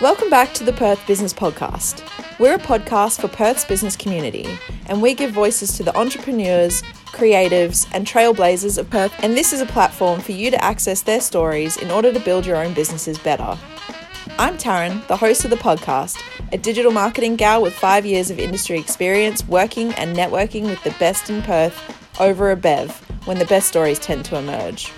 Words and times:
Welcome 0.00 0.30
back 0.30 0.54
to 0.54 0.64
the 0.64 0.72
Perth 0.72 1.06
Business 1.06 1.34
Podcast. 1.34 2.02
We're 2.38 2.54
a 2.54 2.58
podcast 2.58 3.20
for 3.20 3.28
Perth's 3.28 3.66
business 3.66 3.96
community, 3.96 4.48
and 4.86 5.02
we 5.02 5.12
give 5.12 5.30
voices 5.30 5.76
to 5.76 5.82
the 5.82 5.94
entrepreneurs, 5.94 6.80
creatives, 7.08 7.86
and 7.92 8.06
trailblazers 8.06 8.78
of 8.78 8.88
Perth. 8.88 9.12
And 9.22 9.36
this 9.36 9.52
is 9.52 9.60
a 9.60 9.66
platform 9.66 10.20
for 10.20 10.32
you 10.32 10.50
to 10.52 10.64
access 10.64 11.02
their 11.02 11.20
stories 11.20 11.76
in 11.76 11.90
order 11.90 12.14
to 12.14 12.20
build 12.20 12.46
your 12.46 12.56
own 12.56 12.72
businesses 12.72 13.18
better. 13.18 13.58
I'm 14.38 14.56
Taryn, 14.56 15.06
the 15.06 15.18
host 15.18 15.44
of 15.44 15.50
the 15.50 15.56
podcast, 15.56 16.18
a 16.50 16.56
digital 16.56 16.92
marketing 16.92 17.36
gal 17.36 17.60
with 17.60 17.74
five 17.74 18.06
years 18.06 18.30
of 18.30 18.38
industry 18.38 18.78
experience 18.78 19.46
working 19.48 19.92
and 19.96 20.16
networking 20.16 20.62
with 20.62 20.82
the 20.82 20.96
best 20.98 21.28
in 21.28 21.42
Perth 21.42 21.78
over 22.18 22.50
a 22.50 22.56
bev 22.56 22.90
when 23.26 23.38
the 23.38 23.44
best 23.44 23.68
stories 23.68 23.98
tend 23.98 24.24
to 24.24 24.38
emerge. 24.38 24.90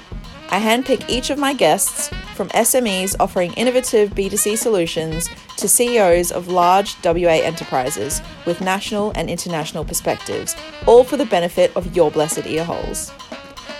I 0.52 0.60
handpick 0.60 1.08
each 1.08 1.30
of 1.30 1.38
my 1.38 1.54
guests 1.54 2.08
from 2.34 2.50
SMEs 2.50 3.16
offering 3.18 3.54
innovative 3.54 4.10
B2C 4.10 4.58
solutions 4.58 5.30
to 5.56 5.66
CEOs 5.66 6.30
of 6.30 6.48
large 6.48 6.94
WA 7.02 7.40
enterprises 7.40 8.20
with 8.44 8.60
national 8.60 9.12
and 9.14 9.30
international 9.30 9.82
perspectives, 9.82 10.54
all 10.86 11.04
for 11.04 11.16
the 11.16 11.24
benefit 11.24 11.74
of 11.74 11.96
your 11.96 12.10
blessed 12.10 12.40
earholes. 12.40 13.10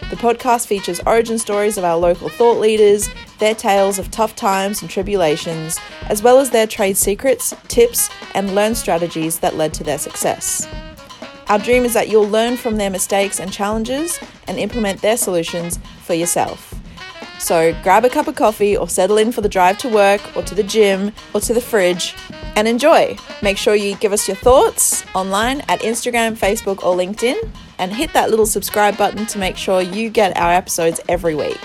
The 0.09 0.17
podcast 0.17 0.67
features 0.67 0.99
origin 1.07 1.39
stories 1.39 1.77
of 1.77 1.85
our 1.85 1.99
local 1.99 2.31
thought 2.31 2.59
leaders, 2.59 3.11
their 3.39 3.55
tales 3.55 3.99
of 3.99 4.11
tough 4.11 4.35
times 4.35 4.81
and 4.81 4.91
tribulations, 4.91 5.79
as 6.09 6.23
well 6.23 6.39
as 6.39 6.49
their 6.49 6.67
trade 6.67 6.97
secrets, 6.97 7.55
tips, 7.69 8.09
and 8.35 8.55
learned 8.55 8.79
strategies 8.79 9.41
that 9.41 9.57
led 9.57 9.75
to 9.75 9.85
their 9.85 9.99
success. 9.99 10.67
Our 11.49 11.59
dream 11.59 11.85
is 11.85 11.93
that 11.93 12.09
you'll 12.09 12.31
learn 12.31 12.57
from 12.57 12.79
their 12.79 12.89
mistakes 12.89 13.39
and 13.39 13.53
challenges 13.53 14.19
and 14.47 14.59
implement 14.59 15.03
their 15.03 15.19
solutions 15.19 15.79
for 16.03 16.15
yourself. 16.15 16.72
So 17.43 17.77
grab 17.83 18.05
a 18.05 18.09
cup 18.09 18.29
of 18.29 18.37
coffee 18.37 18.77
or 18.77 18.89
settle 18.89 19.19
in 19.19 19.33
for 19.33 19.41
the 19.41 19.49
drive 19.49 19.77
to 19.79 19.89
work 19.89 20.21
or 20.37 20.45
to 20.45 20.55
the 20.55 20.63
gym 20.63 21.11
or 21.35 21.41
to 21.41 21.53
the 21.53 21.61
fridge 21.61 22.15
and 22.55 22.69
enjoy. 22.69 23.17
Make 23.43 23.59
sure 23.59 23.75
you 23.75 23.97
give 23.97 24.13
us 24.13 24.29
your 24.29 24.37
thoughts 24.37 25.05
online 25.13 25.63
at 25.63 25.81
Instagram, 25.81 26.37
Facebook, 26.39 26.85
or 26.85 26.97
LinkedIn 26.97 27.51
and 27.81 27.93
hit 27.93 28.13
that 28.13 28.31
little 28.31 28.47
subscribe 28.47 28.97
button 28.97 29.27
to 29.27 29.41
make 29.41 29.57
sure 29.57 29.83
you 29.83 30.09
get 30.09 30.37
our 30.37 30.53
episodes 30.53 31.01
every 31.09 31.35
week. 31.35 31.61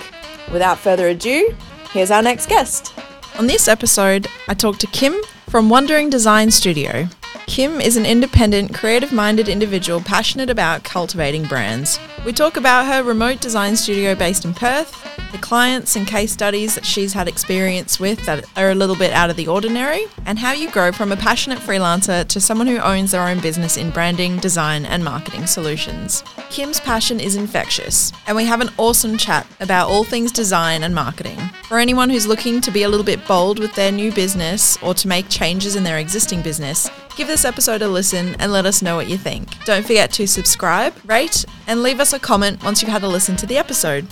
Without 0.51 0.79
further 0.79 1.09
ado, 1.09 1.55
here's 1.91 2.09
our 2.09 2.23
next 2.23 2.49
guest. 2.49 2.91
On 3.37 3.45
this 3.45 3.67
episode, 3.67 4.25
I 4.47 4.55
talked 4.55 4.81
to 4.81 4.87
Kim 4.87 5.13
from 5.47 5.69
Wandering 5.69 6.09
Design 6.09 6.49
Studio. 6.49 7.07
Kim 7.45 7.79
is 7.79 7.97
an 7.97 8.05
independent, 8.05 8.73
creative 8.73 9.13
minded 9.13 9.47
individual 9.47 10.01
passionate 10.01 10.49
about 10.49 10.83
cultivating 10.83 11.43
brands. 11.43 11.99
We 12.25 12.33
talk 12.33 12.57
about 12.57 12.87
her 12.87 13.03
remote 13.03 13.39
design 13.39 13.75
studio 13.75 14.13
based 14.13 14.43
in 14.43 14.53
Perth, 14.53 14.91
the 15.31 15.37
clients 15.37 15.95
and 15.95 16.07
case 16.07 16.31
studies 16.31 16.75
that 16.75 16.85
she's 16.85 17.13
had 17.13 17.27
experience 17.27 17.99
with 17.99 18.25
that 18.25 18.45
are 18.57 18.71
a 18.71 18.75
little 18.75 18.95
bit 18.95 19.13
out 19.13 19.29
of 19.29 19.35
the 19.35 19.47
ordinary, 19.47 20.05
and 20.25 20.39
how 20.39 20.51
you 20.51 20.69
grow 20.71 20.91
from 20.91 21.11
a 21.11 21.17
passionate 21.17 21.59
freelancer 21.59 22.27
to 22.27 22.41
someone 22.41 22.67
who 22.67 22.79
owns 22.79 23.11
their 23.11 23.21
own 23.27 23.39
business 23.39 23.77
in 23.77 23.91
branding, 23.91 24.37
design, 24.37 24.85
and 24.85 25.03
marketing 25.03 25.45
solutions. 25.45 26.23
Kim's 26.49 26.79
passion 26.79 27.19
is 27.19 27.35
infectious, 27.35 28.11
and 28.25 28.35
we 28.35 28.45
have 28.45 28.61
an 28.61 28.69
awesome 28.77 29.17
chat 29.17 29.45
about 29.59 29.89
all 29.89 30.03
things 30.03 30.31
design 30.31 30.83
and 30.83 30.95
marketing. 30.95 31.39
For 31.67 31.77
anyone 31.77 32.09
who's 32.09 32.27
looking 32.27 32.61
to 32.61 32.71
be 32.71 32.83
a 32.83 32.89
little 32.89 33.05
bit 33.05 33.25
bold 33.27 33.59
with 33.59 33.73
their 33.75 33.91
new 33.91 34.11
business 34.11 34.77
or 34.81 34.93
to 34.95 35.07
make 35.07 35.29
changes 35.29 35.75
in 35.75 35.83
their 35.83 35.97
existing 35.97 36.41
business, 36.41 36.89
give 37.17 37.27
this 37.27 37.45
episode 37.45 37.81
a 37.81 37.87
listen 37.87 38.35
and 38.39 38.51
let 38.53 38.65
us 38.65 38.81
know 38.81 38.95
what 38.95 39.09
you 39.09 39.17
think. 39.17 39.49
Don't 39.65 39.85
forget 39.85 40.11
to 40.13 40.27
subscribe, 40.27 40.93
rate, 41.05 41.43
and 41.67 41.83
leave 41.83 41.99
us 41.99 42.06
a 42.13 42.19
comment 42.19 42.63
once 42.63 42.81
you've 42.81 42.91
had 42.91 43.03
a 43.03 43.07
listen 43.07 43.35
to 43.37 43.45
the 43.45 43.57
episode. 43.57 44.07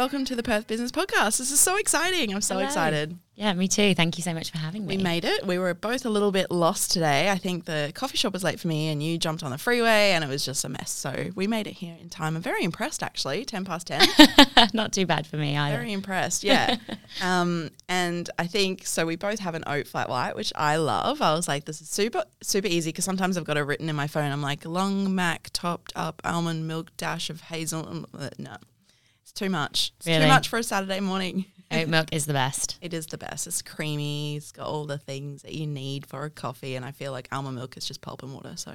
Welcome 0.00 0.24
to 0.24 0.34
the 0.34 0.42
Perth 0.42 0.66
Business 0.66 0.90
Podcast. 0.90 1.36
This 1.36 1.50
is 1.50 1.60
so 1.60 1.76
exciting. 1.76 2.32
I'm 2.32 2.40
so 2.40 2.54
Hello. 2.54 2.64
excited. 2.64 3.18
Yeah, 3.34 3.52
me 3.52 3.68
too. 3.68 3.94
Thank 3.94 4.16
you 4.16 4.24
so 4.24 4.32
much 4.32 4.50
for 4.50 4.56
having 4.56 4.86
me. 4.86 4.96
We 4.96 5.02
made 5.02 5.26
it. 5.26 5.46
We 5.46 5.58
were 5.58 5.74
both 5.74 6.06
a 6.06 6.08
little 6.08 6.32
bit 6.32 6.50
lost 6.50 6.90
today. 6.90 7.28
I 7.28 7.36
think 7.36 7.66
the 7.66 7.92
coffee 7.94 8.16
shop 8.16 8.32
was 8.32 8.42
late 8.42 8.58
for 8.58 8.68
me 8.68 8.88
and 8.88 9.02
you 9.02 9.18
jumped 9.18 9.42
on 9.42 9.50
the 9.50 9.58
freeway 9.58 10.12
and 10.12 10.24
it 10.24 10.26
was 10.26 10.42
just 10.42 10.64
a 10.64 10.70
mess. 10.70 10.90
So 10.90 11.28
we 11.34 11.46
made 11.46 11.66
it 11.66 11.74
here 11.74 11.98
in 12.00 12.08
time. 12.08 12.34
I'm 12.34 12.40
very 12.40 12.64
impressed 12.64 13.02
actually. 13.02 13.44
10 13.44 13.66
past 13.66 13.88
10. 13.88 14.70
Not 14.72 14.94
too 14.94 15.04
bad 15.04 15.26
for 15.26 15.36
me 15.36 15.54
either. 15.54 15.76
Very 15.76 15.92
impressed, 15.92 16.44
yeah. 16.44 16.76
um, 17.20 17.68
and 17.86 18.30
I 18.38 18.46
think 18.46 18.86
so. 18.86 19.04
We 19.04 19.16
both 19.16 19.40
have 19.40 19.54
an 19.54 19.64
oat 19.66 19.86
flat 19.86 20.08
white, 20.08 20.34
which 20.34 20.50
I 20.56 20.76
love. 20.76 21.20
I 21.20 21.34
was 21.34 21.46
like, 21.46 21.66
this 21.66 21.82
is 21.82 21.90
super 21.90 22.24
super 22.40 22.68
easy 22.68 22.88
because 22.88 23.04
sometimes 23.04 23.36
I've 23.36 23.44
got 23.44 23.58
it 23.58 23.64
written 23.64 23.90
in 23.90 23.96
my 23.96 24.06
phone. 24.06 24.32
I'm 24.32 24.40
like, 24.40 24.64
long 24.64 25.14
mac 25.14 25.50
topped 25.52 25.92
up 25.94 26.22
almond 26.24 26.66
milk 26.66 26.90
dash 26.96 27.28
of 27.28 27.42
hazel. 27.42 28.06
No, 28.38 28.56
it's 29.30 29.38
too 29.38 29.48
much. 29.48 29.92
It's 29.98 30.06
too 30.06 30.26
much 30.26 30.48
for 30.48 30.58
a 30.58 30.62
Saturday 30.62 30.98
morning. 30.98 31.44
Oat 31.70 31.86
milk 31.86 32.08
is 32.10 32.26
the 32.26 32.32
best. 32.32 32.78
It 32.80 32.92
is 32.92 33.06
the 33.06 33.18
best. 33.18 33.46
It's 33.46 33.62
creamy. 33.62 34.36
It's 34.36 34.50
got 34.50 34.66
all 34.66 34.86
the 34.86 34.98
things 34.98 35.42
that 35.42 35.54
you 35.54 35.68
need 35.68 36.04
for 36.04 36.24
a 36.24 36.30
coffee, 36.30 36.74
and 36.74 36.84
I 36.84 36.90
feel 36.90 37.12
like 37.12 37.28
almond 37.30 37.54
milk 37.54 37.76
is 37.76 37.86
just 37.86 38.00
pulp 38.00 38.24
and 38.24 38.34
water. 38.34 38.54
So 38.56 38.74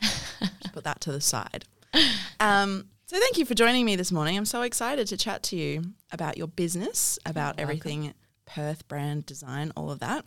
just 0.00 0.72
put 0.72 0.84
that 0.84 1.00
to 1.02 1.12
the 1.12 1.20
side. 1.20 1.64
Um, 2.38 2.88
so 3.06 3.18
thank 3.18 3.38
you 3.38 3.46
for 3.46 3.54
joining 3.54 3.86
me 3.86 3.96
this 3.96 4.12
morning. 4.12 4.36
I'm 4.36 4.44
so 4.44 4.60
excited 4.60 5.06
to 5.06 5.16
chat 5.16 5.42
to 5.44 5.56
you 5.56 5.82
about 6.12 6.36
your 6.36 6.48
business, 6.48 7.18
about 7.24 7.58
everything 7.58 8.12
Perth 8.44 8.86
brand 8.86 9.24
design, 9.24 9.72
all 9.74 9.90
of 9.90 10.00
that. 10.00 10.26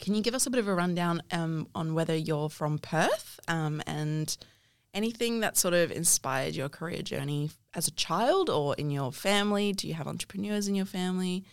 Can 0.00 0.16
you 0.16 0.22
give 0.22 0.34
us 0.34 0.44
a 0.44 0.50
bit 0.50 0.58
of 0.58 0.66
a 0.66 0.74
rundown 0.74 1.22
um, 1.30 1.68
on 1.76 1.94
whether 1.94 2.16
you're 2.16 2.48
from 2.48 2.78
Perth 2.78 3.38
um, 3.46 3.80
and 3.86 4.36
anything 4.94 5.40
that 5.40 5.56
sort 5.56 5.74
of 5.74 5.90
inspired 5.90 6.54
your 6.54 6.68
career 6.68 7.02
journey 7.02 7.50
as 7.74 7.88
a 7.88 7.92
child 7.92 8.50
or 8.50 8.74
in 8.76 8.90
your 8.90 9.12
family? 9.12 9.72
Do 9.72 9.88
you 9.88 9.94
have 9.94 10.06
entrepreneurs 10.06 10.68
in 10.68 10.74
your 10.74 10.86
family? 10.86 11.44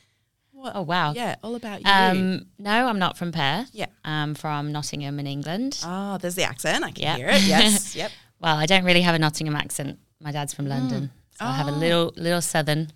What? 0.51 0.73
Oh 0.75 0.81
wow. 0.81 1.13
Yeah, 1.13 1.35
all 1.43 1.55
about 1.55 1.79
you. 1.81 1.85
Um, 1.89 2.47
no, 2.57 2.87
I'm 2.87 2.99
not 2.99 3.17
from 3.17 3.31
Perth. 3.31 3.69
Yeah. 3.71 3.85
I'm 4.03 4.35
from 4.35 4.71
Nottingham 4.71 5.19
in 5.19 5.27
England. 5.27 5.79
oh, 5.85 6.17
there's 6.17 6.35
the 6.35 6.43
accent. 6.43 6.83
I 6.83 6.91
can 6.91 7.03
Yeah. 7.03 7.15
hear 7.15 7.29
it. 7.29 7.41
Yes. 7.43 7.95
yep. 8.01 8.11
Well, 8.41 8.55
I 8.57 8.65
don't 8.65 8.83
really 8.83 9.01
have 9.01 9.15
a 9.15 9.19
Nottingham 9.19 9.55
accent. 9.55 9.99
My 10.19 10.31
dad's 10.31 10.53
from 10.53 10.67
London, 10.67 11.11
so 11.39 11.45
I 11.45 11.53
have 11.53 11.67
a 11.67 11.71
Oh. 11.71 11.75
little 11.75 12.13
little 12.17 12.41
southern 12.41 12.91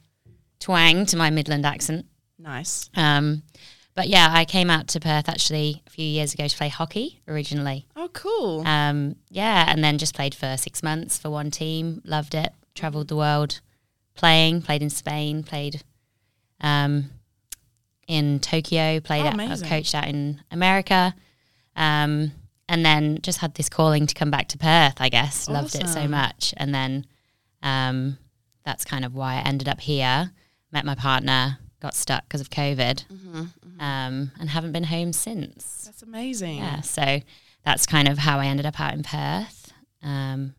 twang 0.60 1.06
to 1.08 1.16
my 1.18 1.30
Midland 1.30 1.66
accent. 1.66 2.06
Nice. 2.38 2.90
Um, 2.96 3.44
but 3.96 4.08
yeah, 4.08 4.28
I 4.32 4.46
came 4.46 4.70
out 4.70 4.88
to 4.90 5.00
Perth 5.00 5.30
actually 5.30 5.82
a 5.86 5.90
few 5.90 6.06
years 6.06 6.34
ago 6.34 6.48
to 6.48 6.58
play 6.58 6.70
hockey 6.70 7.22
originally. 7.28 7.86
Oh, 7.96 8.10
cool. 8.14 8.66
Um, 8.68 9.16
yeah, 9.30 9.66
and 9.68 9.84
then 9.84 9.98
just 9.98 10.16
played 10.16 10.34
for 10.36 10.58
six 10.58 10.82
months 10.84 11.18
for 11.18 11.30
one 11.30 11.52
team. 11.52 12.02
Loved 12.04 12.34
it. 12.36 12.52
Traveled 12.76 13.08
the 13.08 13.16
world 13.16 13.60
playing. 14.16 14.62
Played 14.62 14.82
in 14.82 14.90
Spain. 14.90 15.44
Played 15.44 15.84
um, 16.62 17.12
in 18.08 18.40
Tokyo. 18.40 19.00
Played 19.00 19.24
Oh, 19.24 19.28
out, 19.28 19.34
amazing. 19.36 19.68
coached 19.68 19.94
out 19.96 20.08
in 20.08 20.42
America. 20.52 21.14
Um, 21.76 22.32
and 22.70 22.86
then 22.86 23.20
just 23.22 23.40
had 23.40 23.56
this 23.56 23.70
calling 23.70 24.08
to 24.08 24.16
come 24.16 24.32
back 24.32 24.48
to 24.50 24.58
Perth. 24.58 24.96
I 25.00 25.10
guess 25.10 25.48
loved 25.50 25.76
it 25.76 25.88
so 25.88 26.08
much. 26.08 26.54
And 26.58 26.74
then 26.74 27.06
um, 27.62 28.18
that's 28.66 28.86
kind 28.86 29.06
of 29.06 29.14
why 29.14 29.36
I 29.36 29.42
ended 29.42 29.68
up 29.68 29.82
here. 29.82 30.32
Met 30.72 30.86
my 30.86 30.96
partner. 30.96 31.60
Got 31.84 31.94
stuck 31.96 32.24
because 32.28 32.40
of 32.42 32.50
COVID. 32.50 33.06
Mm-hmm, 33.08 33.44
Um, 33.82 34.32
and 34.40 34.50
haven't 34.50 34.72
been 34.72 34.86
home 34.86 35.12
since. 35.14 35.84
That's 35.86 36.02
amazing. 36.02 36.58
Yeah, 36.60 36.80
so 36.82 37.20
that's 37.66 37.86
kind 37.86 38.08
of 38.08 38.18
how 38.18 38.40
I 38.40 38.46
ended 38.48 38.66
up 38.66 38.80
out 38.80 38.94
in 38.94 39.04
Perth. 39.04 39.72
Um, 40.02 40.56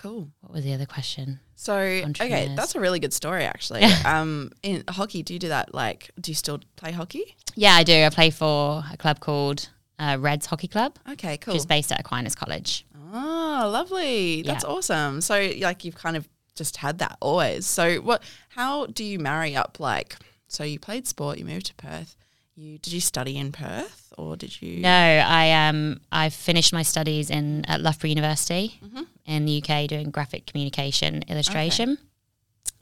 Cool. 0.00 0.30
what 0.40 0.52
was 0.54 0.64
the 0.64 0.72
other 0.72 0.86
question? 0.86 1.40
So, 1.56 1.74
okay, 1.76 2.52
that's 2.56 2.74
a 2.74 2.80
really 2.80 2.98
good 3.00 3.12
story, 3.12 3.44
actually. 3.44 3.82
um, 4.06 4.50
in 4.62 4.82
hockey, 4.88 5.22
do 5.22 5.34
you 5.34 5.38
do 5.38 5.48
that? 5.48 5.74
Like, 5.74 6.10
do 6.20 6.30
you 6.30 6.34
still 6.34 6.60
play 6.76 6.92
hockey? 6.92 7.36
Yeah, 7.54 7.74
I 7.74 7.82
do. 7.82 8.04
I 8.04 8.08
play 8.10 8.30
for 8.30 8.82
a 8.92 8.96
club 8.96 9.20
called 9.20 9.68
uh, 9.98 10.16
Reds 10.20 10.46
Hockey 10.46 10.68
Club, 10.68 10.98
Okay, 11.12 11.36
cool. 11.38 11.52
which 11.52 11.60
is 11.60 11.66
based 11.66 11.92
at 11.92 12.00
Aquinas 12.00 12.34
College. 12.34 12.86
Oh, 13.12 13.68
lovely. 13.72 14.40
That's 14.42 14.64
awesome. 14.64 15.20
So, 15.20 15.50
like, 15.60 15.84
you've 15.84 15.96
kind 15.96 16.16
of 16.16 16.26
just 16.54 16.76
had 16.78 16.98
that 17.00 17.16
always. 17.20 17.66
So, 17.66 17.96
what? 17.96 18.22
How 18.50 18.86
do 18.86 19.02
you 19.04 19.18
marry 19.18 19.54
up? 19.56 19.78
Like, 19.80 20.16
so 20.48 20.64
you 20.64 20.78
played 20.78 21.06
sport, 21.06 21.38
you 21.38 21.44
moved 21.44 21.66
to 21.66 21.74
Perth. 21.74 22.16
You 22.54 22.78
did 22.78 22.92
you 22.94 23.00
study 23.00 23.36
in 23.36 23.52
Perth, 23.52 24.12
or 24.16 24.34
did 24.36 24.62
you? 24.62 24.80
No, 24.80 24.88
I 24.90 25.68
um 25.68 26.00
I 26.10 26.30
finished 26.30 26.72
my 26.72 26.82
studies 26.82 27.28
in 27.30 27.64
at 27.66 27.80
Loughborough 27.82 28.08
University 28.08 28.80
Mm-hmm. 28.82 29.02
in 29.26 29.44
the 29.44 29.62
UK 29.62 29.86
doing 29.88 30.10
graphic 30.10 30.46
communication 30.46 31.22
illustration. 31.28 31.98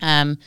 Um, 0.01 0.39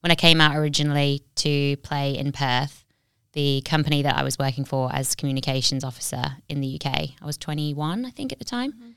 when 0.00 0.10
I 0.10 0.14
came 0.16 0.40
out 0.40 0.54
originally 0.56 1.22
to 1.36 1.76
play 1.78 2.16
in 2.16 2.32
Perth, 2.32 2.84
the 3.32 3.62
company 3.64 4.02
that 4.02 4.16
I 4.18 4.22
was 4.22 4.38
working 4.38 4.64
for 4.66 4.90
as 4.92 5.14
communications 5.14 5.82
officer 5.82 6.36
in 6.48 6.60
the 6.60 6.78
UK, 6.80 7.10
I 7.20 7.24
was 7.24 7.36
21, 7.38 8.04
I 8.04 8.10
think, 8.10 8.32
at 8.32 8.38
the 8.38 8.44
time, 8.44 8.72
Mm-hmm. 8.72 8.90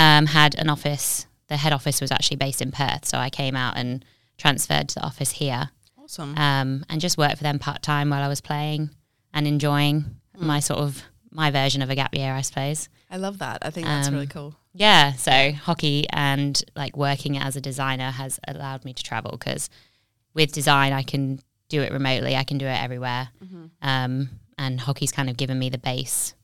um, 0.00 0.26
had 0.26 0.54
an 0.56 0.70
office. 0.70 1.26
The 1.48 1.56
head 1.56 1.72
office 1.72 2.00
was 2.00 2.10
actually 2.12 2.36
based 2.36 2.62
in 2.62 2.70
Perth, 2.72 3.04
so 3.06 3.18
I 3.18 3.28
came 3.30 3.56
out 3.56 3.76
and 3.76 4.04
transferred 4.38 4.88
to 4.90 4.94
the 4.96 5.04
office 5.06 5.32
here 5.32 5.70
Awesome. 6.06 6.36
um, 6.38 6.84
and 6.88 7.00
just 7.00 7.18
worked 7.18 7.36
for 7.38 7.42
them 7.42 7.58
part 7.58 7.82
time 7.82 8.10
while 8.10 8.22
I 8.22 8.28
was 8.28 8.40
playing 8.40 8.90
and 9.34 9.46
enjoying 9.46 10.04
my 10.38 10.60
sort 10.60 10.78
of 10.80 11.02
my 11.30 11.50
version 11.50 11.82
of 11.82 11.90
a 11.90 11.94
gap 11.94 12.14
year, 12.14 12.32
I 12.32 12.40
suppose. 12.42 12.88
I 13.10 13.16
love 13.18 13.38
that. 13.40 13.58
I 13.62 13.70
think 13.70 13.86
that's 13.86 14.08
Um, 14.08 14.14
really 14.14 14.26
cool. 14.26 14.54
Yeah, 14.72 15.12
so 15.14 15.52
hockey 15.52 16.06
and 16.10 16.62
like 16.74 16.96
working 16.96 17.36
as 17.38 17.56
a 17.56 17.60
designer 17.60 18.10
has 18.10 18.38
allowed 18.46 18.84
me 18.84 18.92
to 18.94 19.02
travel 19.02 19.32
because 19.32 19.68
with 20.32 20.52
design 20.52 20.92
I 20.92 21.02
can 21.02 21.40
do 21.68 21.82
it 21.82 21.92
remotely. 21.92 22.36
I 22.36 22.44
can 22.44 22.58
do 22.58 22.66
it 22.66 22.82
everywhere. 22.82 23.28
Um, 23.82 24.30
and 24.58 24.80
hockey's 24.80 25.12
kind 25.12 25.28
of 25.28 25.36
given 25.36 25.58
me 25.58 25.68
the 25.70 25.78
base, 25.78 26.34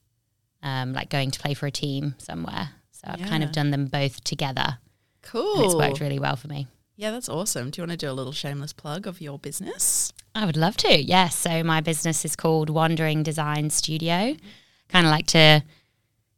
um, 0.62 0.93
like 0.93 1.08
going 1.08 1.31
to 1.31 1.38
play 1.41 1.55
for 1.55 1.67
a 1.67 1.70
team 1.70 2.15
somewhere. 2.19 2.70
So 2.91 3.03
I've 3.06 3.20
kind 3.23 3.43
of 3.44 3.53
done 3.53 3.70
them 3.70 3.87
both 3.87 4.23
together, 4.25 4.79
Cool. 5.23 5.55
and 5.56 5.65
it's 5.65 5.75
worked 5.75 6.00
really 6.00 6.19
well 6.19 6.37
for 6.37 6.49
me. 6.49 6.67
Yeah, 7.03 7.11
that's 7.11 7.29
awesome. 7.29 7.71
Do 7.71 7.81
you 7.81 7.83
want 7.83 7.99
to 7.99 8.07
do 8.07 8.09
a 8.09 8.15
little 8.15 8.31
shameless 8.31 8.73
plug 8.73 9.09
of 9.09 9.21
your 9.21 9.37
business? 9.37 10.13
I 10.37 10.47
would 10.47 10.57
love 10.57 10.77
to. 10.77 11.03
Yes. 11.03 11.35
So 11.35 11.65
my 11.65 11.81
business 11.81 12.25
is 12.25 12.37
called 12.37 12.71
Wandering 12.71 13.25
Design 13.25 13.71
Studio. 13.71 14.37
Kind 14.89 15.05
of 15.05 15.11
like 15.11 15.27
to 15.27 15.65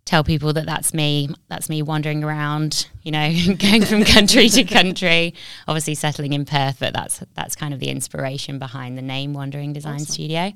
tell 0.06 0.24
people 0.24 0.54
that 0.54 0.64
that's 0.64 0.94
me. 0.94 1.28
That's 1.50 1.68
me 1.68 1.82
wandering 1.82 2.24
around, 2.24 2.88
you 3.02 3.12
know, 3.12 3.30
going 3.58 3.84
from 3.84 4.04
country 4.06 4.48
to 4.48 4.64
country. 4.64 5.34
Obviously 5.68 5.94
settling 5.94 6.32
in 6.32 6.46
Perth, 6.46 6.78
but 6.80 6.94
that's 6.94 7.22
that's 7.34 7.54
kind 7.54 7.74
of 7.74 7.80
the 7.80 7.90
inspiration 7.90 8.58
behind 8.58 8.96
the 8.96 9.02
name 9.02 9.34
Wandering 9.34 9.74
Design 9.74 9.98
Studio. 9.98 10.54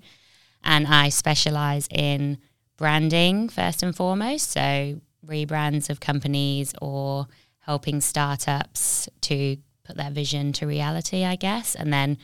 And 0.64 0.86
I 0.86 1.10
specialize 1.10 1.86
in 1.90 2.38
branding 2.78 3.50
first 3.50 3.82
and 3.82 3.94
foremost. 3.94 4.52
So 4.52 5.02
rebrands 5.26 5.90
of 5.90 6.00
companies 6.00 6.72
or 6.80 7.26
helping 7.58 8.00
startups 8.00 9.10
to 9.20 9.58
put 9.88 9.96
their 9.96 10.10
vision 10.10 10.52
to 10.52 10.66
reality, 10.66 11.24
I 11.24 11.34
guess, 11.34 11.74
and 11.74 11.92
then 11.92 12.18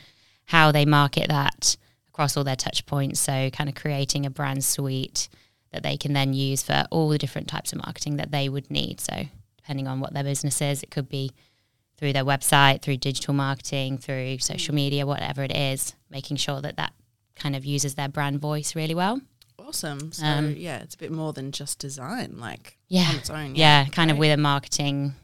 how 0.45 0.71
they 0.71 0.85
market 0.85 1.27
that 1.27 1.75
across 2.07 2.37
all 2.37 2.43
their 2.45 2.55
touch 2.55 2.85
points. 2.85 3.19
So 3.19 3.49
kind 3.49 3.67
of 3.67 3.75
creating 3.75 4.25
a 4.25 4.29
brand 4.29 4.63
suite 4.63 5.27
that 5.73 5.83
they 5.83 5.97
can 5.97 6.13
then 6.13 6.33
use 6.33 6.63
for 6.63 6.85
all 6.91 7.09
the 7.09 7.17
different 7.17 7.47
types 7.49 7.73
of 7.73 7.79
marketing 7.79 8.15
that 8.17 8.31
they 8.31 8.47
would 8.47 8.71
need. 8.71 9.01
So 9.01 9.25
depending 9.57 9.87
on 9.87 9.99
what 9.99 10.13
their 10.13 10.23
business 10.23 10.61
is, 10.61 10.81
it 10.83 10.91
could 10.91 11.09
be 11.09 11.31
through 11.97 12.13
their 12.13 12.23
website, 12.23 12.81
through 12.81 12.97
digital 12.97 13.33
marketing, 13.33 13.97
through 13.97 14.37
social 14.39 14.75
media, 14.75 15.05
whatever 15.05 15.43
it 15.43 15.55
is, 15.55 15.95
making 16.09 16.37
sure 16.37 16.61
that 16.61 16.77
that 16.77 16.93
kind 17.35 17.55
of 17.55 17.65
uses 17.65 17.95
their 17.95 18.07
brand 18.07 18.39
voice 18.39 18.75
really 18.75 18.95
well. 18.95 19.19
Awesome. 19.57 20.11
So 20.11 20.25
Um, 20.25 20.55
yeah, 20.55 20.77
it's 20.79 20.95
a 20.95 20.97
bit 20.97 21.11
more 21.11 21.33
than 21.33 21.51
just 21.51 21.79
design, 21.79 22.35
like 22.37 22.77
Yeah. 22.87 23.09
on 23.09 23.15
its 23.15 23.29
own. 23.29 23.55
Yeah, 23.55 23.85
kind 23.85 24.11
of 24.11 24.17
with 24.17 24.31
a 24.31 24.37
marketing 24.37 25.15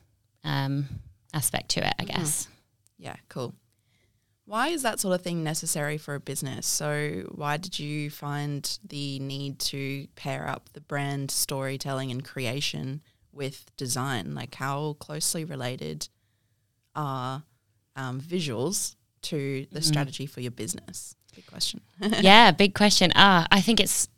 um, 0.44 0.88
aspect 1.34 1.70
to 1.72 1.86
it, 1.86 1.94
I 2.00 2.04
Mm-hmm. 2.06 2.20
guess. 2.20 2.48
Yeah, 2.98 3.16
cool. 3.30 3.54
Why 4.46 4.68
is 4.70 4.82
that 4.84 5.00
sort 5.00 5.16
of 5.16 5.22
thing 5.22 5.44
necessary 5.44 5.98
for 5.98 6.16
a 6.16 6.20
business? 6.20 6.66
So, 6.68 7.24
why 7.34 7.58
did 7.58 7.80
you 7.80 8.10
find 8.10 8.78
the 8.84 9.20
need 9.20 9.60
to 9.60 10.08
pair 10.16 10.48
up 10.48 10.70
the 10.74 10.82
brand 10.82 11.32
storytelling 11.32 12.12
and 12.12 12.24
creation 12.24 13.02
with 13.32 13.72
design? 13.78 14.36
Like, 14.36 14.56
how 14.56 14.94
closely 15.00 15.46
related 15.46 16.10
are 16.96 17.44
um, 17.96 18.20
visuals 18.20 18.96
to 19.24 19.66
the 19.72 19.82
strategy 19.82 20.26
for 20.26 20.42
your 20.42 20.52
business? 20.52 21.16
Big 21.36 21.46
question. 21.46 21.80
yeah, 22.20 22.52
big 22.52 22.74
question. 22.76 23.12
Ah, 23.16 23.48
I 23.52 23.62
think 23.62 23.80
it's 23.80 24.10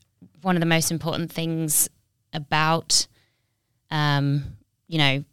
one 0.42 0.56
of 0.56 0.62
the 0.62 0.66
most 0.66 0.90
important 0.90 1.32
things 1.32 1.90
about, 2.34 3.06
um, 3.92 4.58
you 4.88 4.98
know, 4.98 5.24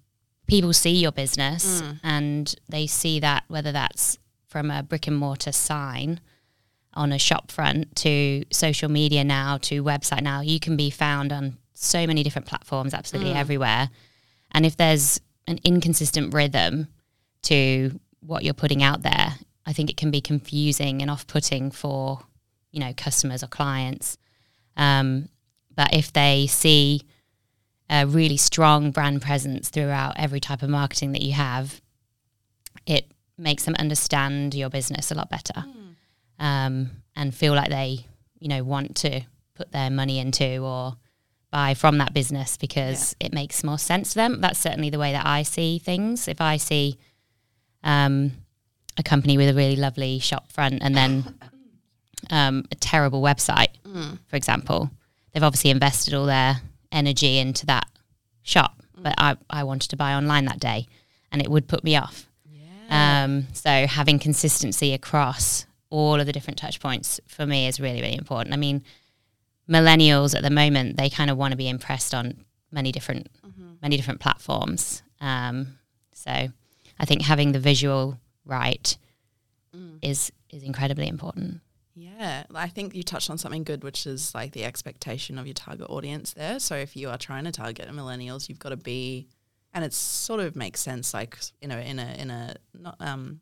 people 0.51 0.73
see 0.73 0.97
your 0.97 1.13
business 1.13 1.81
and 2.03 2.55
they 2.69 2.87
see 2.87 3.21
that 3.21 3.45
whether 3.49 3.73
that's 3.73 4.19
from 4.49 4.71
a 4.71 4.83
brick 4.83 5.07
and 5.07 5.17
mortar 5.17 5.53
sign 5.53 6.21
on 6.93 7.13
a 7.13 7.19
shop 7.19 7.53
front 7.53 7.95
to 7.95 8.43
social 8.51 8.89
media 8.89 9.23
now 9.23 9.59
to 9.59 9.83
website 9.83 10.23
now, 10.23 10.41
you 10.41 10.59
can 10.59 10.77
be 10.77 10.91
found 10.91 11.33
on 11.33 11.57
so 11.73 12.07
many 12.07 12.23
different 12.25 12.47
platforms, 12.49 12.93
absolutely 12.93 13.33
everywhere. 13.33 13.91
And 14.51 14.67
if 14.67 14.77
there's 14.77 15.21
an 15.47 15.61
inconsistent 15.63 16.35
rhythm 16.35 16.89
to 17.43 17.99
what 18.21 18.43
you're 18.43 18.53
putting 18.53 18.83
out 18.83 19.03
there, 19.03 19.35
I 19.65 19.73
think 19.73 19.89
it 19.89 19.97
can 19.97 20.11
be 20.11 20.21
confusing 20.21 21.01
and 21.01 21.11
off-putting 21.11 21.71
for 21.71 22.21
you 22.73 22.81
know 22.81 22.93
customers 22.97 23.43
or 23.43 23.47
clients. 23.47 24.19
Um, 24.77 25.29
but 25.75 25.95
if 25.95 26.13
they 26.13 26.47
see 26.49 27.03
a 27.91 28.07
really 28.07 28.37
strong 28.37 28.93
brand 28.93 29.21
presence 29.21 29.69
throughout 29.69 30.15
every 30.17 30.41
type 30.41 30.63
of 30.63 30.71
marketing 30.71 31.13
that 31.13 31.23
you 31.23 31.33
have, 31.33 31.81
it 32.87 33.11
makes 33.37 33.65
them 33.65 33.75
understand 33.79 34.55
your 34.55 34.71
business 34.71 35.11
a 35.11 35.15
lot 35.15 35.29
better 35.29 35.65
um, 36.39 36.91
and 37.17 37.35
feel 37.35 37.55
like 37.55 37.69
they 37.71 38.07
you 38.39 38.49
know 38.49 38.63
want 38.63 38.97
to 38.97 39.21
put 39.55 39.73
their 39.73 39.91
money 39.91 40.19
into 40.19 40.59
or 40.59 40.97
buy 41.51 41.75
from 41.75 41.99
that 41.99 42.15
business 42.15 42.57
because 42.57 43.17
it 43.19 43.33
makes 43.33 43.65
more 43.65 43.79
sense 43.79 44.11
to 44.11 44.15
them. 44.15 44.41
That's 44.41 44.59
certainly 44.59 44.89
the 44.89 44.99
way 44.99 45.13
that 45.13 45.27
I 45.27 45.43
see 45.43 45.79
things. 45.81 46.29
If 46.29 46.41
I 46.41 46.59
see 46.59 46.97
um, 47.83 48.31
a 48.97 49.03
company 49.03 49.37
with 49.37 49.49
a 49.49 49.55
really 49.55 49.75
lovely 49.75 50.21
shop 50.21 50.53
front 50.53 50.79
and 50.81 50.97
then 50.97 51.35
um, 52.31 52.65
a 52.71 52.77
terrible 52.77 53.21
website, 53.21 53.69
for 54.29 54.37
example, 54.37 54.91
they've 55.33 55.43
obviously 55.43 55.71
invested 55.71 56.15
all 56.15 56.27
their 56.27 56.61
energy 56.93 57.39
into 57.39 57.67
that 57.67 57.87
shop. 58.43 58.83
But 58.97 59.15
I, 59.17 59.37
I 59.49 59.65
wanted 59.65 59.89
to 59.91 59.97
buy 59.97 60.15
online 60.15 60.45
that 60.45 60.61
day 60.61 60.87
and 61.33 61.41
it 61.41 61.51
would 61.51 61.69
put 61.69 61.85
me 61.85 61.97
off. 61.97 62.29
Yeah. 62.45 63.25
Um, 63.25 63.47
so 63.53 63.87
having 63.87 64.19
consistency 64.19 64.93
across 64.93 65.67
all 65.89 66.21
of 66.21 66.27
the 66.27 66.33
different 66.33 66.59
touch 66.59 66.81
points 66.81 67.21
for 67.27 67.47
me 67.47 67.67
is 67.67 67.81
really, 67.81 68.01
really 68.03 68.17
important. 68.17 68.53
I 68.53 68.59
mean, 68.59 68.85
millennials 69.69 70.37
at 70.37 70.43
the 70.43 70.51
moment, 70.51 70.97
they 70.97 71.09
kind 71.09 71.31
of 71.31 71.39
want 71.39 71.53
to 71.53 71.57
be 71.57 71.69
impressed 71.69 72.15
on 72.15 72.45
many 72.71 72.93
different, 72.93 73.29
many 73.83 73.97
different 73.97 74.21
platforms. 74.21 75.03
Um, 75.21 75.79
so 76.13 76.31
I 76.31 77.05
think 77.05 77.23
having 77.23 77.53
the 77.53 77.59
visual 77.59 78.21
right 78.45 78.97
is 80.03 80.33
is 80.51 80.63
incredibly 80.63 81.09
important. 81.09 81.61
Yeah, 81.95 82.45
I 82.55 82.69
think 82.69 82.95
you 82.95 83.03
touched 83.03 83.31
on 83.31 83.39
something 83.39 83.65
good, 83.65 83.83
which 83.83 84.07
is 84.07 84.35
like 84.35 84.53
the 84.53 84.65
expectation 84.65 85.39
of 85.39 85.47
your 85.47 85.55
target 85.55 85.89
audience 85.91 86.33
there. 86.33 86.61
So 86.61 86.77
if 86.77 86.97
you 86.97 87.09
are 87.11 87.19
trying 87.19 87.45
to 87.45 87.53
target 87.53 87.89
millennials, 87.91 88.49
you've 88.49 88.59
got 88.59 88.71
to 88.71 88.77
be, 88.77 89.29
and 89.75 89.85
it 89.85 89.93
sort 89.93 90.41
of 90.41 90.57
makes 90.57 90.81
sense, 90.81 91.13
like 91.13 91.39
you 91.61 91.69
know, 91.69 91.79
in 91.79 91.99
a 91.99 92.15
in 92.19 92.31
a 92.31 92.55
not 92.79 92.97
um, 93.01 93.41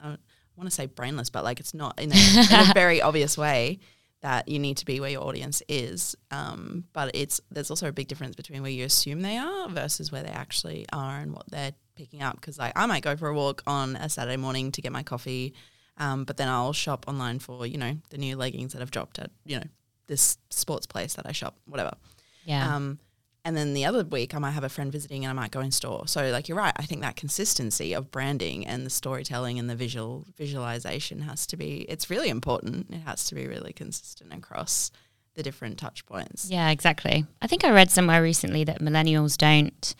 I 0.00 0.16
want 0.56 0.68
to 0.68 0.74
say 0.74 0.86
brainless, 0.86 1.30
but 1.30 1.44
like 1.44 1.60
it's 1.60 1.74
not 1.74 2.00
in 2.00 2.12
a, 2.12 2.16
in 2.16 2.70
a 2.70 2.72
very 2.74 3.00
obvious 3.02 3.36
way 3.36 3.78
that 4.22 4.48
you 4.48 4.58
need 4.58 4.78
to 4.78 4.86
be 4.86 4.98
where 4.98 5.10
your 5.10 5.22
audience 5.22 5.62
is. 5.68 6.16
Um, 6.30 6.84
but 6.92 7.10
it's 7.14 7.40
there's 7.50 7.70
also 7.70 7.88
a 7.88 7.92
big 7.92 8.08
difference 8.08 8.34
between 8.34 8.62
where 8.62 8.70
you 8.70 8.84
assume 8.84 9.22
they 9.22 9.36
are 9.36 9.68
versus 9.68 10.10
where 10.10 10.22
they 10.22 10.30
actually 10.30 10.86
are 10.92 11.18
and 11.18 11.32
what 11.32 11.48
they're 11.50 11.72
picking 11.94 12.22
up. 12.22 12.36
Because 12.36 12.58
like 12.58 12.72
I 12.74 12.86
might 12.86 13.02
go 13.02 13.16
for 13.16 13.28
a 13.28 13.34
walk 13.34 13.62
on 13.66 13.96
a 13.96 14.08
Saturday 14.08 14.36
morning 14.36 14.72
to 14.72 14.82
get 14.82 14.92
my 14.92 15.02
coffee. 15.02 15.54
Um, 15.98 16.24
but 16.24 16.36
then 16.36 16.48
I'll 16.48 16.72
shop 16.72 17.06
online 17.08 17.38
for, 17.38 17.66
you 17.66 17.78
know, 17.78 17.96
the 18.10 18.18
new 18.18 18.36
leggings 18.36 18.72
that 18.72 18.80
have 18.80 18.90
dropped 18.90 19.18
at, 19.18 19.30
you 19.44 19.56
know, 19.56 19.64
this 20.06 20.38
sports 20.50 20.86
place 20.86 21.14
that 21.14 21.26
I 21.26 21.32
shop, 21.32 21.56
whatever. 21.66 21.92
Yeah. 22.44 22.74
Um, 22.74 22.98
and 23.44 23.56
then 23.56 23.74
the 23.74 23.84
other 23.84 24.02
week 24.02 24.34
I 24.34 24.38
might 24.38 24.50
have 24.50 24.64
a 24.64 24.68
friend 24.68 24.90
visiting 24.90 25.24
and 25.24 25.30
I 25.30 25.40
might 25.40 25.52
go 25.52 25.60
in 25.60 25.70
store. 25.70 26.08
So 26.08 26.30
like 26.30 26.48
you're 26.48 26.58
right, 26.58 26.74
I 26.76 26.82
think 26.82 27.00
that 27.02 27.14
consistency 27.14 27.92
of 27.92 28.10
branding 28.10 28.66
and 28.66 28.84
the 28.84 28.90
storytelling 28.90 29.58
and 29.58 29.70
the 29.70 29.76
visual 29.76 30.26
visualization 30.36 31.22
has 31.22 31.46
to 31.46 31.56
be 31.56 31.86
it's 31.88 32.10
really 32.10 32.28
important. 32.28 32.88
It 32.90 33.02
has 33.06 33.24
to 33.26 33.36
be 33.36 33.46
really 33.46 33.72
consistent 33.72 34.32
across 34.32 34.90
the 35.34 35.44
different 35.44 35.78
touch 35.78 36.04
points. 36.06 36.50
Yeah, 36.50 36.70
exactly. 36.70 37.24
I 37.40 37.46
think 37.46 37.64
I 37.64 37.70
read 37.70 37.90
somewhere 37.90 38.20
recently 38.20 38.64
that 38.64 38.80
millennials 38.80 39.36
don't, 39.36 39.94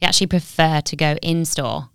they 0.00 0.06
actually 0.06 0.28
prefer 0.28 0.80
to 0.80 0.96
go 0.96 1.16
in 1.20 1.44
store 1.44 1.90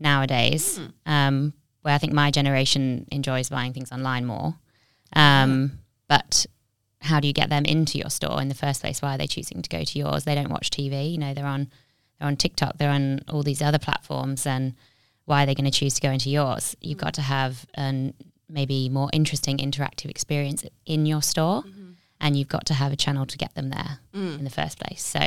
nowadays. 0.00 0.80
Um, 1.06 1.52
where 1.82 1.94
I 1.94 1.98
think 1.98 2.12
my 2.12 2.30
generation 2.30 3.06
enjoys 3.10 3.48
buying 3.48 3.72
things 3.72 3.92
online 3.92 4.24
more. 4.24 4.54
Um, 5.14 5.78
But 6.08 6.46
how 7.00 7.20
do 7.20 7.26
you 7.26 7.32
get 7.32 7.50
them 7.50 7.64
into 7.64 7.98
your 7.98 8.10
store 8.10 8.40
in 8.40 8.48
the 8.48 8.54
first 8.54 8.80
place? 8.80 9.02
Why 9.02 9.14
are 9.14 9.18
they 9.18 9.26
choosing 9.26 9.62
to 9.62 9.68
go 9.68 9.82
to 9.82 9.98
yours? 9.98 10.24
They 10.24 10.34
don't 10.34 10.50
watch 10.50 10.70
TV. 10.70 11.12
You 11.12 11.18
know, 11.18 11.34
they're 11.34 11.46
on 11.46 11.68
they're 12.18 12.28
on 12.28 12.36
TikTok. 12.36 12.78
They're 12.78 12.90
on 12.90 13.20
all 13.28 13.42
these 13.42 13.62
other 13.62 13.78
platforms, 13.78 14.46
and 14.46 14.74
why 15.24 15.42
are 15.42 15.46
they 15.46 15.54
going 15.54 15.70
to 15.70 15.78
choose 15.78 15.94
to 15.94 16.00
go 16.00 16.10
into 16.10 16.30
yours? 16.30 16.76
You've 16.80 16.98
mm. 16.98 17.02
got 17.02 17.14
to 17.14 17.22
have 17.22 17.66
an 17.74 18.14
maybe 18.48 18.88
more 18.88 19.08
interesting 19.12 19.58
interactive 19.58 20.10
experience 20.10 20.64
in 20.86 21.06
your 21.06 21.22
store, 21.22 21.62
mm-hmm. 21.62 21.92
and 22.20 22.36
you've 22.36 22.48
got 22.48 22.66
to 22.66 22.74
have 22.74 22.92
a 22.92 22.96
channel 22.96 23.26
to 23.26 23.38
get 23.38 23.54
them 23.54 23.70
there 23.70 23.98
mm. 24.14 24.38
in 24.38 24.44
the 24.44 24.50
first 24.50 24.78
place. 24.78 25.02
So 25.02 25.20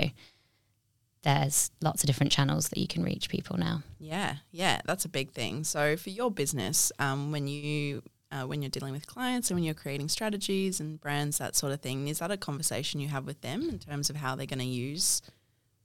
there's 1.25 1.71
lots 1.81 2.03
of 2.03 2.07
different 2.07 2.31
channels 2.31 2.69
that 2.69 2.77
you 2.77 2.87
can 2.87 3.03
reach 3.03 3.29
people 3.29 3.57
now. 3.57 3.81
Yeah, 3.99 4.35
yeah, 4.51 4.79
that's 4.85 5.05
a 5.05 5.09
big 5.09 5.31
thing. 5.31 5.63
So 5.63 5.97
for 5.97 6.11
your 6.11 6.29
business, 6.29 6.91
um, 6.99 7.31
when 7.31 7.47
you 7.47 8.03
uh, 8.31 8.43
when 8.43 8.61
you're 8.61 8.69
dealing 8.69 8.93
with 8.93 9.07
clients 9.07 9.49
and 9.49 9.57
when 9.57 9.63
you're 9.63 9.73
creating 9.73 10.07
strategies 10.07 10.79
and 10.79 11.01
brands, 11.01 11.39
that 11.39 11.55
sort 11.55 11.73
of 11.73 11.81
thing, 11.81 12.07
is 12.07 12.19
that 12.19 12.29
a 12.31 12.37
conversation 12.37 12.99
you 12.99 13.07
have 13.07 13.25
with 13.25 13.41
them 13.41 13.67
in 13.69 13.79
terms 13.79 14.09
of 14.09 14.15
how 14.15 14.35
they're 14.35 14.45
going 14.45 14.59
to 14.59 14.65
use 14.65 15.21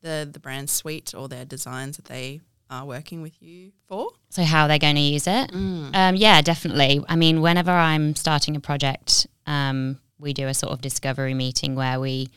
the 0.03 0.29
the 0.31 0.39
brand 0.39 0.69
suite 0.69 1.15
or 1.15 1.27
their 1.27 1.47
designs 1.47 1.97
that 1.97 2.05
they 2.05 2.41
are 2.69 2.85
working 2.85 3.23
with 3.23 3.43
you 3.43 3.73
for? 3.89 4.11
So 4.29 4.45
how 4.45 4.67
they're 4.67 4.79
going 4.79 4.97
to 4.97 5.01
use 5.01 5.27
it? 5.27 5.51
Um, 5.55 6.17
yeah, 6.17 6.43
definitely. 6.43 7.03
I 7.09 7.17
mean, 7.17 7.41
whenever 7.41 7.73
I'm 7.73 8.15
starting 8.15 8.57
a 8.57 8.61
project, 8.61 9.27
um, 9.47 9.99
we 10.19 10.35
do 10.35 10.49
a 10.49 10.55
sort 10.55 10.75
of 10.75 10.83
discovery 10.83 11.33
meeting 11.33 11.75
where 11.77 11.99
we 11.99 12.29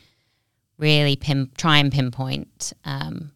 really 0.78 1.16
pin, 1.16 1.50
try 1.56 1.78
and 1.78 1.92
pinpoint 1.92 2.72
um, 2.84 3.30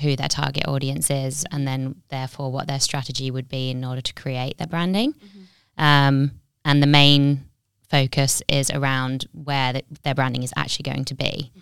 who 0.00 0.16
their 0.16 0.28
target 0.28 0.66
audience 0.66 1.10
is, 1.10 1.44
and 1.52 1.66
then 1.66 1.96
therefore 2.08 2.50
what 2.50 2.66
their 2.66 2.80
strategy 2.80 3.30
would 3.30 3.48
be 3.48 3.70
in 3.70 3.84
order 3.84 4.00
to 4.00 4.14
create 4.14 4.58
their 4.58 4.66
branding. 4.66 5.14
Um, 5.76 6.32
and 6.64 6.82
the 6.82 6.86
main 6.86 7.44
focus 7.88 8.42
is 8.48 8.70
around 8.70 9.26
where 9.32 9.72
the, 9.74 9.82
their 10.04 10.14
branding 10.14 10.42
is 10.42 10.52
actually 10.56 10.84
going 10.84 11.04
to 11.06 11.14
be, 11.14 11.52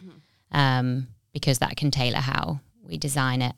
um, 0.52 1.08
because 1.32 1.58
that 1.58 1.76
can 1.76 1.90
tailor 1.90 2.18
how 2.20 2.60
we 2.82 2.96
design 2.96 3.42
it. 3.42 3.54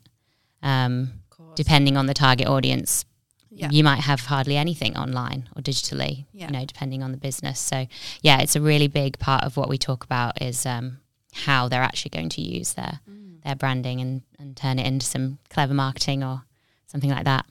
Um, 0.63 1.13
depending 1.55 1.97
on 1.97 2.05
the 2.05 2.13
target 2.13 2.47
audience, 2.47 3.05
Yeah. 3.49 3.69
you 3.71 3.83
might 3.83 4.01
have 4.01 4.21
hardly 4.21 4.55
anything 4.57 4.95
online 4.97 5.49
or 5.55 5.61
digitally, 5.61 6.25
Yeah. 6.33 6.45
you 6.47 6.51
know, 6.53 6.65
depending 6.65 7.03
on 7.03 7.11
the 7.11 7.17
business. 7.17 7.59
So, 7.59 7.87
yeah, 8.21 8.39
it's 8.41 8.55
a 8.55 8.61
really 8.61 8.87
big 8.87 9.19
part 9.19 9.43
of 9.43 9.57
what 9.57 9.67
we 9.69 9.77
talk 9.77 10.03
about 10.03 10.41
is 10.41 10.65
um, 10.65 10.99
how 11.33 11.67
they're 11.67 11.81
actually 11.81 12.09
going 12.09 12.29
to 12.29 12.41
use 12.41 12.73
their 12.73 12.99
Mm. 13.09 13.41
their 13.43 13.55
branding 13.55 13.99
and, 14.01 14.21
and 14.39 14.55
turn 14.55 14.77
it 14.79 14.85
into 14.85 15.05
some 15.05 15.39
clever 15.49 15.73
marketing 15.73 16.23
or 16.23 16.43
something 16.87 17.09
like 17.09 17.25
that. 17.25 17.45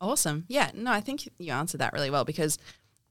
Awesome. 0.00 0.44
Yeah. 0.48 0.70
No, 0.74 0.92
I 0.92 1.00
think 1.00 1.28
you 1.38 1.52
answered 1.52 1.78
that 1.80 1.92
really 1.92 2.10
well 2.10 2.24
because, 2.24 2.58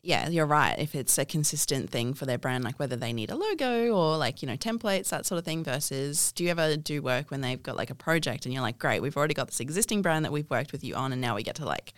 yeah, 0.04 0.30
you're 0.30 0.46
right. 0.46 0.78
If 0.78 0.94
it's 0.94 1.18
a 1.18 1.26
consistent 1.26 1.90
thing 1.90 2.14
for 2.14 2.26
their 2.28 2.38
brand, 2.38 2.64
like 2.64 2.78
whether 2.80 2.96
they 2.96 3.12
need 3.12 3.32
a 3.32 3.36
logo 3.36 3.90
or 3.90 4.18
like, 4.18 4.42
you 4.44 4.48
know, 4.48 4.56
templates, 4.56 5.10
that 5.10 5.26
sort 5.26 5.40
of 5.40 5.46
thing, 5.46 5.64
versus 5.64 6.32
do 6.34 6.44
you 6.44 6.52
ever 6.52 6.78
do 6.78 7.02
work 7.02 7.32
when 7.32 7.42
they've 7.42 7.62
got 7.62 7.76
like 7.76 7.90
a 7.90 7.96
project 7.96 8.46
and 8.46 8.54
you're 8.54 8.62
like, 8.62 8.78
great, 8.78 9.02
we've 9.02 9.18
already 9.18 9.34
got 9.34 9.48
this 9.48 9.60
existing 9.60 10.04
brand 10.04 10.24
that 10.26 10.32
we've 10.32 10.50
worked 10.50 10.72
with 10.72 10.84
you 10.84 10.94
on 10.94 11.12
and 11.12 11.20
now 11.22 11.36
we 11.36 11.42
get 11.44 11.56
to 11.56 11.66
like 11.66 11.94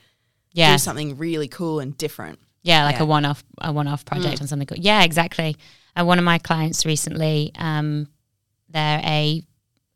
Yeah, 0.53 0.71
do 0.71 0.77
something 0.77 1.17
really 1.17 1.49
cool 1.49 1.79
and 1.81 1.95
different. 1.97 2.39
yeah, 2.63 2.85
like 2.85 2.95
Yeah. 2.95 3.03
a 3.03 3.05
one 3.05 3.25
off 3.25 3.43
a 3.61 3.73
one 3.73 3.87
off 3.89 4.05
project 4.05 4.41
on 4.41 4.47
something. 4.47 4.67
Cool. 4.67 4.77
Yeah, 4.79 5.03
exactly. 5.03 5.57
And 5.97 6.05
one 6.05 6.19
of 6.19 6.25
my 6.25 6.37
clients 6.37 6.85
recently, 6.85 7.51
um, 7.55 8.07
they're 8.69 9.01
a 9.03 9.41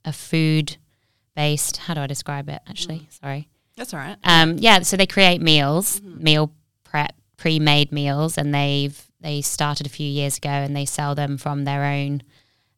a 0.03 0.11
food 0.11 0.77
based. 1.35 1.77
How 1.77 1.93
do 1.93 2.01
I 2.01 2.07
describe 2.07 2.49
it? 2.49 2.59
Actually, 2.67 3.07
sorry. 3.11 3.47
That's 3.77 3.93
all 3.93 3.99
right. 3.99 4.17
Um, 4.23 4.57
yeah, 4.57 4.81
so 4.81 4.97
they 4.97 5.05
create 5.05 5.41
meals, 5.41 6.01
meal 6.01 6.51
prep, 6.83 7.13
pre-made 7.37 7.91
meals, 7.91 8.35
and 8.39 8.51
they've 8.53 8.99
they 9.19 9.41
started 9.41 9.85
a 9.85 9.91
few 9.91 10.07
years 10.07 10.37
ago, 10.37 10.49
and 10.49 10.75
they 10.75 10.85
sell 10.85 11.13
them 11.13 11.37
from 11.37 11.65
their 11.65 11.83
own 11.83 12.23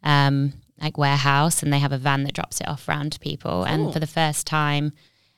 um, 0.03 0.51
like 0.81 0.97
warehouse, 0.97 1.63
and 1.63 1.71
they 1.71 1.79
have 1.79 1.93
a 1.93 1.97
van 1.97 2.25
that 2.25 2.33
drops 2.33 2.59
it 2.59 2.67
off 2.67 2.89
round 2.89 3.13
to 3.13 3.19
people. 3.19 3.51
Cool. 3.51 3.65
And 3.65 3.93
for 3.93 4.01
the 4.01 4.05
first 4.07 4.45
time 4.45 4.91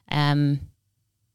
um, 0.09 0.59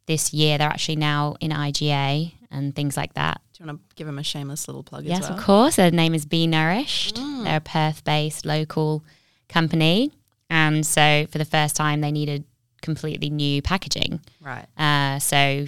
this 0.06 0.34
year, 0.34 0.58
they're 0.58 0.68
actually 0.68 0.96
now 0.96 1.36
in 1.38 1.52
IGA 1.52 2.32
and 2.50 2.74
things 2.74 2.96
like 2.96 3.14
that. 3.14 3.40
Do 3.52 3.62
you 3.62 3.66
want 3.68 3.88
to 3.88 3.94
give 3.96 4.06
them 4.06 4.18
a 4.18 4.22
shameless 4.24 4.66
little 4.68 4.82
plug 4.82 5.04
Yes, 5.04 5.20
as 5.24 5.30
well? 5.30 5.38
of 5.38 5.44
course. 5.44 5.76
Their 5.76 5.90
name 5.90 6.14
is 6.14 6.24
Be 6.26 6.46
Nourished. 6.46 7.16
Mm. 7.16 7.44
They're 7.44 7.56
a 7.56 7.60
Perth-based 7.60 8.44
local 8.46 9.04
company, 9.48 10.12
and 10.48 10.84
so 10.86 11.26
for 11.30 11.38
the 11.38 11.44
first 11.44 11.76
time, 11.76 12.00
they 12.00 12.12
needed 12.12 12.44
completely 12.82 13.30
new 13.30 13.60
packaging. 13.62 14.20
Right. 14.40 14.66
Uh, 14.76 15.18
so 15.18 15.66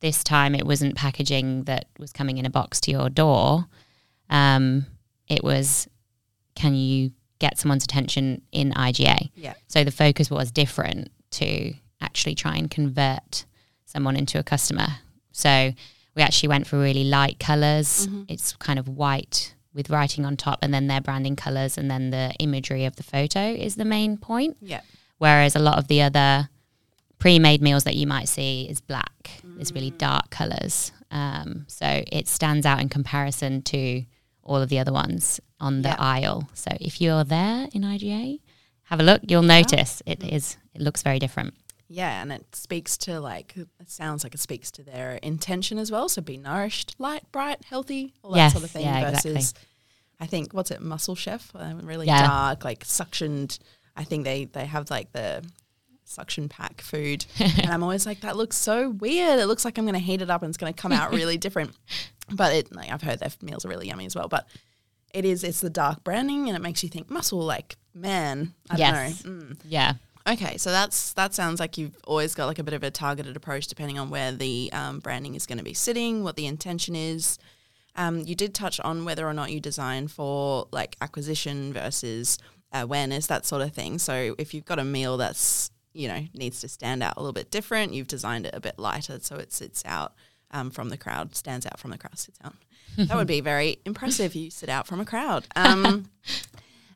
this 0.00 0.22
time 0.22 0.54
it 0.54 0.66
wasn't 0.66 0.96
packaging 0.96 1.64
that 1.64 1.86
was 1.98 2.12
coming 2.12 2.38
in 2.38 2.44
a 2.44 2.50
box 2.50 2.80
to 2.82 2.90
your 2.90 3.08
door. 3.08 3.66
Um, 4.28 4.86
it 5.28 5.42
was, 5.44 5.88
can 6.54 6.74
you 6.74 7.12
get 7.38 7.58
someone's 7.58 7.84
attention 7.84 8.42
in 8.52 8.72
IGA? 8.72 9.30
Yeah. 9.34 9.54
So 9.68 9.84
the 9.84 9.90
focus 9.90 10.30
was 10.30 10.50
different 10.50 11.10
to 11.32 11.72
actually 12.00 12.34
try 12.34 12.56
and 12.56 12.70
convert 12.70 13.44
someone 13.86 14.16
into 14.16 14.38
a 14.38 14.42
customer. 14.42 14.88
So 15.32 15.72
we 16.14 16.22
actually 16.22 16.48
went 16.50 16.66
for 16.66 16.78
really 16.78 17.04
light 17.04 17.38
colors. 17.38 18.06
It's 18.28 18.52
kind 18.56 18.78
of 18.78 18.88
white 18.88 19.54
with 19.74 19.88
writing 19.90 20.24
on 20.26 20.36
top, 20.36 20.58
and 20.62 20.72
then 20.74 20.86
their 20.86 21.00
branding 21.00 21.36
colors, 21.36 21.78
and 21.78 21.90
then 21.90 22.10
the 22.10 22.32
imagery 22.38 22.84
of 22.84 22.96
the 22.96 23.02
photo 23.02 23.40
is 23.40 23.76
the 23.76 23.84
main 23.86 24.18
point. 24.18 24.56
Yeah. 24.60 24.82
whereas 25.18 25.54
a 25.56 25.58
lot 25.58 25.78
of 25.78 25.86
the 25.88 26.02
other 26.02 26.48
pre-made 27.18 27.62
meals 27.62 27.84
that 27.84 27.94
you 27.94 28.06
might 28.06 28.28
see 28.28 28.66
is 28.68 28.80
black 28.80 29.30
it's 29.60 29.70
really 29.72 29.90
dark 29.92 30.28
colors 30.30 30.90
um, 31.12 31.64
so 31.68 32.02
it 32.10 32.26
stands 32.26 32.66
out 32.66 32.80
in 32.80 32.88
comparison 32.88 33.62
to 33.62 34.04
all 34.42 34.56
of 34.56 34.68
the 34.68 34.78
other 34.78 34.92
ones 34.92 35.40
on 35.60 35.82
the 35.82 35.94
aisle. 36.00 36.48
So 36.54 36.70
if 36.80 37.00
you're 37.00 37.22
there 37.22 37.68
in 37.72 37.82
iga 37.82 38.40
have 38.84 38.98
a 39.00 39.04
look 39.04 39.20
you'll 39.28 39.42
notice 39.42 40.02
it 40.04 40.22
is 40.24 40.56
it 40.74 40.80
looks 40.82 41.02
very 41.02 41.20
different 41.20 41.54
Yeah, 41.94 42.22
and 42.22 42.32
it 42.32 42.56
speaks 42.56 42.96
to 42.98 43.20
like 43.20 43.54
it 43.56 43.90
sounds 43.90 44.24
like 44.24 44.34
it 44.34 44.40
speaks 44.40 44.70
to 44.72 44.82
their 44.82 45.16
intention 45.22 45.78
as 45.78 45.90
well. 45.90 46.08
So 46.08 46.22
be 46.22 46.36
nourished, 46.38 46.94
light, 46.98 47.22
bright, 47.32 47.64
healthy, 47.64 48.14
all 48.22 48.32
that 48.32 48.52
sort 48.52 48.64
of 48.64 48.70
thing. 48.70 48.84
yeah, 48.84 49.10
versus, 49.10 49.36
exactly. 49.36 49.68
I 50.20 50.26
think 50.26 50.52
what's 50.54 50.70
it, 50.70 50.80
Muscle 50.80 51.14
Chef, 51.16 51.50
uh, 51.54 51.74
really 51.82 52.06
Yeah. 52.06 52.26
dark, 52.26 52.64
like 52.64 52.84
suctioned. 52.84 53.58
I 53.96 54.04
think 54.04 54.24
they 54.24 54.46
they 54.46 54.64
have 54.66 54.90
like 54.90 55.12
the 55.12 55.44
suction 56.04 56.48
pack 56.48 56.80
food, 56.80 57.26
and 57.38 57.66
I'm 57.70 57.82
always 57.82 58.06
like, 58.06 58.20
that 58.20 58.36
looks 58.36 58.56
so 58.56 58.90
weird. 58.90 59.38
It 59.38 59.46
looks 59.46 59.64
like 59.64 59.76
I'm 59.78 59.84
going 59.84 59.94
to 59.94 59.98
heat 60.00 60.22
it 60.22 60.30
up 60.30 60.42
and 60.42 60.48
it's 60.50 60.58
going 60.58 60.72
to 60.72 60.80
come 60.80 60.92
out 60.92 61.12
really 61.12 61.36
different. 61.46 61.72
But 62.30 62.54
it, 62.54 62.74
like, 62.74 62.90
I've 62.90 63.02
heard 63.02 63.18
their 63.18 63.30
meals 63.42 63.64
are 63.64 63.68
really 63.68 63.88
yummy 63.88 64.06
as 64.06 64.14
well. 64.14 64.28
But 64.28 64.46
it 65.12 65.24
is, 65.24 65.44
it's 65.44 65.60
the 65.60 65.68
dark 65.70 66.04
branding, 66.04 66.48
and 66.48 66.56
it 66.56 66.60
makes 66.62 66.82
you 66.82 66.88
think 66.88 67.10
muscle, 67.10 67.40
like 67.40 67.76
man. 67.94 68.54
I 68.70 68.76
Yes. 68.78 69.22
don't 69.22 69.38
know. 69.38 69.44
Mm. 69.46 69.56
yeah 69.64 69.92
Okay, 70.26 70.56
so 70.56 70.70
that's 70.70 71.12
that 71.14 71.34
sounds 71.34 71.58
like 71.58 71.76
you've 71.76 71.96
always 72.06 72.34
got 72.34 72.46
like 72.46 72.58
a 72.58 72.62
bit 72.64 72.74
of 72.74 72.82
a 72.82 72.90
targeted 72.90 73.36
approach 73.36 73.66
depending 73.66 73.98
on 73.98 74.08
where 74.10 74.32
the 74.32 74.70
um, 74.72 75.00
branding 75.00 75.34
is 75.34 75.46
going 75.46 75.58
to 75.58 75.64
be 75.64 75.74
sitting, 75.74 76.22
what 76.22 76.36
the 76.36 76.46
intention 76.46 76.94
is. 76.94 77.38
Um, 77.96 78.20
you 78.20 78.34
did 78.34 78.54
touch 78.54 78.80
on 78.80 79.04
whether 79.04 79.26
or 79.26 79.34
not 79.34 79.50
you 79.50 79.60
design 79.60 80.08
for 80.08 80.68
like 80.70 80.96
acquisition 81.00 81.72
versus 81.72 82.38
awareness, 82.72 83.26
that 83.26 83.44
sort 83.44 83.62
of 83.62 83.72
thing. 83.72 83.98
So 83.98 84.34
if 84.38 84.54
you've 84.54 84.64
got 84.64 84.78
a 84.78 84.84
meal 84.84 85.16
that's 85.16 85.70
you 85.92 86.08
know 86.08 86.24
needs 86.34 86.60
to 86.60 86.68
stand 86.68 87.02
out 87.02 87.14
a 87.16 87.20
little 87.20 87.32
bit 87.32 87.50
different, 87.50 87.92
you've 87.92 88.06
designed 88.06 88.46
it 88.46 88.54
a 88.54 88.60
bit 88.60 88.78
lighter 88.78 89.18
so 89.20 89.36
it 89.36 89.52
sits 89.52 89.82
out 89.84 90.14
um, 90.52 90.70
from 90.70 90.88
the 90.88 90.96
crowd, 90.96 91.34
stands 91.34 91.66
out 91.66 91.80
from 91.80 91.90
the 91.90 91.98
crowd, 91.98 92.18
sits 92.18 92.38
out. 92.44 92.54
that 92.96 93.16
would 93.16 93.26
be 93.26 93.40
very 93.40 93.78
impressive. 93.84 94.34
You 94.34 94.50
sit 94.50 94.68
out 94.68 94.86
from 94.86 95.00
a 95.00 95.04
crowd. 95.04 95.46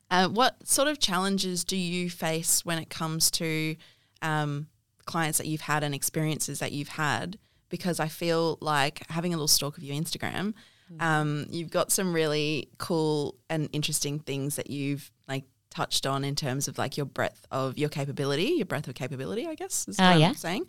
Uh, 0.09 0.27
what 0.29 0.65
sort 0.67 0.87
of 0.87 0.99
challenges 0.99 1.63
do 1.63 1.75
you 1.75 2.09
face 2.09 2.63
when 2.65 2.77
it 2.77 2.89
comes 2.89 3.29
to 3.31 3.75
um, 4.21 4.67
clients 5.05 5.37
that 5.37 5.47
you've 5.47 5.61
had 5.61 5.83
and 5.83 5.93
experiences 5.93 6.59
that 6.59 6.71
you've 6.71 6.87
had? 6.89 7.37
Because 7.69 7.99
I 7.99 8.07
feel 8.07 8.57
like 8.61 9.05
having 9.09 9.33
a 9.33 9.37
little 9.37 9.47
stalk 9.49 9.77
of 9.77 9.83
your 9.83 9.95
Instagram, 9.95 10.53
um, 11.01 11.45
you've 11.49 11.69
got 11.69 11.91
some 11.91 12.13
really 12.13 12.69
cool 12.77 13.35
and 13.49 13.67
interesting 13.73 14.19
things 14.19 14.55
that 14.55 14.69
you've 14.69 15.11
like 15.27 15.43
touched 15.69 16.05
on 16.07 16.23
in 16.23 16.33
terms 16.33 16.69
of 16.69 16.77
like 16.77 16.95
your 16.95 17.05
breadth 17.05 17.45
of 17.51 17.77
your 17.77 17.89
capability, 17.89 18.53
your 18.55 18.65
breadth 18.65 18.87
of 18.87 18.95
capability, 18.95 19.45
I 19.45 19.55
guess 19.55 19.85
is 19.89 19.99
Oh, 19.99 20.11
what 20.11 20.19
yeah. 20.21 20.29
I'm 20.29 20.35
saying. 20.35 20.65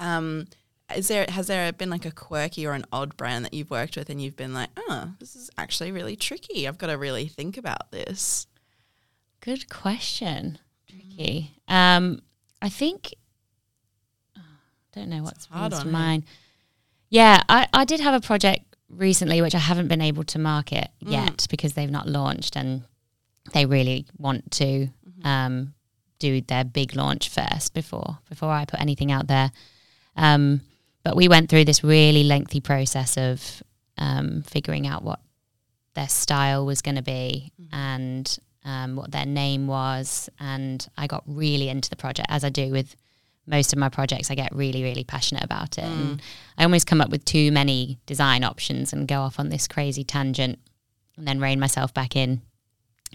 Um, 0.00 0.46
is 0.96 1.06
there 1.06 1.24
has 1.28 1.46
there 1.46 1.72
been 1.72 1.88
like 1.88 2.04
a 2.04 2.10
quirky 2.10 2.66
or 2.66 2.72
an 2.72 2.84
odd 2.90 3.16
brand 3.16 3.44
that 3.44 3.54
you've 3.54 3.70
worked 3.70 3.96
with 3.96 4.10
and 4.10 4.20
you've 4.20 4.34
been 4.34 4.52
like, 4.52 4.70
oh, 4.76 5.12
this 5.20 5.36
is 5.36 5.48
actually 5.56 5.92
really 5.92 6.16
tricky. 6.16 6.66
I've 6.66 6.78
got 6.78 6.88
to 6.88 6.98
really 6.98 7.28
think 7.28 7.56
about 7.56 7.92
this. 7.92 8.48
Good 9.40 9.68
question. 9.68 10.58
Tricky. 10.88 11.52
Um, 11.68 12.20
I 12.60 12.68
think. 12.68 13.14
oh, 14.36 14.40
don't 14.94 15.08
know 15.08 15.22
what's 15.22 15.46
hard 15.46 15.72
to 15.72 15.84
mind. 15.86 16.24
Yeah, 17.08 17.42
I, 17.48 17.66
I 17.72 17.84
did 17.84 18.00
have 18.00 18.14
a 18.14 18.24
project 18.24 18.64
recently 18.88 19.40
which 19.40 19.54
I 19.54 19.58
haven't 19.58 19.88
been 19.88 20.00
able 20.00 20.24
to 20.24 20.38
market 20.38 20.88
Mm. 21.04 21.12
yet 21.12 21.46
because 21.48 21.72
they've 21.74 21.90
not 21.90 22.08
launched 22.08 22.56
and 22.56 22.82
they 23.52 23.66
really 23.66 24.06
want 24.18 24.50
to 24.52 24.64
Mm-hmm. 25.08 25.26
um, 25.26 25.74
do 26.18 26.40
their 26.42 26.64
big 26.64 26.94
launch 26.96 27.28
first 27.30 27.72
before 27.74 28.18
before 28.28 28.50
I 28.50 28.64
put 28.66 28.80
anything 28.80 29.10
out 29.12 29.26
there. 29.26 29.50
Um, 30.16 30.60
but 31.02 31.16
we 31.16 31.28
went 31.28 31.48
through 31.48 31.64
this 31.64 31.82
really 31.82 32.24
lengthy 32.24 32.60
process 32.60 33.16
of 33.16 33.62
um, 33.96 34.42
figuring 34.42 34.86
out 34.86 35.02
what 35.02 35.20
their 35.94 36.08
style 36.08 36.66
was 36.66 36.82
going 36.82 36.96
to 36.96 37.02
be 37.02 37.52
Mm-hmm. 37.60 37.74
and 37.74 38.38
um, 38.64 38.96
what 38.96 39.10
their 39.10 39.26
name 39.26 39.66
was. 39.66 40.28
And 40.38 40.86
I 40.96 41.06
got 41.06 41.22
really 41.26 41.68
into 41.68 41.90
the 41.90 41.96
project, 41.96 42.28
as 42.30 42.44
I 42.44 42.50
do 42.50 42.70
with 42.70 42.96
most 43.46 43.72
of 43.72 43.78
my 43.78 43.88
projects. 43.88 44.30
I 44.30 44.34
get 44.34 44.54
really, 44.54 44.82
really 44.82 45.04
passionate 45.04 45.42
about 45.44 45.78
it. 45.78 45.84
And 45.84 46.22
I 46.58 46.62
almost 46.64 46.86
come 46.86 47.00
up 47.00 47.10
with 47.10 47.24
too 47.24 47.50
many 47.50 47.98
design 48.06 48.44
options 48.44 48.92
and 48.92 49.08
go 49.08 49.20
off 49.22 49.40
on 49.40 49.48
this 49.48 49.66
crazy 49.66 50.04
tangent 50.04 50.58
and 51.16 51.26
then 51.26 51.40
rein 51.40 51.58
myself 51.58 51.92
back 51.92 52.14
in. 52.16 52.42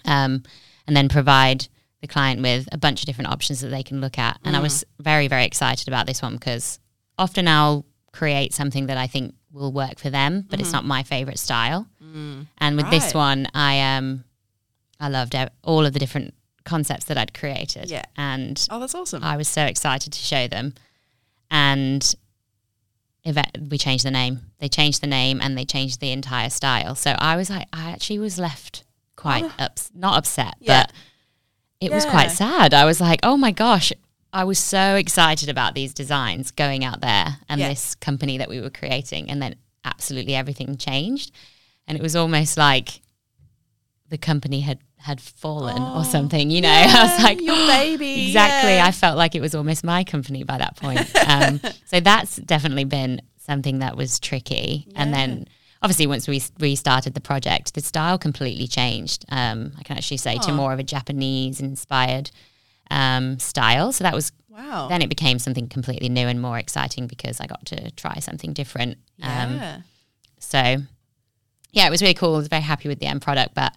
Um, 0.04 0.42
and 0.86 0.96
then 0.96 1.08
provide 1.08 1.68
the 2.00 2.06
client 2.06 2.42
with 2.42 2.68
a 2.70 2.78
bunch 2.78 3.00
of 3.00 3.06
different 3.06 3.30
options 3.30 3.60
that 3.60 3.68
they 3.68 3.82
can 3.82 4.00
look 4.00 4.18
at. 4.18 4.38
And 4.44 4.54
I 4.54 4.60
was 4.60 4.84
very, 5.00 5.26
very 5.26 5.44
excited 5.44 5.88
about 5.88 6.06
this 6.06 6.20
one 6.22 6.34
because 6.34 6.78
often 7.18 7.48
I'll 7.48 7.86
create 8.12 8.52
something 8.52 8.86
that 8.86 8.98
I 8.98 9.06
think 9.06 9.34
will 9.52 9.72
work 9.72 9.98
for 9.98 10.10
them, 10.10 10.44
but 10.50 10.60
it's 10.60 10.70
not 10.72 10.84
my 10.84 11.02
favorite 11.02 11.38
style. 11.38 11.88
And 12.58 12.76
with 12.76 12.90
this 12.90 13.14
one, 13.14 13.46
I 13.54 13.96
um, 13.96 14.24
I 14.98 15.08
loved 15.08 15.34
all 15.62 15.84
of 15.84 15.92
the 15.92 15.98
different 15.98 16.34
concepts 16.64 17.04
that 17.04 17.16
I'd 17.18 17.32
created. 17.32 17.90
Yeah. 17.90 18.04
And 18.16 18.66
Oh, 18.70 18.80
that's 18.80 18.94
awesome. 18.94 19.22
I 19.22 19.36
was 19.36 19.48
so 19.48 19.64
excited 19.64 20.12
to 20.12 20.18
show 20.18 20.48
them. 20.48 20.74
And 21.50 22.14
we 23.24 23.78
changed 23.78 24.04
the 24.04 24.10
name. 24.10 24.40
They 24.58 24.68
changed 24.68 25.00
the 25.00 25.06
name 25.06 25.40
and 25.40 25.56
they 25.58 25.64
changed 25.64 26.00
the 26.00 26.12
entire 26.12 26.50
style. 26.50 26.94
So 26.94 27.14
I 27.18 27.36
was 27.36 27.50
like, 27.50 27.66
I 27.72 27.90
actually 27.90 28.18
was 28.20 28.38
left 28.38 28.84
quite 29.16 29.44
oh. 29.44 29.52
ups- 29.58 29.90
not 29.94 30.18
upset, 30.18 30.54
Yeah. 30.60 30.82
but 30.84 30.92
it 31.80 31.90
was 31.92 32.04
quite 32.04 32.30
sad. 32.30 32.72
I 32.72 32.84
was 32.84 33.00
like, 33.00 33.20
oh 33.22 33.36
my 33.36 33.50
gosh, 33.50 33.92
I 34.32 34.44
was 34.44 34.58
so 34.58 34.94
excited 34.96 35.48
about 35.48 35.74
these 35.74 35.92
designs 35.92 36.50
going 36.50 36.84
out 36.84 37.00
there 37.00 37.38
and 37.48 37.60
Yeah. 37.60 37.68
this 37.68 37.94
company 37.96 38.38
that 38.38 38.48
we 38.48 38.60
were 38.60 38.70
creating. 38.70 39.30
And 39.30 39.42
then 39.42 39.56
absolutely 39.84 40.34
everything 40.34 40.76
changed. 40.76 41.32
And 41.88 41.96
it 41.98 42.02
was 42.02 42.14
almost 42.16 42.56
like 42.56 43.00
the 44.08 44.18
company 44.18 44.60
had 44.60 44.78
had 44.98 45.20
fallen 45.20 45.80
or 45.82 46.04
something, 46.04 46.50
you 46.50 46.60
know. 46.60 46.68
I 46.72 47.02
was 47.04 47.22
like, 47.22 47.38
Oh, 47.40 47.44
your 47.44 47.66
baby. 47.66 48.26
exactly. 48.28 48.72
yeah. 48.74 48.86
I 48.86 48.90
felt 48.92 49.16
like 49.16 49.34
it 49.34 49.40
was 49.40 49.54
almost 49.54 49.84
my 49.84 50.02
company 50.04 50.42
by 50.44 50.58
that 50.58 50.76
point. 50.76 51.00
Um, 51.28 51.60
so 51.86 52.00
that's 52.00 52.36
definitely 52.36 52.84
been 52.84 53.20
something 53.36 53.80
that 53.80 53.96
was 53.96 54.18
tricky. 54.18 54.86
And 54.96 55.12
then 55.12 55.46
obviously 55.82 56.06
once 56.06 56.26
we 56.28 56.40
we 56.58 56.74
started 56.76 57.14
the 57.14 57.20
project, 57.20 57.74
the 57.74 57.80
style 57.82 58.16
completely 58.18 58.66
changed. 58.66 59.24
Um, 59.28 59.72
I 59.78 59.82
can 59.82 59.96
actually 59.96 60.16
say 60.18 60.38
to 60.38 60.52
more 60.52 60.72
of 60.72 60.78
a 60.78 60.82
Japanese 60.84 61.60
inspired 61.60 62.30
um, 62.90 63.38
style. 63.38 63.92
So 63.92 64.04
that 64.04 64.14
was 64.14 64.32
Wow. 64.48 64.88
then 64.88 65.02
it 65.02 65.08
became 65.10 65.38
something 65.38 65.68
completely 65.68 66.08
new 66.08 66.26
and 66.28 66.40
more 66.40 66.58
exciting 66.58 67.06
because 67.06 67.40
I 67.40 67.46
got 67.46 67.66
to 67.66 67.90
try 67.90 68.20
something 68.20 68.54
different. 68.54 68.96
Um, 69.22 69.56
yeah. 69.56 69.80
so 70.40 70.76
yeah, 71.72 71.86
it 71.86 71.90
was 71.90 72.00
really 72.00 72.14
cool. 72.14 72.34
I 72.34 72.38
was 72.38 72.48
very 72.48 72.62
happy 72.62 72.88
with 72.88 72.98
the 72.98 73.06
end 73.06 73.20
product, 73.20 73.54
but 73.54 73.74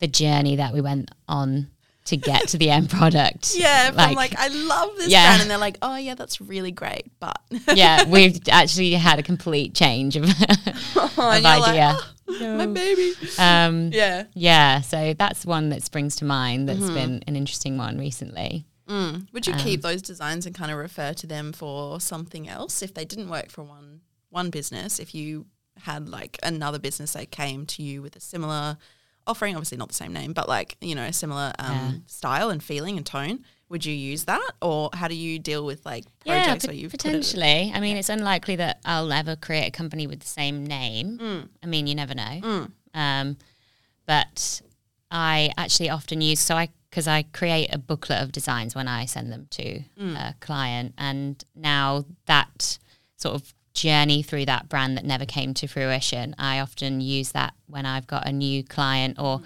the 0.00 0.08
journey 0.08 0.56
that 0.56 0.72
we 0.74 0.80
went 0.80 1.10
on 1.28 1.70
to 2.06 2.16
get 2.16 2.48
to 2.48 2.58
the 2.58 2.70
end 2.70 2.90
product. 2.90 3.54
Yeah, 3.56 3.88
if 3.90 3.98
I'm 3.98 4.14
like, 4.14 4.34
I 4.38 4.48
love 4.48 4.96
this 4.96 5.08
Yeah. 5.08 5.26
brand, 5.28 5.42
and 5.42 5.50
they're 5.50 5.58
like, 5.58 5.76
oh 5.82 5.96
yeah, 5.96 6.14
that's 6.14 6.40
really 6.40 6.72
great, 6.72 7.06
but 7.20 7.38
yeah, 7.74 8.04
we've 8.08 8.38
actually 8.50 8.92
had 8.94 9.18
a 9.18 9.22
complete 9.22 9.74
change 9.74 10.16
of, 10.16 10.24
Oh, 10.96 11.04
of 11.16 11.18
and 11.18 11.44
you're 11.44 11.58
like, 11.60 11.68
idea. 11.68 11.98
"Oh, 12.28 12.56
my 12.58 12.66
baby. 12.66 13.12
um, 13.38 13.90
Yeah. 13.92 14.24
yeah, 14.34 14.80
so 14.80 15.14
that's 15.14 15.44
one 15.44 15.68
that 15.70 15.82
springs 15.82 16.16
to 16.16 16.24
mind. 16.24 16.68
That's 16.68 16.80
Mm-hmm. 16.80 16.94
been 16.94 17.24
an 17.26 17.36
interesting 17.36 17.76
one 17.76 17.98
recently. 17.98 18.64
Would 19.32 19.46
you 19.46 19.52
Um, 19.52 19.58
keep 19.60 19.82
those 19.82 20.02
designs 20.02 20.46
and 20.46 20.54
kind 20.54 20.72
of 20.72 20.76
refer 20.78 21.12
to 21.12 21.26
them 21.28 21.52
for 21.52 22.00
something 22.00 22.48
else 22.48 22.82
if 22.82 22.92
they 22.92 23.04
didn't 23.04 23.28
work 23.28 23.48
for 23.50 23.62
one 23.62 24.00
one 24.30 24.50
business? 24.50 24.98
If 24.98 25.14
you 25.14 25.46
had 25.82 26.08
like 26.08 26.38
another 26.42 26.80
business 26.80 27.12
that 27.12 27.30
came 27.30 27.66
to 27.66 27.82
you 27.84 28.02
with 28.02 28.16
a 28.16 28.20
similar 28.20 28.78
offering, 29.26 29.54
obviously 29.56 29.78
not 29.78 29.88
the 29.88 29.94
same 29.94 30.12
name, 30.12 30.32
but 30.32 30.48
like 30.48 30.76
you 30.80 30.94
know 30.94 31.04
a 31.04 31.12
similar 31.12 31.52
um, 31.58 31.74
Yeah. 31.74 31.92
style 32.06 32.50
and 32.50 32.62
feeling 32.62 32.96
and 32.96 33.06
tone, 33.06 33.44
would 33.68 33.84
you 33.84 33.94
use 33.94 34.24
that, 34.24 34.50
or 34.60 34.90
how 34.94 35.06
do 35.08 35.14
you 35.14 35.38
deal 35.38 35.64
with 35.64 35.84
like 35.86 36.04
Yeah, 36.24 36.42
projects 36.44 36.64
pot- 36.66 36.70
where 36.72 36.76
you've 36.80 36.90
put 36.92 37.04
it- 37.04 37.08
potentially. 37.08 37.72
I 37.74 37.80
mean, 37.80 37.96
it's 37.96 38.08
unlikely 38.08 38.56
that 38.56 38.80
I'll 38.84 39.12
ever 39.12 39.36
create 39.36 39.66
a 39.68 39.70
company 39.70 40.06
with 40.06 40.20
the 40.20 40.26
same 40.28 40.66
name. 40.66 41.18
Mm. 41.18 41.48
I 41.62 41.66
mean, 41.66 41.86
you 41.86 41.94
never 41.94 42.14
know. 42.14 42.68
Um, 42.94 43.36
but 44.06 44.60
I 45.10 45.50
actually 45.56 45.90
often 45.90 46.20
use 46.20 46.40
so 46.40 46.56
I 46.56 46.68
because 46.90 47.06
I 47.06 47.22
create 47.22 47.72
a 47.72 47.78
booklet 47.78 48.20
of 48.20 48.32
designs 48.32 48.74
when 48.74 48.88
I 48.88 49.04
send 49.06 49.30
them 49.32 49.46
to 49.50 49.82
Mm. 50.00 50.16
a 50.16 50.34
client, 50.40 50.94
and 50.98 51.42
now 51.54 52.04
that 52.26 52.78
sort 53.16 53.36
of 53.36 53.54
journey 53.82 54.22
through 54.22 54.46
that 54.46 54.68
brand 54.68 54.96
that 54.96 55.04
never 55.04 55.24
came 55.26 55.54
to 55.54 55.66
fruition, 55.66 56.34
I 56.38 56.60
often 56.60 57.00
use 57.00 57.32
that 57.32 57.52
when 57.66 57.86
I've 57.86 58.06
got 58.06 58.26
a 58.28 58.32
new 58.32 58.62
client 58.62 59.18
or 59.18 59.40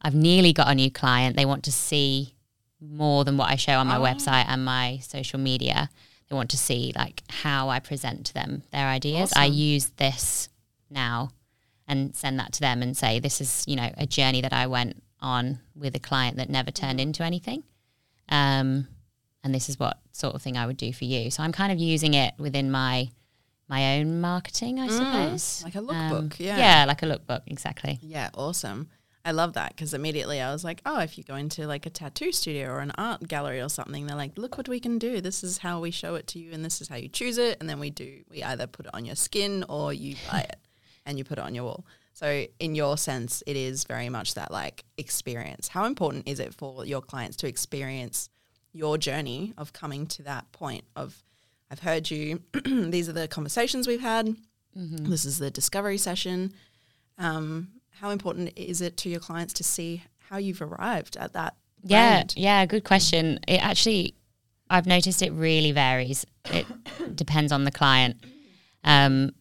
I've 0.00 0.14
nearly 0.14 0.52
got 0.52 0.68
a 0.68 0.74
new 0.74 0.90
client. 0.90 1.36
They 1.36 1.44
want 1.46 1.64
to 1.64 1.72
see 1.72 2.34
more 2.80 3.24
than 3.24 3.36
what 3.36 3.50
I 3.50 3.56
show 3.56 3.78
on 3.78 3.86
my 3.86 3.96
Oh. 3.98 4.02
website 4.02 4.46
and 4.48 4.64
my 4.64 4.98
social 5.02 5.38
media. 5.38 5.88
They 6.28 6.34
want 6.36 6.50
to 6.50 6.56
see 6.58 6.92
like 6.96 7.22
how 7.28 7.68
I 7.68 7.78
present 7.80 8.26
to 8.26 8.34
them 8.34 8.62
their 8.72 8.88
ideas. 8.88 9.32
I 9.36 9.46
use 9.46 9.86
this 9.96 10.48
now 10.90 11.30
and 11.86 12.14
send 12.16 12.38
that 12.40 12.52
to 12.54 12.60
them 12.60 12.82
and 12.82 12.96
say 12.96 13.18
this 13.20 13.40
is 13.40 13.64
you 13.66 13.76
know 13.76 13.90
a 13.98 14.06
journey 14.06 14.40
that 14.40 14.52
I 14.52 14.66
went 14.66 15.02
on 15.20 15.58
with 15.74 15.94
a 15.94 16.00
client 16.00 16.36
that 16.38 16.48
never 16.48 16.70
turned 16.70 16.98
Mm-hmm. 16.98 17.08
into 17.08 17.22
anything. 17.24 17.62
Um, 18.28 18.88
and 19.42 19.54
this 19.54 19.68
is 19.68 19.78
what 19.78 19.98
sort 20.12 20.34
of 20.34 20.42
thing 20.42 20.56
I 20.56 20.66
would 20.66 20.76
do 20.78 20.92
for 20.92 21.04
you. 21.04 21.30
So 21.30 21.42
I'm 21.42 21.52
kind 21.52 21.70
of 21.72 21.78
using 21.78 22.14
it 22.14 22.32
within 22.38 22.70
my 22.70 23.10
my 23.74 23.98
own 23.98 24.20
marketing, 24.20 24.78
I 24.78 24.88
suppose. 24.88 25.42
Mm, 25.42 25.64
like 25.64 25.74
a 25.74 25.78
Um, 25.78 25.86
lookbook, 25.88 26.38
yeah. 26.38 26.58
Yeah, 26.58 26.84
like 26.86 27.02
a 27.02 27.06
lookbook, 27.06 27.42
exactly. 27.46 27.98
Yeah, 28.02 28.30
awesome. 28.34 28.88
I 29.24 29.32
love 29.32 29.54
that 29.54 29.70
because 29.70 29.94
immediately 29.94 30.38
I 30.40 30.52
was 30.52 30.64
like, 30.64 30.82
oh, 30.84 31.00
if 31.00 31.16
you 31.16 31.24
go 31.24 31.34
into 31.36 31.66
like 31.66 31.86
a 31.86 31.90
tattoo 31.90 32.30
studio 32.30 32.68
or 32.68 32.80
an 32.80 32.92
art 32.98 33.26
gallery 33.26 33.60
or 33.60 33.70
something, 33.70 34.06
they're 34.06 34.16
like, 34.24 34.36
look 34.36 34.58
what 34.58 34.68
we 34.68 34.78
can 34.78 34.98
do. 34.98 35.20
This 35.22 35.42
is 35.42 35.58
how 35.58 35.80
we 35.80 35.90
show 35.90 36.14
it 36.14 36.26
to 36.28 36.38
you, 36.38 36.52
and 36.52 36.62
this 36.64 36.80
is 36.82 36.88
how 36.88 36.96
you 36.96 37.08
choose 37.08 37.38
it. 37.38 37.56
And 37.58 37.68
then 37.68 37.80
we 37.80 37.90
do, 37.90 38.22
we 38.30 38.42
either 38.42 38.66
put 38.66 38.86
it 38.86 38.94
on 38.94 39.04
your 39.06 39.16
skin 39.16 39.64
or 39.68 39.92
you 39.92 40.14
buy 40.30 40.40
it 40.40 40.58
and 41.06 41.16
you 41.18 41.24
put 41.24 41.38
it 41.38 41.44
on 41.44 41.54
your 41.54 41.64
wall. 41.64 41.86
So, 42.12 42.46
in 42.60 42.74
your 42.76 42.96
sense, 42.96 43.42
it 43.46 43.56
is 43.56 43.84
very 43.84 44.08
much 44.08 44.34
that 44.34 44.50
like 44.52 44.84
experience. 44.98 45.68
How 45.68 45.86
important 45.86 46.28
is 46.28 46.38
it 46.38 46.54
for 46.54 46.84
your 46.84 47.00
clients 47.02 47.36
to 47.38 47.48
experience 47.48 48.28
your 48.72 48.98
journey 48.98 49.52
of 49.56 49.72
coming 49.72 50.06
to 50.06 50.22
that 50.24 50.52
point 50.52 50.84
of, 50.94 51.22
I've 51.74 51.80
heard 51.80 52.08
you, 52.08 52.40
these 52.64 53.08
are 53.08 53.12
the 53.12 53.26
conversations 53.26 53.88
we've 53.88 54.00
had, 54.00 54.36
this 54.76 55.24
is 55.24 55.40
the 55.40 55.50
discovery 55.50 55.98
session. 55.98 56.52
Um, 57.18 57.70
how 57.90 58.10
important 58.10 58.52
is 58.54 58.80
it 58.80 58.96
to 58.98 59.08
your 59.08 59.18
clients 59.18 59.52
to 59.54 59.64
see 59.64 60.04
how 60.28 60.36
you've 60.36 60.62
arrived 60.62 61.16
at 61.16 61.32
that 61.32 61.56
Yeah, 61.82 62.18
brand? 62.18 62.34
yeah, 62.36 62.64
good 62.66 62.84
question. 62.84 63.40
It 63.48 63.60
actually, 63.60 64.14
I've 64.70 64.86
noticed 64.86 65.20
it 65.20 65.32
really 65.32 65.72
varies. 65.72 66.24
It 66.44 66.64
depends 67.16 67.50
on 67.50 67.64
the 67.64 67.72
client, 67.72 68.18
um, 68.84 69.32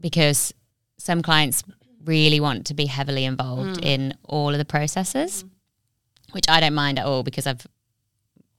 because 0.00 0.54
some 0.98 1.20
clients 1.20 1.64
really 2.04 2.38
want 2.38 2.66
to 2.66 2.74
be 2.74 2.86
heavily 2.86 3.24
involved 3.24 3.84
in 3.84 4.14
all 4.22 4.50
of 4.50 4.58
the 4.58 4.64
processes, 4.64 5.44
which 6.30 6.44
I 6.48 6.60
don't 6.60 6.74
mind 6.74 7.00
at 7.00 7.06
all 7.06 7.24
because 7.24 7.44
I've, 7.44 7.66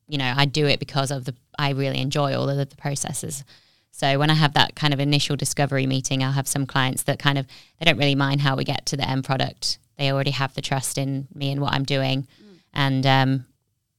you 0.09 0.17
know, 0.17 0.33
I 0.35 0.43
do 0.43 0.65
it 0.67 0.79
because 0.81 1.09
of 1.09 1.23
the 1.23 1.33
I 1.57 1.71
really 1.71 1.99
enjoy 1.99 2.35
all 2.35 2.49
of 2.49 2.57
the, 2.57 2.75
processes. 2.77 3.43
So 3.91 4.19
when 4.19 4.29
I 4.29 4.35
have 4.35 4.53
that 4.53 4.75
kind 4.75 4.93
of 4.93 4.99
initial 4.99 5.35
discovery 5.35 5.87
meeting, 5.87 6.23
I'll 6.23 6.33
have 6.33 6.47
some 6.47 6.65
clients 6.65 7.03
that 7.03 7.17
kind 7.17 7.37
of 7.37 7.47
they 7.79 7.85
don't 7.85 7.97
really 7.97 8.15
mind 8.15 8.41
how 8.41 8.55
we 8.55 8.63
get 8.63 8.85
to 8.87 8.97
the 8.97 9.09
end 9.09 9.23
product. 9.23 9.79
They 9.97 10.11
already 10.11 10.31
have 10.31 10.53
the 10.53 10.61
trust 10.61 10.97
in 10.97 11.27
me 11.33 11.51
and 11.51 11.61
what 11.61 11.73
I'm 11.73 11.83
doing, 11.83 12.27
and 12.73 13.05
um, 13.05 13.45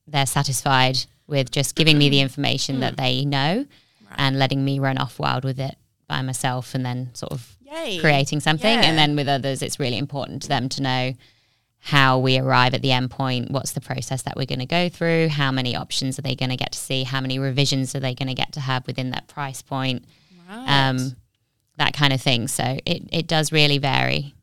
they're 0.07 0.27
satisfied 0.27 0.99
with 1.27 1.51
just 1.51 1.75
giving 1.75 1.99
me 1.99 2.09
the 2.09 2.21
information 2.21 2.81
that 2.81 2.97
they 2.97 3.25
know 3.25 3.67
and 4.17 4.39
letting 4.39 4.65
me 4.65 4.79
run 4.79 4.99
off 4.99 5.19
wild 5.19 5.45
with 5.45 5.59
it 5.59 5.77
by 6.07 6.23
myself, 6.23 6.75
and 6.75 6.87
then 6.87 7.11
sort 7.15 7.33
of 7.33 7.57
Yay. 7.63 7.99
creating 7.99 8.41
something. 8.41 8.79
Yeah. 8.79 8.85
And 8.85 8.97
then 8.97 9.17
with 9.17 9.29
others, 9.29 9.63
it's 9.63 9.81
really 9.81 9.99
important 9.99 10.43
to 10.43 10.49
them 10.49 10.69
to 10.71 10.83
know 10.83 11.15
how 11.81 12.19
we 12.19 12.39
arrive 12.39 12.75
at 12.75 12.83
the 12.83 12.93
end 12.93 13.11
point, 13.11 13.51
what's 13.51 13.73
the 13.73 13.81
process 13.81 14.23
that 14.23 14.37
we're 14.37 14.47
going 14.47 14.59
to 14.59 14.67
go 14.67 14.89
through, 14.89 15.29
how 15.29 15.51
many 15.53 15.77
options 15.77 16.19
are 16.19 16.23
they 16.23 16.35
going 16.35 16.51
to 16.51 16.57
get 16.57 16.73
to 16.73 16.79
see, 16.79 17.05
how 17.05 17.21
many 17.21 17.39
revisions 17.39 17.95
are 17.95 18.01
they 18.01 18.15
going 18.15 18.29
to 18.29 18.35
get 18.35 18.53
to 18.53 18.61
have 18.61 18.87
within 18.87 19.11
that 19.11 19.29
price 19.29 19.63
point, 19.63 20.05
Right. 20.49 20.89
um, 20.89 21.15
that 21.77 21.93
kind 21.95 22.13
of 22.13 22.21
thing. 22.21 22.49
So 22.49 22.79
it, 22.85 23.03
it 23.13 23.27
does 23.27 23.53
really 23.53 23.79
vary 23.79 24.35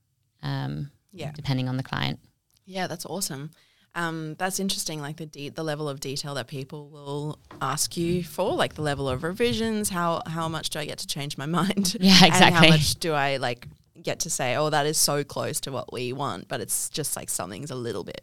um, 0.43 0.91
yeah. 1.12 1.32
depending 1.36 1.67
on 1.67 1.78
the 1.78 1.84
client. 1.84 2.19
Yeah, 2.65 2.88
that's 2.88 3.06
awesome. 3.06 3.52
Um, 3.95 4.36
that's 4.38 4.60
interesting, 4.60 5.00
like 5.02 5.17
the 5.17 5.26
de- 5.26 5.50
the 5.50 5.63
level 5.63 5.88
of 5.88 6.00
detail 6.02 6.34
that 6.36 6.48
people 6.48 6.89
will 6.89 7.39
ask 7.62 7.95
you 7.95 8.24
for, 8.24 8.54
like 8.54 8.74
the 8.76 8.82
level 8.82 9.08
of 9.08 9.24
revisions. 9.24 9.89
How 9.89 10.21
how 10.26 10.50
much 10.50 10.69
do 10.69 10.80
I 10.80 10.86
get 10.86 10.98
to 11.00 11.08
change 11.08 11.38
my 11.38 11.45
mind? 11.60 11.95
Yeah, 12.00 12.15
And 12.17 12.26
exactly. 12.28 12.67
how 12.67 12.74
much 12.74 12.95
do 12.95 13.13
I 13.13 13.38
like 13.38 13.67
get 14.06 14.20
to 14.22 14.30
say, 14.30 14.56
oh, 14.56 14.70
that 14.70 14.86
is 14.86 14.98
so 14.98 15.24
close 15.24 15.60
to 15.62 15.72
what 15.72 15.91
we 15.91 16.13
want, 16.13 16.48
but 16.48 16.62
it's 16.62 16.89
just 16.89 17.15
like 17.15 17.30
something's 17.30 17.72
a 17.72 17.76
little 17.76 18.04
bit 18.04 18.22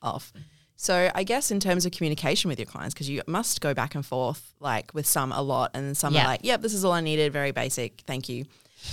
off. 0.00 0.32
So 0.76 1.10
I 1.14 1.22
guess 1.24 1.50
in 1.50 1.58
terms 1.60 1.86
of 1.86 1.92
communication 1.92 2.48
with 2.48 2.58
your 2.58 2.66
clients, 2.66 2.94
because 2.94 3.08
you 3.08 3.22
must 3.26 3.60
go 3.60 3.72
back 3.74 3.94
and 3.94 4.04
forth, 4.04 4.52
like 4.60 4.92
with 4.94 5.06
some 5.06 5.32
a 5.32 5.40
lot, 5.42 5.70
and 5.74 5.96
some 5.96 6.14
Yeah. 6.14 6.22
are 6.24 6.26
like, 6.26 6.40
yep, 6.44 6.60
this 6.62 6.74
is 6.74 6.84
all 6.84 6.92
I 6.92 7.00
needed, 7.00 7.32
very 7.32 7.50
basic, 7.50 8.02
thank 8.06 8.28
you. 8.28 8.44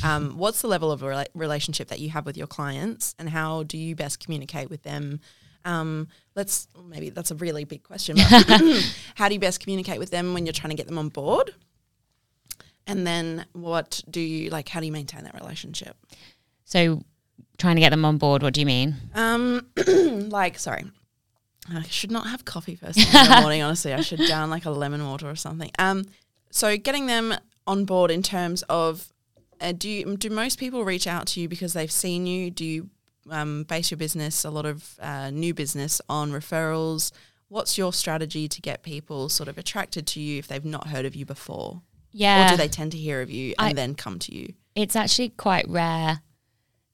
Um, 0.04 0.38
what's 0.38 0.62
the 0.62 0.68
level 0.68 0.92
of 0.92 1.02
rela- 1.02 1.28
relationship 1.34 1.90
that 1.90 2.00
you 2.00 2.10
have 2.10 2.26
with 2.26 2.38
your 2.38 2.48
clients, 2.48 3.16
and 3.20 3.30
how 3.30 3.64
do 3.64 3.78
you 3.78 3.96
best 3.96 4.20
communicate 4.24 4.70
with 4.70 4.84
them? 4.84 5.20
Um, 5.66 6.08
let's 6.36 6.68
maybe 6.88 7.10
that's 7.10 7.32
a 7.32 7.36
really 7.36 7.64
big 7.64 7.84
question. 7.84 8.18
But 8.18 8.50
how 9.16 9.28
do 9.30 9.34
you 9.34 9.40
best 9.40 9.60
communicate 9.62 10.00
with 10.00 10.10
them 10.10 10.34
when 10.34 10.46
you're 10.46 10.54
trying 10.54 10.72
to 10.72 10.76
get 10.76 10.88
them 10.88 10.98
on 10.98 11.10
board? 11.10 11.54
And 12.86 13.08
then 13.08 13.46
what 13.54 14.02
do 14.10 14.20
you 14.20 14.50
like? 14.50 14.68
How 14.70 14.80
do 14.80 14.86
you 14.86 14.92
maintain 14.92 15.24
that 15.24 15.34
relationship? 15.36 15.96
So 16.66 17.04
trying 17.58 17.76
to 17.76 17.82
get 17.82 17.90
them 17.90 18.06
on 18.06 18.18
board, 18.18 18.44
what 18.44 18.54
do 18.54 18.60
you 18.60 18.66
mean? 18.66 18.96
Um, 19.16 19.68
like, 20.30 20.60
sorry, 20.60 20.86
I 21.72 21.84
should 21.84 22.12
not 22.12 22.28
have 22.28 22.46
coffee 22.46 22.76
first 22.76 23.00
thing 23.00 23.22
in 23.22 23.30
the 23.30 23.42
morning. 23.42 23.62
Honestly, 23.64 23.94
I 23.94 24.02
should 24.02 24.20
down 24.20 24.50
like 24.50 24.66
a 24.66 24.72
lemon 24.72 25.06
water 25.06 25.30
or 25.30 25.36
something. 25.36 25.72
Um, 25.80 26.06
so 26.52 26.78
getting 26.78 27.06
them 27.06 27.34
on 27.66 27.86
board 27.86 28.12
in 28.12 28.22
terms 28.22 28.64
of, 28.64 29.12
uh, 29.62 29.72
do 29.72 29.90
you, 29.90 30.18
do 30.18 30.30
most 30.30 30.60
people 30.60 30.84
reach 30.84 31.08
out 31.08 31.28
to 31.28 31.42
you 31.42 31.48
because 31.48 31.74
they've 31.74 31.92
seen 31.92 32.26
you? 32.26 32.52
Do 32.52 32.66
you 32.66 32.90
um, 33.30 33.64
base 33.64 33.92
your 33.92 33.98
business 33.98 34.44
a 34.44 34.50
lot 34.50 34.66
of 34.66 35.00
uh, 35.02 35.30
new 35.30 35.54
business 35.54 36.02
on 36.10 36.32
referrals? 36.32 37.12
What's 37.48 37.78
your 37.78 37.94
strategy 37.94 38.48
to 38.48 38.62
get 38.62 38.84
people 38.84 39.30
sort 39.30 39.48
of 39.48 39.58
attracted 39.58 40.08
to 40.08 40.20
you 40.20 40.40
if 40.40 40.48
they've 40.48 40.66
not 40.66 40.88
heard 40.88 41.06
of 41.06 41.16
you 41.16 41.26
before? 41.26 41.82
Yeah. 42.14 42.46
Or 42.48 42.50
do 42.52 42.58
they 42.58 42.68
tend 42.70 42.92
to 42.94 42.98
hear 42.98 43.22
of 43.22 43.30
you 43.30 43.56
and 43.60 43.70
I- 43.70 43.74
then 43.74 43.96
come 43.96 44.20
to 44.20 44.34
you? 44.36 44.54
it's 44.76 44.96
actually 44.96 45.30
quite 45.30 45.68
rare 45.70 46.22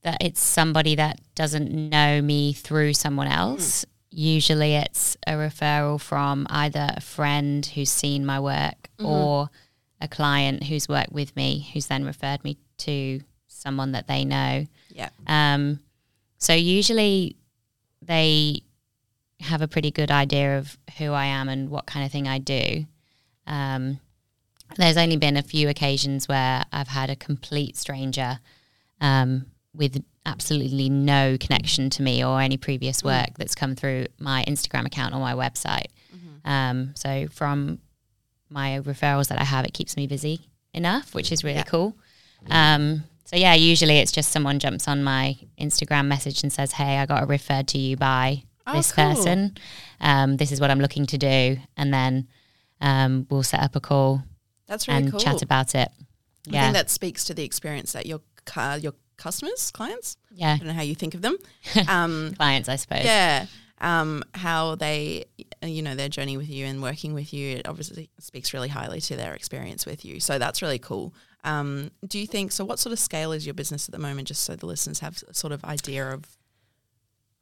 that 0.01 0.17
it's 0.21 0.41
somebody 0.41 0.95
that 0.95 1.21
doesn't 1.34 1.71
know 1.71 2.21
me 2.21 2.51
through 2.51 2.93
someone 2.93 3.27
else. 3.27 3.86
Usually 4.12 4.75
it's 4.75 5.15
a 5.27 5.34
referral 5.34 5.99
from 6.01 6.45
either 6.49 6.89
a 6.97 6.99
friend 6.99 7.65
who's 7.65 7.89
seen 7.89 8.25
my 8.25 8.38
work 8.39 8.89
or 9.01 9.49
a 10.01 10.08
client 10.10 10.63
who's 10.65 10.89
worked 10.89 11.13
with 11.13 11.34
me 11.38 11.69
who's 11.71 11.88
then 11.88 12.03
referred 12.03 12.43
me 12.43 12.58
to 12.79 13.21
someone 13.47 13.93
that 13.93 14.08
they 14.08 14.25
know. 14.25 14.65
Yeah. 14.89 15.10
Um, 15.27 15.79
so 16.38 16.53
usually 16.53 17.38
they 18.01 18.62
have 19.39 19.62
a 19.62 19.67
pretty 19.69 19.91
good 19.91 20.12
idea 20.12 20.58
of 20.58 20.77
who 20.97 21.13
I 21.13 21.25
am 21.27 21.47
and 21.47 21.69
what 21.69 21.86
kind 21.86 22.05
of 22.05 22.12
thing 22.12 22.27
I 22.27 22.39
do. 22.39 22.86
Um, 23.47 23.99
there's 24.77 24.97
only 24.97 25.17
been 25.17 25.38
a 25.38 25.41
few 25.43 25.69
occasions 25.69 26.27
where 26.27 26.63
I've 26.71 26.88
had 26.88 27.10
a 27.10 27.15
complete 27.15 27.75
stranger 27.77 28.39
um, 29.01 29.45
with 29.73 30.03
absolutely 30.25 30.89
no 30.89 31.38
connection 31.39 31.89
to 31.91 32.01
me 32.03 32.23
or 32.23 32.39
any 32.41 32.58
previous 32.58 33.03
work 33.03 33.29
that's 33.38 33.55
come 33.55 33.75
through 33.75 34.05
my 34.19 34.43
Instagram 34.47 34.86
account 34.86 35.13
or 35.13 35.19
my 35.19 35.34
website. 35.34 35.88
Um, 36.45 36.93
so 36.95 37.27
from 37.32 37.79
my 38.49 38.79
referrals 38.84 39.27
that 39.27 39.39
I 39.39 39.43
have, 39.43 39.65
it 39.65 39.73
keeps 39.73 39.95
me 39.97 40.08
busy 40.08 40.41
enough, 40.73 41.13
which 41.13 41.32
is 41.32 41.43
really 41.43 41.58
Yeah. 41.58 41.63
cool. 41.63 41.95
Um, 42.49 43.03
so 43.25 43.36
yeah, 43.36 43.53
usually 43.53 43.97
it's 43.97 44.12
just 44.12 44.32
someone 44.32 44.60
jumps 44.60 44.88
on 44.88 45.03
my 45.03 45.38
Instagram 45.60 46.08
message 46.08 46.41
and 46.43 46.51
says, 46.51 46.71
"Hey, 46.73 46.97
I 46.97 47.05
got 47.05 47.27
referred 47.27 47.67
to 47.69 47.77
you 47.77 47.97
by 47.97 48.43
Oh, 48.65 48.73
this 48.73 48.91
cool. 48.91 49.03
person. 49.05 49.58
Um, 49.99 50.38
this 50.38 50.51
is 50.51 50.60
what 50.62 50.71
I'm 50.71 50.79
looking 50.79 51.05
to 51.08 51.17
do," 51.17 51.58
and 51.77 51.93
then 51.93 52.27
um, 52.82 53.27
we'll 53.29 53.43
set 53.43 53.60
up 53.62 53.75
a 53.75 53.79
call 53.82 54.23
That's 54.69 54.88
really 54.88 55.01
and 55.03 55.12
cool. 55.12 55.19
chat 55.19 55.41
about 55.41 55.75
it. 55.75 55.89
I 55.89 56.51
Yeah, 56.53 56.62
think 56.63 56.73
that 56.75 56.89
speaks 56.89 57.25
to 57.25 57.34
the 57.34 57.43
experience 57.43 57.91
that 57.91 58.05
your 58.05 58.21
ca- 58.45 58.75
your 58.82 58.93
customers, 59.17 59.69
clients, 59.71 60.15
yeah, 60.32 60.53
I 60.53 60.58
don't 60.60 60.67
know 60.67 60.73
how 60.73 60.82
you 60.84 60.95
think 60.95 61.13
of 61.15 61.21
them, 61.21 61.36
um, 61.89 62.34
clients, 62.38 62.69
I 62.69 62.77
suppose. 62.77 63.03
yeah, 63.03 63.47
um, 63.82 64.23
how 64.34 64.75
they, 64.75 65.25
you 65.62 65.82
know, 65.82 65.95
their 65.95 66.08
journey 66.10 66.38
with 66.38 66.49
you 66.49 66.65
and 66.65 66.82
working 66.82 67.13
with 67.13 67.34
you, 67.34 67.58
it 67.58 67.67
obviously 67.67 68.10
speaks 68.19 68.53
really 68.53 68.69
highly 68.69 69.01
to 69.01 69.17
their 69.17 69.34
experience 69.34 69.86
with 69.86 70.05
you. 70.05 70.19
So 70.21 70.39
that's 70.39 70.62
really 70.62 70.79
cool. 70.79 71.13
Um, 71.43 71.91
do 72.08 72.17
you 72.19 72.27
think 72.27 72.51
so? 72.53 72.63
What 72.65 72.79
sort 72.79 72.93
of 72.93 72.99
scale 72.99 73.32
is 73.34 73.45
your 73.45 73.53
business 73.53 73.88
at 73.89 73.93
the 73.93 73.99
moment? 73.99 74.27
Just 74.29 74.43
so 74.43 74.55
the 74.55 74.65
listeners 74.65 74.99
have 74.99 75.21
a 75.29 75.34
sort 75.34 75.51
of 75.53 75.63
idea 75.65 76.10
of 76.10 76.23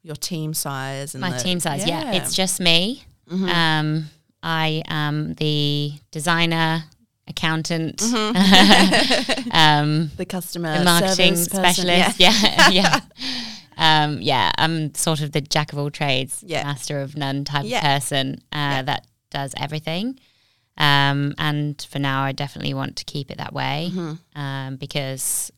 your 0.02 0.16
team 0.16 0.54
size 0.54 1.14
and 1.14 1.20
My 1.20 1.30
the- 1.30 1.38
team 1.42 1.60
size, 1.60 1.86
yeah, 1.86 2.12
it's 2.14 2.34
just 2.34 2.60
me. 2.60 3.04
Mhm. 3.30 3.48
Um, 3.48 4.10
I 4.42 4.82
am 4.86 5.34
the 5.34 5.92
designer, 6.12 6.84
accountant, 7.28 8.02
um, 9.52 10.10
the 10.16 10.26
customer 10.28 10.78
the 10.78 10.84
marketing 10.84 11.36
specialist. 11.36 12.18
Yeah, 12.20 12.70
yeah. 12.70 13.00
Um, 13.80 14.20
yeah, 14.20 14.50
I'm 14.58 14.92
sort 14.96 15.20
of 15.20 15.30
the 15.30 15.40
jack 15.40 15.72
of 15.72 15.78
all 15.78 15.88
trades, 15.88 16.42
Yeah. 16.44 16.64
master 16.64 17.00
of 17.00 17.16
none 17.16 17.44
type 17.44 17.64
Yeah. 17.64 17.76
of 17.78 17.82
person 17.84 18.40
uh, 18.50 18.82
that 18.82 19.06
does 19.30 19.54
everything. 19.56 20.18
Um, 20.76 21.32
and 21.38 21.80
for 21.88 22.00
now, 22.00 22.22
I 22.24 22.32
definitely 22.32 22.74
want 22.74 22.96
to 22.96 23.04
keep 23.04 23.30
it 23.30 23.38
that 23.38 23.52
way 23.52 23.92
Mm-hmm. 23.94 24.38
um, 24.40 24.76
because, 24.78 25.52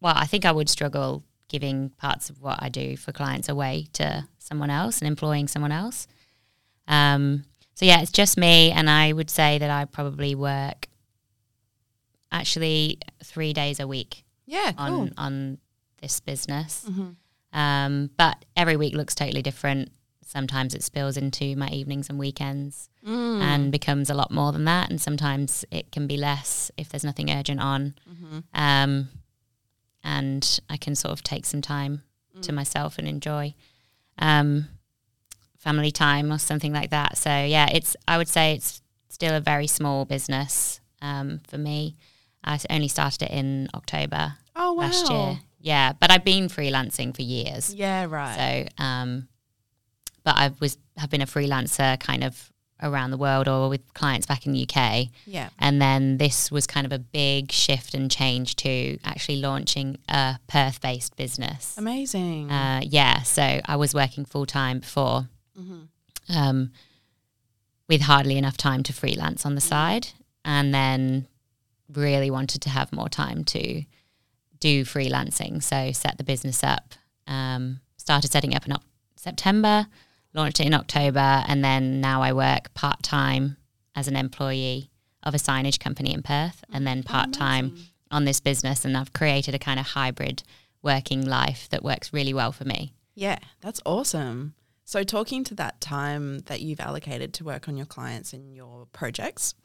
well, 0.00 0.14
I 0.16 0.26
think 0.26 0.44
I 0.44 0.52
would 0.52 0.68
struggle 0.68 1.24
giving 1.48 1.90
parts 1.90 2.30
of 2.30 2.40
what 2.40 2.62
I 2.62 2.68
do 2.68 2.96
for 2.96 3.10
clients 3.10 3.48
away 3.48 3.88
to 3.94 4.28
someone 4.38 4.70
else 4.70 5.00
and 5.00 5.08
employing 5.08 5.48
someone 5.48 5.72
else. 5.72 6.06
Um, 6.86 7.42
so 7.76 7.84
yeah, 7.84 8.00
it's 8.02 8.10
just 8.10 8.36
me, 8.36 8.72
and 8.72 8.90
I 8.90 9.12
would 9.12 9.30
say 9.30 9.58
that 9.58 9.70
I 9.70 9.84
probably 9.84 10.34
work 10.34 10.88
actually 12.32 12.98
three 13.22 13.52
days 13.52 13.80
a 13.80 13.86
week 13.86 14.24
Yeah, 14.46 14.72
cool. 14.72 14.84
on 14.86 15.12
on 15.16 15.58
this 16.02 16.20
business. 16.20 16.84
Mhm. 16.88 17.16
Um, 17.52 18.10
but 18.18 18.44
every 18.56 18.76
week 18.76 18.94
looks 18.94 19.14
totally 19.14 19.42
different. 19.42 19.90
Sometimes 20.26 20.74
it 20.74 20.82
spills 20.82 21.16
into 21.16 21.54
my 21.56 21.68
evenings 21.68 22.10
and 22.10 22.18
weekends 22.18 22.90
Mm. 23.06 23.40
and 23.40 23.72
becomes 23.72 24.10
a 24.10 24.14
lot 24.14 24.30
more 24.32 24.52
than 24.52 24.64
that. 24.64 24.90
And 24.90 25.00
sometimes 25.00 25.64
it 25.70 25.90
can 25.92 26.06
be 26.06 26.16
less 26.16 26.70
if 26.76 26.88
there's 26.88 27.04
nothing 27.04 27.30
urgent 27.30 27.60
on. 27.60 27.94
Mhm. 28.10 28.42
Um, 28.52 29.08
and 30.02 30.60
I 30.68 30.76
can 30.76 30.94
sort 30.96 31.12
of 31.12 31.22
take 31.22 31.46
some 31.46 31.62
time 31.62 32.02
to 32.42 32.52
Mm. 32.52 32.56
myself 32.56 32.98
and 32.98 33.06
enjoy 33.08 33.54
um, 34.18 34.68
family 35.66 35.90
time 35.90 36.32
or 36.32 36.38
something 36.38 36.72
like 36.72 36.90
that. 36.90 37.18
So 37.18 37.28
yeah, 37.28 37.68
it's 37.72 37.96
I 38.06 38.18
would 38.18 38.28
say 38.28 38.54
it's 38.54 38.80
still 39.08 39.34
a 39.34 39.40
very 39.40 39.66
small 39.66 40.04
business 40.04 40.80
um, 41.02 41.40
for 41.48 41.58
me. 41.58 41.96
I 42.44 42.60
only 42.70 42.86
started 42.86 43.22
it 43.22 43.30
in 43.32 43.68
October 43.74 44.34
Oh 44.54 44.74
wow. 44.74 44.82
last 44.82 45.10
year. 45.10 45.40
Yeah, 45.60 45.92
but 46.00 46.12
I've 46.12 46.24
been 46.24 46.46
freelancing 46.48 47.16
for 47.16 47.22
years. 47.22 47.74
Yeah, 47.74 48.06
right. 48.08 48.68
So, 48.78 48.84
um, 48.84 49.26
but 50.22 50.36
I 50.36 50.52
was 50.60 50.78
have 50.96 51.10
been 51.10 51.22
a 51.22 51.26
freelancer 51.26 51.98
kind 51.98 52.22
of 52.22 52.52
around 52.80 53.10
the 53.10 53.16
world 53.16 53.48
or 53.48 53.68
with 53.68 53.82
clients 53.94 54.26
back 54.26 54.46
in 54.46 54.52
the 54.52 54.62
UK, 54.68 55.08
yeah. 55.24 55.48
and 55.58 55.80
then 55.80 56.18
this 56.18 56.52
was 56.52 56.66
kind 56.66 56.86
of 56.86 56.92
a 56.92 56.98
big 56.98 57.50
shift 57.50 57.94
and 57.94 58.10
change 58.10 58.54
to 58.56 58.98
actually 59.02 59.40
launching 59.40 59.96
a 60.08 60.38
Perth-based 60.46 61.16
business. 61.16 61.74
Amazing. 61.78 62.50
Uh, 62.50 62.82
yeah, 62.84 63.22
so 63.22 63.60
I 63.64 63.76
was 63.76 63.94
working 63.94 64.24
full 64.26 64.44
time 64.46 64.80
before, 64.80 65.28
Mhm. 65.58 65.88
um, 66.28 66.72
with 67.88 68.02
hardly 68.02 68.36
enough 68.36 68.56
time 68.56 68.82
to 68.82 68.92
freelance 68.92 69.46
on 69.46 69.54
the 69.54 69.60
side, 69.60 70.08
and 70.44 70.74
then 70.74 71.28
really 71.88 72.30
wanted 72.30 72.60
to 72.62 72.68
have 72.70 72.92
more 72.92 73.08
time 73.08 73.44
to 73.44 73.84
do 74.58 74.84
freelancing. 74.84 75.62
So 75.62 75.92
set 75.92 76.18
the 76.18 76.24
business 76.24 76.64
up, 76.64 76.94
um, 77.26 77.80
started 77.96 78.32
setting 78.32 78.54
up 78.54 78.66
in 78.66 78.74
September, 79.16 79.86
launched 80.34 80.60
it 80.60 80.66
in 80.66 80.74
October, 80.74 81.44
and 81.46 81.64
then 81.64 82.00
now 82.00 82.22
I 82.22 82.32
work 82.32 82.74
part 82.74 83.02
time 83.02 83.56
as 83.94 84.08
an 84.08 84.16
employee 84.16 84.90
of 85.22 85.34
a 85.34 85.38
signage 85.38 85.78
company 85.78 86.12
in 86.12 86.22
Perth, 86.22 86.64
and 86.72 86.86
then 86.86 87.02
part 87.02 87.32
time 87.32 87.76
on 88.10 88.24
this 88.24 88.40
business. 88.40 88.84
And 88.84 88.96
I've 88.96 89.12
created 89.12 89.54
a 89.54 89.58
kind 89.58 89.78
of 89.80 89.86
hybrid 89.86 90.42
working 90.82 91.24
life 91.24 91.68
that 91.70 91.82
works 91.84 92.12
really 92.12 92.34
well 92.34 92.52
for 92.52 92.64
me. 92.64 92.92
Yeah, 93.14 93.38
that's 93.60 93.80
awesome. 93.86 94.54
So, 94.88 95.02
talking 95.02 95.42
to 95.44 95.54
that 95.56 95.80
time 95.80 96.38
that 96.46 96.60
you've 96.60 96.78
allocated 96.78 97.34
to 97.34 97.44
work 97.44 97.66
on 97.68 97.76
your 97.76 97.86
clients 97.86 98.32
and 98.32 98.54
your 98.54 98.86
projects, 98.92 99.56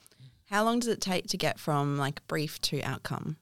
how 0.50 0.64
long 0.64 0.80
does 0.80 0.88
it 0.90 1.00
take 1.00 1.28
to 1.28 1.38
get 1.38 1.60
from 1.60 1.96
like 1.96 2.26
brief 2.28 2.60
to 2.62 2.82
outcome? 2.82 3.38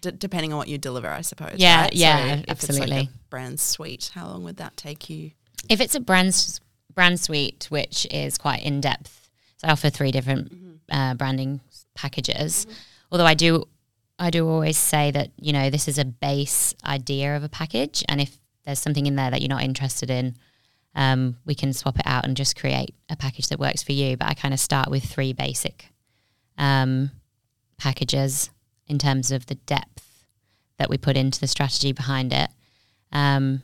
D- 0.00 0.12
depending 0.16 0.52
on 0.52 0.58
what 0.58 0.68
you 0.68 0.78
deliver, 0.78 1.10
I 1.10 1.22
suppose. 1.22 1.56
Yeah, 1.56 1.82
right? 1.82 1.92
yeah, 1.92 2.26
if 2.34 2.40
It's 2.42 2.50
absolutely. 2.50 2.96
like 2.96 3.08
a 3.08 3.12
brand 3.28 3.58
suite. 3.58 4.12
How 4.14 4.28
long 4.28 4.44
would 4.44 4.58
that 4.58 4.76
take 4.76 5.10
you? 5.10 5.32
If 5.68 5.80
it's 5.80 5.96
a 5.96 6.00
brand 6.00 6.60
brand 6.94 7.18
suite, 7.18 7.66
which 7.70 8.06
is 8.12 8.38
quite 8.38 8.62
in 8.62 8.80
depth, 8.80 9.28
so 9.56 9.66
I 9.66 9.72
offer 9.72 9.90
three 9.90 10.12
different 10.12 10.52
uh, 10.92 11.14
branding 11.14 11.60
packages. 11.96 12.68
Although 13.10 13.26
I 13.26 13.34
do, 13.34 13.66
I 14.16 14.30
do 14.30 14.48
always 14.48 14.78
say 14.78 15.10
that 15.10 15.32
you 15.40 15.52
know 15.52 15.70
this 15.70 15.88
is 15.88 15.98
a 15.98 16.04
base 16.04 16.72
idea 16.84 17.36
of 17.36 17.42
a 17.42 17.48
package, 17.48 18.04
and 18.08 18.20
if 18.20 18.38
there's 18.64 18.78
something 18.78 19.06
in 19.06 19.16
there 19.16 19.32
that 19.32 19.42
you're 19.42 19.48
not 19.48 19.64
interested 19.64 20.08
in, 20.08 20.36
um, 20.94 21.36
we 21.44 21.54
can 21.54 21.72
swap 21.72 21.98
it 21.98 22.06
out 22.06 22.24
and 22.24 22.36
just 22.36 22.58
create 22.58 22.94
a 23.08 23.16
package 23.16 23.48
that 23.48 23.58
works 23.60 23.82
for 23.82 23.92
you. 23.92 24.16
But 24.16 24.28
I 24.28 24.34
kind 24.34 24.52
of 24.54 24.60
start 24.60 24.90
with 24.90 25.04
three 25.04 25.32
basic 25.32 25.86
um, 26.56 27.10
packages 27.78 28.50
in 28.86 28.98
terms 28.98 29.30
of 29.30 29.46
the 29.46 29.54
depth 29.54 30.24
that 30.78 30.88
we 30.90 30.96
put 30.98 31.16
into 31.16 31.40
the 31.40 31.46
strategy 31.46 31.92
behind 31.92 32.32
it. 32.32 32.50
Um, 33.12 33.62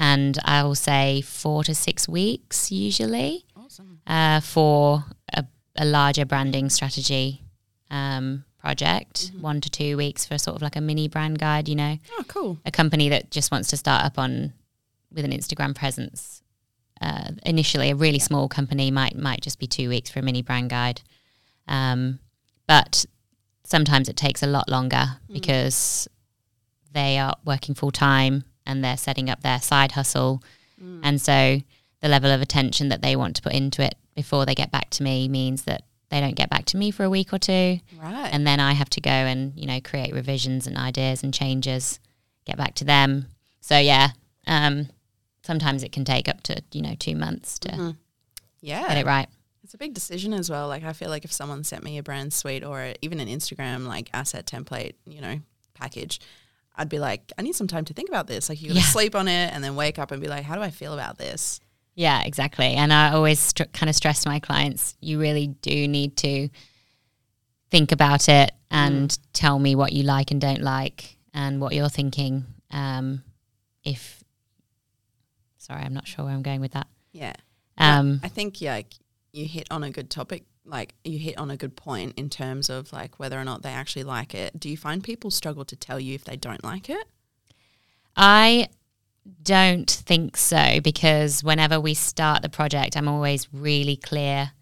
and 0.00 0.38
I'll 0.44 0.74
say 0.74 1.20
four 1.22 1.64
to 1.64 1.74
six 1.74 2.08
weeks 2.08 2.70
usually 2.70 3.44
Awesome. 3.56 4.00
uh, 4.06 4.40
for 4.40 5.04
a, 5.32 5.44
a 5.76 5.84
larger 5.84 6.24
branding 6.24 6.70
strategy 6.70 7.42
um, 7.90 8.44
project. 8.58 9.32
One 9.40 9.60
to 9.60 9.70
two 9.70 9.96
weeks 9.96 10.24
for 10.26 10.38
sort 10.38 10.56
of 10.56 10.62
like 10.62 10.76
a 10.76 10.80
mini 10.80 11.08
brand 11.08 11.38
guide. 11.38 11.68
You 11.68 11.74
know, 11.76 11.98
Oh, 12.18 12.24
cool. 12.28 12.58
a 12.64 12.70
company 12.70 13.08
that 13.08 13.30
just 13.30 13.50
wants 13.50 13.68
to 13.70 13.76
start 13.76 14.04
up 14.04 14.18
on 14.18 14.52
with 15.12 15.24
an 15.24 15.32
Instagram 15.32 15.74
presence. 15.74 16.42
Uh, 17.00 17.30
initially, 17.46 17.90
a 17.90 17.94
really 17.96 18.18
small 18.18 18.48
company 18.48 18.90
might 18.90 19.16
might 19.16 19.40
just 19.40 19.58
be 19.58 19.66
two 19.66 19.88
weeks 19.88 20.10
for 20.10 20.18
a 20.18 20.22
mini 20.22 20.42
brand 20.42 20.68
guide, 20.70 21.00
um, 21.68 22.18
but 22.66 23.04
sometimes 23.64 24.08
it 24.08 24.16
takes 24.16 24.42
a 24.42 24.46
lot 24.46 24.68
longer 24.68 25.18
because 25.32 26.08
they 26.92 27.18
are 27.18 27.34
working 27.44 27.74
full 27.74 27.90
time 27.92 28.44
and 28.66 28.82
they're 28.82 28.96
setting 28.96 29.30
up 29.30 29.42
their 29.42 29.60
side 29.60 29.92
hustle, 29.92 30.42
and 31.02 31.20
so 31.20 31.60
the 32.00 32.08
level 32.08 32.30
of 32.30 32.40
attention 32.40 32.88
that 32.88 33.02
they 33.02 33.16
want 33.16 33.34
to 33.36 33.42
put 33.42 33.52
into 33.52 33.82
it 33.82 33.94
before 34.14 34.44
they 34.46 34.54
get 34.54 34.70
back 34.70 34.88
to 34.90 35.02
me 35.02 35.28
means 35.28 35.62
that 35.64 35.82
they 36.10 36.20
don't 36.20 36.36
get 36.36 36.48
back 36.50 36.64
to 36.64 36.76
me 36.76 36.90
for 36.90 37.02
a 37.04 37.10
week 37.10 37.32
or 37.32 37.38
two 37.38 37.78
Right. 38.00 38.28
and 38.32 38.46
then 38.46 38.60
I 38.60 38.72
have 38.72 38.88
to 38.90 39.00
go 39.00 39.10
and 39.10 39.52
you 39.56 39.66
know 39.66 39.80
create 39.80 40.12
revisions 40.14 40.66
and 40.66 40.76
ideas 40.76 41.22
and 41.22 41.32
changes, 41.34 42.00
get 42.44 42.56
back 42.56 42.74
to 42.76 42.84
them. 42.84 43.26
So 43.60 43.78
yeah, 43.78 44.10
um, 44.46 44.88
sometimes 45.48 45.82
it 45.82 45.92
can 45.92 46.04
take 46.04 46.28
up 46.28 46.42
to 46.42 46.54
you 46.72 46.82
know 46.82 46.94
two 46.98 47.16
months 47.16 47.58
to 47.60 47.68
Mhm. 47.70 47.96
yeah. 48.60 48.86
get 48.88 48.98
it 48.98 49.06
right. 49.06 49.28
It's 49.64 49.74
a 49.74 49.78
big 49.78 49.94
decision 49.94 50.32
as 50.34 50.48
well. 50.50 50.68
Like 50.68 50.84
I 50.84 50.92
feel 50.92 51.08
like 51.08 51.24
if 51.24 51.32
someone 51.32 51.64
sent 51.64 51.82
me 51.82 51.96
a 51.98 52.02
brand 52.02 52.32
suite 52.32 52.64
or 52.64 52.92
even 53.00 53.18
an 53.20 53.28
Instagram 53.28 53.86
like 53.86 54.10
asset 54.12 54.46
template, 54.46 54.94
you 55.06 55.20
know, 55.22 55.40
package, 55.74 56.20
I'd 56.76 56.88
be 56.88 56.98
like, 56.98 57.32
I 57.38 57.42
need 57.42 57.54
some 57.54 57.66
time 57.66 57.84
to 57.86 57.94
think 57.94 58.08
about 58.10 58.26
this. 58.26 58.48
Like 58.50 58.60
you 58.62 58.72
Yeah. 58.72 58.82
sleep 58.82 59.14
on 59.14 59.26
it 59.28 59.52
and 59.52 59.64
then 59.64 59.74
wake 59.74 59.98
up 59.98 60.10
and 60.12 60.20
be 60.22 60.28
like, 60.28 60.44
how 60.44 60.54
do 60.54 60.62
I 60.62 60.70
feel 60.70 60.92
about 60.94 61.16
this? 61.18 61.60
Yeah, 61.94 62.22
exactly. 62.24 62.74
And 62.74 62.92
I 62.92 63.12
always 63.12 63.40
str- 63.40 63.70
kind 63.72 63.88
of 63.90 63.96
stress 63.96 64.24
my 64.26 64.38
clients, 64.38 64.96
you 65.00 65.18
really 65.18 65.48
do 65.48 65.88
need 65.88 66.16
to 66.18 66.48
think 67.70 67.90
about 67.92 68.28
it 68.28 68.52
and 68.70 69.18
tell 69.32 69.58
me 69.58 69.74
what 69.74 69.92
you 69.92 70.02
like 70.04 70.30
and 70.30 70.40
don't 70.40 70.62
like 70.62 71.16
and 71.34 71.60
what 71.60 71.74
you're 71.74 71.88
thinking. 71.90 72.44
Um, 72.70 73.22
if 73.84 74.17
sorry, 75.68 75.82
I'm 75.82 75.94
not 75.94 76.06
sure 76.06 76.24
where 76.24 76.34
I'm 76.34 76.42
going 76.42 76.60
with 76.60 76.72
that. 76.72 76.88
Yeah. 77.12 77.34
Um, 77.76 78.20
I 78.22 78.28
think 78.28 78.60
yeah, 78.60 78.72
like, 78.74 78.94
you 79.32 79.46
hit 79.46 79.68
on 79.70 79.84
a 79.84 79.90
good 79.90 80.10
topic. 80.10 80.44
Like 80.64 80.94
you 81.04 81.18
hit 81.18 81.38
on 81.38 81.50
a 81.50 81.56
good 81.56 81.76
point 81.76 82.18
in 82.18 82.28
terms 82.28 82.68
of 82.68 82.92
like 82.92 83.18
whether 83.18 83.40
or 83.40 83.44
not 83.44 83.62
they 83.62 83.70
actually 83.70 84.04
like 84.04 84.34
it. 84.34 84.58
Do 84.58 84.68
you 84.68 84.76
find 84.76 85.02
people 85.02 85.30
struggle 85.30 85.64
to 85.64 85.76
tell 85.76 85.98
you 85.98 86.14
if 86.14 86.24
they 86.24 86.36
don't 86.36 86.62
like 86.62 86.90
it? 86.90 87.06
I 88.16 88.68
don't 89.42 89.90
think 89.90 90.36
so 90.36 90.80
because 90.82 91.42
whenever 91.42 91.80
we 91.80 91.94
start 91.94 92.42
the 92.42 92.48
project, 92.48 92.96
I'm 92.96 93.08
always 93.08 93.48
really 93.52 93.96
clear. 93.96 94.52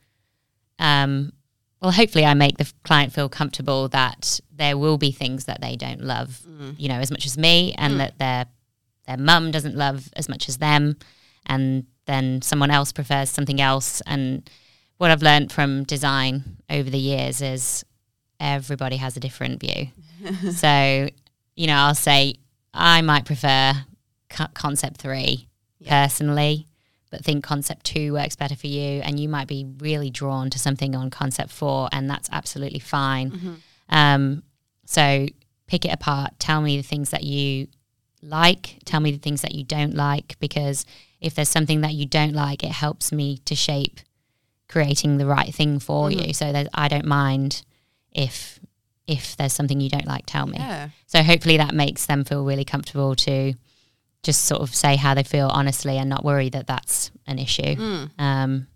Um, 0.78 1.32
well, 1.80 1.90
hopefully, 1.90 2.24
I 2.24 2.34
make 2.34 2.58
the 2.58 2.70
client 2.84 3.12
feel 3.12 3.28
comfortable 3.28 3.88
that 3.88 4.40
there 4.54 4.78
will 4.78 4.98
be 4.98 5.12
things 5.12 5.44
that 5.44 5.60
they 5.60 5.76
don't 5.76 6.02
love, 6.02 6.40
you 6.78 6.88
know, 6.88 6.98
as 6.98 7.10
much 7.10 7.26
as 7.26 7.36
me, 7.36 7.74
and 7.76 8.00
that 8.00 8.18
their 8.18 8.46
their 9.06 9.16
mum 9.16 9.50
doesn't 9.50 9.76
love 9.76 10.08
as 10.16 10.28
much 10.28 10.48
as 10.48 10.58
them, 10.58 10.96
and 11.46 11.86
then 12.06 12.42
someone 12.42 12.70
else 12.70 12.92
prefers 12.92 13.30
something 13.30 13.60
else. 13.60 14.00
And 14.06 14.48
what 14.98 15.10
I've 15.10 15.22
learned 15.22 15.52
from 15.52 15.84
design 15.84 16.56
over 16.70 16.88
the 16.88 16.98
years 16.98 17.40
is 17.42 17.84
everybody 18.40 18.96
has 18.96 19.16
a 19.16 19.20
different 19.20 19.60
view. 19.60 19.88
so, 20.52 21.08
you 21.54 21.66
know, 21.66 21.76
I'll 21.76 21.94
say 21.94 22.36
I 22.72 23.02
might 23.02 23.24
prefer 23.24 23.72
co- 24.28 24.46
concept 24.54 25.00
three 25.00 25.48
personally, 25.86 26.66
but 27.10 27.24
think 27.24 27.44
concept 27.44 27.86
two 27.86 28.12
works 28.12 28.36
better 28.36 28.56
for 28.56 28.66
you. 28.66 29.00
And 29.02 29.20
you 29.20 29.28
might 29.28 29.46
be 29.48 29.66
really 29.78 30.10
drawn 30.10 30.50
to 30.50 30.58
something 30.58 30.94
on 30.94 31.10
concept 31.10 31.50
four, 31.50 31.88
and 31.92 32.10
that's 32.10 32.28
absolutely 32.32 32.80
fine. 32.80 33.30
Um, 33.88 34.42
so, 34.84 35.26
pick 35.66 35.84
it 35.84 35.92
apart. 35.92 36.38
Tell 36.38 36.60
me 36.60 36.76
the 36.76 36.82
things 36.82 37.10
that 37.10 37.22
you 37.24 37.68
like, 38.22 38.78
tell 38.84 39.00
me 39.00 39.10
the 39.12 39.18
things 39.18 39.42
that 39.42 39.54
you 39.54 39.64
don't 39.64 39.94
like, 39.94 40.36
because 40.40 40.84
if 41.20 41.34
there's 41.34 41.48
something 41.48 41.80
that 41.82 41.94
you 41.94 42.06
don't 42.06 42.32
like, 42.34 42.62
it 42.62 42.72
helps 42.72 43.12
me 43.12 43.38
to 43.46 43.54
shape 43.54 44.00
creating 44.68 45.18
the 45.18 45.26
right 45.26 45.54
thing 45.54 45.78
for 45.78 46.10
you 46.10 46.32
so 46.34 46.52
that 46.52 46.68
I 46.74 46.88
don't 46.88 47.06
mind 47.06 47.62
if 48.12 48.58
if 49.06 49.36
there's 49.36 49.52
something 49.52 49.80
you 49.80 49.88
don't 49.88 50.06
like 50.06 50.24
tell 50.26 50.46
me 50.46 50.56
Yeah. 50.58 50.88
so 51.06 51.22
hopefully 51.22 51.58
that 51.58 51.72
makes 51.72 52.06
them 52.06 52.24
feel 52.24 52.44
really 52.44 52.64
comfortable 52.64 53.14
to 53.14 53.54
just 54.24 54.44
sort 54.46 54.62
of 54.62 54.74
say 54.74 54.96
how 54.96 55.14
they 55.14 55.22
feel 55.22 55.46
honestly 55.46 55.96
and 55.98 56.10
not 56.10 56.24
worry 56.24 56.48
that 56.50 56.66
that's 56.66 57.12
an 57.28 57.38
issue 57.38 57.76
Mm. 57.76 58.10
um, 58.18 58.66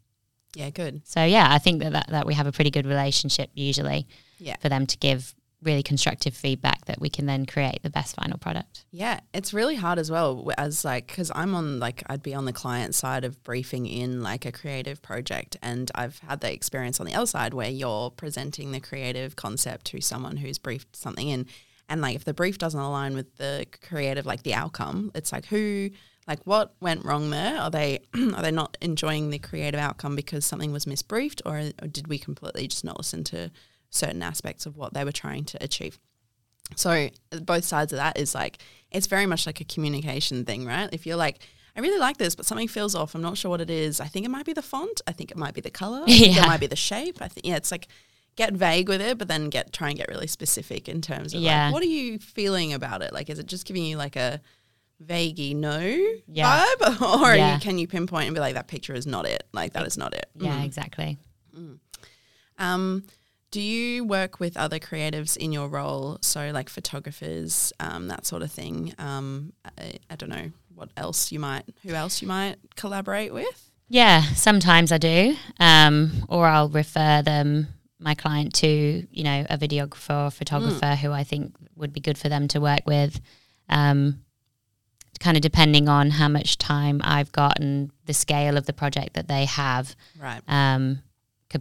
Yeah. 0.55 0.71
Good. 0.71 1.03
so 1.05 1.25
yeah 1.25 1.49
I 1.51 1.59
think 1.59 1.83
that, 1.83 1.93
that 1.93 2.07
that 2.11 2.27
we 2.27 2.35
have 2.35 2.47
a 2.47 2.53
pretty 2.53 2.71
good 2.71 2.87
relationship 2.87 3.51
usually 3.55 4.07
Yeah. 4.39 4.55
for 4.61 4.69
them 4.69 4.87
to 4.87 4.97
give 4.99 5.35
really 5.63 5.83
constructive 5.83 6.35
feedback 6.35 6.85
that 6.87 7.01
we 7.01 7.11
can 7.11 7.27
then 7.27 7.45
create 7.47 7.83
the 7.83 7.91
best 7.91 8.17
final 8.17 8.39
product 8.39 8.71
Yeah, 8.91 9.21
it's 9.33 9.55
really 9.55 9.77
hard 9.77 9.99
as 9.99 10.11
well 10.11 10.51
as 10.59 10.85
like 10.85 11.07
because 11.07 11.31
I'm 11.35 11.55
on 11.55 11.79
like 11.79 12.03
I'd 12.07 12.23
be 12.23 12.35
on 12.35 12.45
the 12.45 12.53
client 12.53 12.95
side 12.95 13.25
of 13.25 13.43
briefing 13.43 13.87
in 13.87 14.23
like 14.23 14.45
a 14.45 14.53
creative 14.53 15.01
project, 15.03 15.57
and 15.63 15.91
I've 15.95 16.19
had 16.21 16.41
the 16.41 16.53
experience 16.53 17.01
on 17.01 17.07
the 17.07 17.15
other 17.15 17.27
side 17.27 17.55
where 17.55 17.71
you're 17.71 18.11
presenting 18.11 18.73
the 18.73 18.81
creative 18.81 19.37
concept 19.37 19.87
to 19.87 20.01
someone 20.01 20.39
who's 20.39 20.59
briefed 20.59 20.97
something 20.97 21.29
in, 21.29 21.47
and 21.89 22.01
like 22.01 22.17
if 22.17 22.25
the 22.25 22.35
brief 22.35 22.59
doesn't 22.59 22.81
align 22.81 23.15
with 23.15 23.37
the 23.37 23.67
creative 23.83 24.27
like 24.27 24.43
the 24.43 24.55
outcome, 24.55 25.11
it's 25.15 25.33
like 25.33 25.47
who 25.47 25.91
like 26.27 26.41
what 26.45 26.75
went 26.81 27.05
wrong 27.05 27.31
there? 27.31 27.59
Are 27.61 27.71
they 27.71 28.01
are 28.15 28.43
they 28.43 28.51
not 28.53 28.77
enjoying 28.81 29.31
the 29.31 29.39
creative 29.39 29.81
outcome 29.81 30.17
because 30.17 30.45
something 30.45 30.73
was 30.73 30.85
misbriefed, 30.85 31.43
or, 31.47 31.71
or 31.83 31.89
did 31.89 32.09
we 32.09 32.19
completely 32.19 32.67
just 32.67 32.85
not 32.85 32.99
listen 32.99 33.25
to 33.25 33.51
certain 33.91 34.23
aspects 34.23 34.67
of 34.67 34.77
what 34.77 34.95
they 34.95 35.05
were 35.05 35.13
trying 35.13 35.45
to 35.45 35.63
achieve? 35.63 35.99
So 36.77 37.09
both 37.43 37.65
sides 37.65 37.93
of 37.93 37.97
that 37.99 38.17
is 38.17 38.35
like 38.35 38.59
it's 38.91 39.07
very 39.09 39.27
much 39.27 39.47
like 39.47 39.61
a 39.61 39.65
communication 39.65 40.45
thing, 40.45 40.65
right? 40.67 40.89
If 40.93 41.05
you're 41.07 41.17
like, 41.17 41.41
I 41.77 41.81
really 41.81 41.99
like 41.99 42.17
this, 42.17 42.35
but 42.35 42.47
something 42.47 42.69
feels 42.69 42.95
off. 42.95 43.15
I'm 43.15 43.23
not 43.23 43.37
sure 43.39 43.51
what 43.51 43.61
it 43.61 43.71
is. 43.71 44.01
I 44.01 44.07
think 44.07 44.25
it 44.27 44.29
might 44.31 44.45
be 44.45 44.53
the 44.53 44.63
font. 44.63 45.01
I 45.07 45.13
think 45.13 45.31
it 45.31 45.37
might 45.37 45.55
be 45.55 45.61
the 45.61 45.71
color. 45.71 46.03
Yeah. 46.07 46.45
it 46.45 46.47
might 46.47 46.61
be 46.61 46.67
the 46.67 46.77
shape. 46.77 47.19
I 47.21 47.29
think 47.29 47.47
yeah, 47.47 47.57
it's 47.57 47.71
like 47.71 47.89
get 48.37 48.53
vague 48.53 48.89
with 48.89 49.01
it, 49.01 49.19
but 49.19 49.27
then 49.29 49.49
get 49.51 49.73
try 49.73 49.89
and 49.89 49.99
get 49.99 50.09
really 50.09 50.27
specific 50.29 50.89
in 50.89 51.01
terms 51.01 51.35
of 51.35 51.41
Yeah. 51.41 51.67
like 51.67 51.73
what 51.75 51.83
are 51.83 51.87
you 51.87 52.19
feeling 52.19 52.73
about 52.73 53.03
it? 53.03 53.13
Like, 53.13 53.29
is 53.31 53.39
it 53.39 53.47
just 53.47 53.67
giving 53.67 53.85
you 53.85 53.97
like 53.97 54.15
a 54.17 54.41
vaguey 55.05 55.57
no 55.57 55.79
Yeah. 56.29 56.65
vibe, 56.81 57.21
or 57.23 57.35
Yeah. 57.35 57.55
you, 57.55 57.61
can 57.61 57.79
you 57.79 57.89
pinpoint 57.89 58.27
and 58.27 58.35
be 58.35 58.41
like 58.41 58.55
that 58.55 58.69
picture 58.69 58.95
is 58.95 59.07
not 59.07 59.27
it? 59.27 59.43
Like 59.53 59.73
that 59.73 59.87
is 59.87 59.97
not 59.99 60.15
it. 60.15 60.27
yeah 60.37 60.63
exactly 60.63 61.19
Um, 62.59 63.05
do 63.51 63.61
you 63.61 64.05
work 64.05 64.39
with 64.41 64.57
other 64.57 64.79
creatives 64.79 65.37
in 65.37 65.53
your 65.53 65.69
role? 65.69 66.19
So, 66.21 66.51
like 66.53 66.69
photographers, 66.69 67.73
um, 67.81 68.09
that 68.09 68.27
sort 68.27 68.43
of 68.43 68.51
thing. 68.53 68.95
Um, 68.99 69.53
I, 69.79 69.95
I 70.09 70.17
don't 70.17 70.29
know 70.31 70.51
what 70.75 70.91
else 70.97 71.33
you 71.33 71.39
might, 71.41 71.65
who 71.83 71.93
else 71.95 72.23
you 72.23 72.29
might 72.29 72.57
collaborate 72.77 73.33
with. 73.35 73.71
Yeah, 73.89 74.23
sometimes 74.35 74.93
I 74.93 74.99
do, 74.99 75.35
um, 75.59 76.25
or 76.29 76.47
I'll 76.47 76.69
refer 76.69 77.23
them 77.23 77.69
my 77.99 78.15
client 78.15 78.55
to 78.55 79.07
you 79.11 79.25
know 79.25 79.45
a 79.51 79.59
videographer 79.59 80.27
or 80.29 80.31
photographer 80.31 80.95
who 80.95 81.13
I 81.13 81.23
think 81.25 81.55
would 81.77 81.93
be 81.93 82.01
good 82.01 82.17
for 82.17 82.29
them 82.29 82.49
to 82.49 82.61
work 82.61 82.83
with. 82.87 83.21
Um, 83.69 84.21
kind 85.19 85.37
of 85.37 85.43
depending 85.43 85.87
on 85.89 86.09
how 86.11 86.29
much 86.29 86.57
time 86.57 87.01
I've 87.05 87.31
got 87.33 87.59
and 87.61 87.91
the 88.07 88.15
scale 88.15 88.57
of 88.57 88.65
the 88.65 88.73
project 88.73 89.15
that 89.15 89.29
they 89.29 89.45
have, 89.45 89.95
Right. 90.19 90.41
um, 90.49 91.03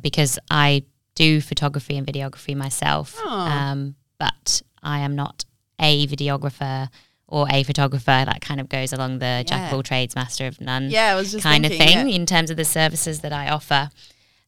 because 0.01 0.39
I 0.49 0.85
do 1.25 1.41
photography 1.41 1.97
and 1.97 2.05
videography 2.07 2.55
myself, 2.55 3.15
Oh. 3.19 3.29
um, 3.29 3.95
but 4.17 4.61
I 4.81 4.99
am 4.99 5.15
not 5.15 5.45
a 5.79 6.07
videographer 6.07 6.89
or 7.27 7.45
a 7.51 7.63
photographer. 7.63 8.23
That 8.25 8.41
kind 8.41 8.59
of 8.61 8.67
goes 8.69 8.91
along 8.93 9.19
the 9.19 9.43
jack 9.47 9.59
Yeah. 9.61 9.67
of 9.67 9.73
all 9.73 9.83
trades, 9.83 10.15
master 10.15 10.47
of 10.47 10.59
none 10.61 10.89
Yeah, 10.89 11.11
I 11.13 11.15
was 11.15 11.31
just 11.31 11.43
kind 11.43 11.65
of 11.65 11.71
thing 11.71 12.07
yeah. 12.09 12.15
in 12.15 12.25
terms 12.25 12.49
of 12.49 12.57
the 12.57 12.65
services 12.65 13.19
that 13.21 13.33
I 13.33 13.49
offer. 13.49 13.89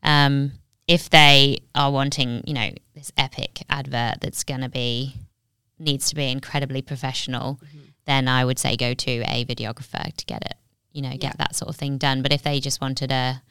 Um, 0.04 0.54
if 0.88 1.10
they 1.10 1.58
are 1.76 1.92
wanting, 1.92 2.44
you 2.48 2.54
know, 2.54 2.70
this 2.96 3.12
epic 3.18 3.64
advert 3.70 4.16
that's 4.22 4.44
going 4.44 4.62
to 4.62 4.70
be 4.70 5.16
needs 5.78 6.10
to 6.10 6.16
be 6.16 6.26
incredibly 6.32 6.82
professional, 6.82 7.60
Mm-hmm. 7.64 7.80
then 8.06 8.28
I 8.28 8.46
would 8.46 8.60
say 8.60 8.76
go 8.78 8.94
to 8.94 9.12
a 9.28 9.46
videographer 9.46 10.06
to 10.16 10.26
get 10.26 10.42
it, 10.52 10.56
you 10.94 11.02
know, 11.02 11.12
get 11.12 11.24
Yeah. 11.24 11.34
that 11.40 11.56
sort 11.56 11.70
of 11.70 11.76
thing 11.76 11.98
done. 11.98 12.22
But 12.24 12.32
if 12.34 12.42
they 12.44 12.60
just 12.60 12.80
wanted 12.82 13.12
a 13.12 13.42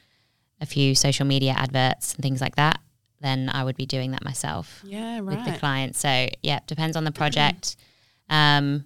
a 0.62 0.66
few 0.66 0.94
social 0.94 1.24
media 1.26 1.52
adverts 1.52 2.12
and 2.14 2.22
things 2.22 2.40
like 2.42 2.56
that, 2.56 2.78
then 3.20 3.48
I 3.52 3.64
would 3.64 3.76
be 3.76 3.86
doing 3.86 4.12
that 4.12 4.24
myself 4.24 4.80
Yeah, 4.84 5.20
with 5.20 5.44
the 5.44 5.58
client. 5.58 5.96
So 5.96 6.28
yeah, 6.42 6.60
depends 6.66 6.96
on 6.96 7.04
the 7.04 7.12
project. 7.12 7.76
Um, 8.28 8.84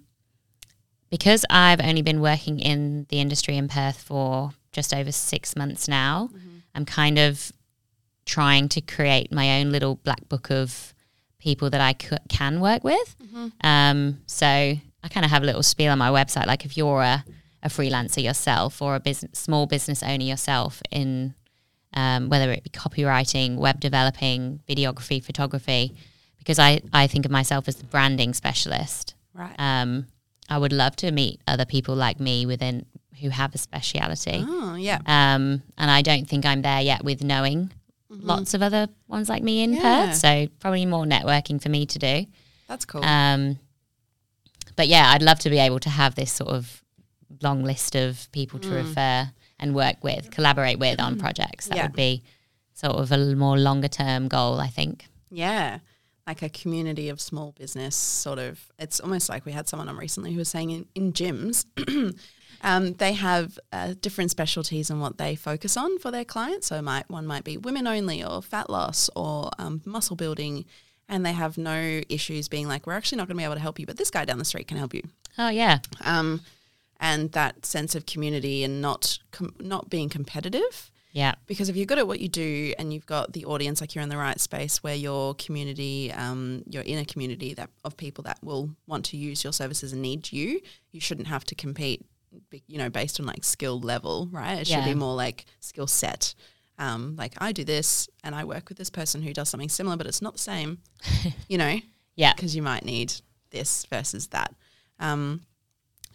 because 1.09 1.45
I've 1.49 1.79
only 1.81 2.01
been 2.01 2.19
working 2.19 2.59
in 2.59 3.05
the 3.09 3.19
industry 3.19 3.55
in 3.57 3.67
Perth 3.67 4.01
for 4.01 4.51
just 4.71 4.93
over 4.93 5.11
six 5.11 5.55
months 5.55 5.87
now, 5.87 6.29
I'm 6.73 6.83
kind 6.85 7.17
of 7.17 7.51
trying 8.25 8.67
to 8.69 8.81
create 8.81 9.31
my 9.31 9.59
own 9.61 9.71
little 9.71 9.95
black 9.95 10.27
book 10.27 10.49
of 10.51 10.93
people 11.39 11.69
that 11.69 11.79
I 11.79 11.95
c- 12.01 12.17
can 12.27 12.59
work 12.59 12.83
with. 12.83 13.15
Um, 13.61 14.19
so 14.25 14.47
I 14.47 15.07
kind 15.09 15.23
of 15.23 15.31
have 15.31 15.43
a 15.43 15.45
little 15.45 15.63
spiel 15.63 15.91
on 15.91 15.99
my 15.99 16.09
website. 16.09 16.47
Like 16.47 16.65
if 16.65 16.75
you're 16.75 17.01
a, 17.01 17.23
a 17.63 17.69
freelancer 17.69 18.21
yourself 18.23 18.81
or 18.81 18.95
a 18.95 18.99
business, 18.99 19.39
small 19.39 19.67
business 19.67 20.01
owner 20.03 20.23
yourself 20.23 20.81
in 20.91 21.35
um, 21.95 22.29
whether 22.29 22.51
it 22.51 22.63
be 22.63 22.69
copywriting, 22.69 23.55
web 23.57 23.79
developing, 23.79 24.59
videography, 24.67 25.23
photography, 25.23 25.93
because 26.37 26.59
I, 26.59 26.81
I 26.93 27.07
think 27.07 27.25
of 27.25 27.31
myself 27.31 27.67
as 27.67 27.75
the 27.77 27.85
branding 27.85 28.33
specialist. 28.33 29.15
Right. 29.33 29.55
Um, 29.57 30.07
I 30.49 30.57
would 30.57 30.73
love 30.73 30.95
to 30.97 31.11
meet 31.11 31.41
other 31.47 31.65
people 31.65 31.95
like 31.95 32.19
me 32.19 32.45
within 32.45 32.85
who 33.21 33.29
have 33.29 33.55
a 33.55 33.57
speciality. 33.57 34.43
oh, 34.45 34.75
yeah. 34.75 34.97
Um, 35.05 35.63
and 35.77 35.89
I 35.89 36.01
don't 36.01 36.27
think 36.27 36.45
I'm 36.45 36.61
there 36.61 36.81
yet 36.81 37.03
with 37.03 37.23
knowing 37.23 37.71
lots 38.09 38.53
of 38.53 38.61
other 38.61 38.87
ones 39.07 39.27
like 39.29 39.41
me 39.43 39.63
in 39.63 39.71
Mm-hmm. 39.71 39.81
Yeah. 39.85 40.05
Perth. 40.07 40.15
So 40.17 40.47
probably 40.59 40.85
more 40.85 41.05
networking 41.05 41.61
for 41.61 41.69
me 41.69 41.85
to 41.87 41.97
do. 41.99 42.25
That's 42.67 42.85
cool. 42.85 43.03
Um, 43.03 43.57
but 44.75 44.87
yeah, 44.87 45.11
I'd 45.11 45.21
love 45.21 45.39
to 45.39 45.49
be 45.49 45.57
able 45.59 45.79
to 45.79 45.89
have 45.89 46.15
this 46.15 46.31
sort 46.31 46.49
of 46.51 46.83
long 47.41 47.63
list 47.63 47.95
of 47.95 48.29
people 48.31 48.59
Mm. 48.59 48.63
to 48.63 48.69
refer 48.69 49.31
and 49.59 49.73
work 49.75 50.03
with, 50.03 50.31
collaborate 50.31 50.79
with 50.79 50.99
on 50.99 51.17
projects. 51.17 51.67
That 51.67 51.75
Yeah. 51.77 51.83
would 51.83 51.95
be 51.95 52.23
sort 52.73 52.95
of 52.97 53.11
a 53.11 53.35
more 53.35 53.57
longer 53.57 53.87
term 53.87 54.27
goal, 54.27 54.59
I 54.59 54.67
think. 54.67 55.07
Yeah. 55.31 55.79
Like 56.27 56.41
a 56.41 56.49
community 56.49 57.09
of 57.09 57.21
small 57.21 57.51
business 57.57 57.95
sort 57.95 58.39
of 58.39 58.59
it's 58.79 58.99
almost 58.99 59.29
like 59.29 59.45
we 59.45 59.51
had 59.51 59.67
someone 59.67 59.87
on 59.89 59.95
recently 59.97 60.31
who 60.33 60.39
was 60.39 60.49
saying 60.49 60.71
in, 60.71 60.85
in 60.95 61.13
gyms 61.13 61.65
um, 62.61 62.93
they 62.93 63.13
have 63.13 63.59
uh, 63.71 63.93
different 64.01 64.31
specialties 64.31 64.89
and 64.89 64.99
what 64.99 65.17
they 65.17 65.35
focus 65.35 65.77
on 65.77 65.99
for 65.99 66.09
their 66.11 66.25
clients. 66.25 66.67
So 66.67 66.81
might 66.81 67.09
one 67.09 67.27
might 67.27 67.43
be 67.43 67.57
women 67.57 67.85
only 67.87 68.23
or 68.23 68.41
fat 68.41 68.69
loss 68.69 69.09
or 69.15 69.51
um, 69.59 69.81
muscle 69.85 70.15
building 70.15 70.65
and 71.07 71.23
they 71.23 71.33
have 71.33 71.57
no 71.59 72.01
issues 72.09 72.47
being 72.47 72.67
like, 72.67 72.87
we're 72.87 72.93
actually 72.93 73.17
not 73.19 73.27
going 73.27 73.35
to 73.37 73.41
be 73.41 73.45
able 73.45 73.53
to 73.53 73.59
help 73.61 73.77
you, 73.79 73.85
but 73.85 73.97
this 73.97 74.09
guy 74.09 74.25
down 74.25 74.39
the 74.39 74.45
street 74.45 74.67
can 74.67 74.77
help 74.77 74.93
you. 74.95 75.03
Oh 75.37 75.49
yeah, 75.49 75.77
Um, 76.03 76.41
and 76.99 77.31
that 77.33 77.65
sense 77.65 77.95
of 77.95 78.05
community 78.05 78.63
and 78.63 78.81
not 78.81 79.19
com- 79.31 79.55
not 79.59 79.89
being 79.89 80.09
competitive 80.09 80.91
Yeah. 81.11 81.35
Because 81.47 81.69
if 81.69 81.77
you're 81.77 81.85
good 81.85 81.97
at 81.99 82.07
what 82.07 82.19
you 82.19 82.27
do 82.27 82.73
and 82.77 82.91
you've 82.93 83.05
got 83.05 83.31
the 83.31 83.45
audience, 83.45 83.79
like 83.79 83.95
you're 83.95 84.03
in 84.03 84.09
the 84.09 84.17
right 84.17 84.39
space 84.39 84.83
where 84.83 84.95
your 84.95 85.33
community, 85.35 86.11
um, 86.11 86.63
you're 86.69 86.83
in 86.83 86.99
a 86.99 87.05
community 87.05 87.53
that 87.53 87.69
of 87.85 87.95
people 87.95 88.21
that 88.25 88.37
will 88.43 88.69
want 88.85 89.05
to 89.05 89.17
use 89.17 89.41
your 89.41 89.53
services 89.53 89.93
and 89.93 90.01
need 90.01 90.31
you, 90.33 90.59
you 90.91 90.99
shouldn't 90.99 91.27
have 91.27 91.45
to 91.45 91.55
compete, 91.55 92.05
you 92.67 92.77
know, 92.77 92.89
based 92.89 93.17
on 93.21 93.25
like 93.25 93.45
skill 93.45 93.79
level, 93.79 94.27
right? 94.29 94.59
It 94.59 94.67
should 94.67 94.83
Yeah. 94.85 94.93
be 94.93 94.93
more 94.93 95.15
like 95.15 95.45
skill 95.61 95.87
set. 95.87 96.35
Um, 96.77 97.15
like 97.17 97.33
I 97.37 97.53
do 97.53 97.63
this 97.63 98.09
and 98.25 98.35
I 98.35 98.43
work 98.43 98.67
with 98.67 98.77
this 98.77 98.89
person 98.89 99.21
who 99.21 99.31
does 99.31 99.47
something 99.47 99.69
similar, 99.69 99.95
but 99.95 100.07
it's 100.07 100.21
not 100.21 100.33
the 100.33 100.39
same, 100.53 100.79
you 101.47 101.57
know, 101.57 101.79
Yeah. 102.17 102.33
because 102.35 102.57
you 102.57 102.61
might 102.61 102.83
need 102.83 103.13
this 103.51 103.85
versus 103.85 104.27
that. 104.35 104.53
Um, 104.99 105.43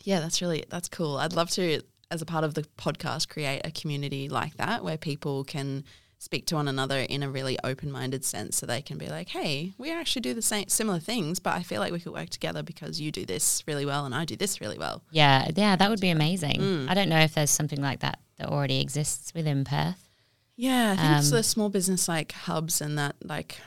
yeah, 0.04 0.20
that's 0.20 0.40
really 0.42 0.64
that's 0.68 0.88
cool. 0.88 1.16
I'd 1.18 1.32
love 1.32 1.50
to, 1.50 1.82
as 2.10 2.22
a 2.22 2.26
part 2.26 2.44
of 2.44 2.54
the 2.54 2.62
podcast, 2.78 3.28
create 3.28 3.60
a 3.64 3.70
community 3.70 4.28
like 4.28 4.56
that 4.56 4.82
where 4.84 4.96
people 4.98 5.44
can 5.44 5.84
speak 6.18 6.44
to 6.46 6.54
one 6.54 6.68
another 6.68 6.98
in 6.98 7.22
a 7.22 7.30
really 7.30 7.56
open-minded 7.64 8.22
sense, 8.24 8.54
so 8.58 8.66
they 8.66 8.82
can 8.82 8.98
be 8.98 9.08
like, 9.08 9.28
"Hey, 9.30 9.72
we 9.78 9.90
actually 9.90 10.20
do 10.20 10.34
the 10.34 10.42
same 10.42 10.68
similar 10.68 10.98
things, 10.98 11.38
but 11.40 11.54
I 11.54 11.62
feel 11.62 11.80
like 11.80 11.92
we 11.92 12.00
could 12.00 12.12
work 12.12 12.28
together 12.28 12.62
because 12.62 13.00
you 13.00 13.10
do 13.10 13.24
this 13.24 13.62
really 13.66 13.86
well 13.86 14.04
and 14.04 14.14
I 14.14 14.26
do 14.26 14.36
this 14.36 14.60
really 14.60 14.76
well." 14.76 15.02
Yeah. 15.10 15.48
Yeah. 15.56 15.76
That 15.76 15.88
would 15.88 16.00
be 16.00 16.10
amazing. 16.10 16.60
Mm. 16.60 16.90
I 16.90 16.94
don't 16.94 17.08
know 17.08 17.20
if 17.20 17.32
there's 17.34 17.50
something 17.50 17.80
like 17.80 18.00
that 18.00 18.18
that 18.36 18.48
already 18.48 18.80
exists 18.80 19.32
within 19.34 19.64
Perth. 19.64 20.08
Yeah, 20.56 20.92
I 20.92 20.96
think 20.96 21.18
it's 21.18 21.30
Um, 21.32 21.36
the 21.38 21.42
small 21.42 21.70
business 21.70 22.06
like 22.06 22.32
hubs 22.32 22.82
and 22.82 22.98
that 22.98 23.16
like 23.24 23.58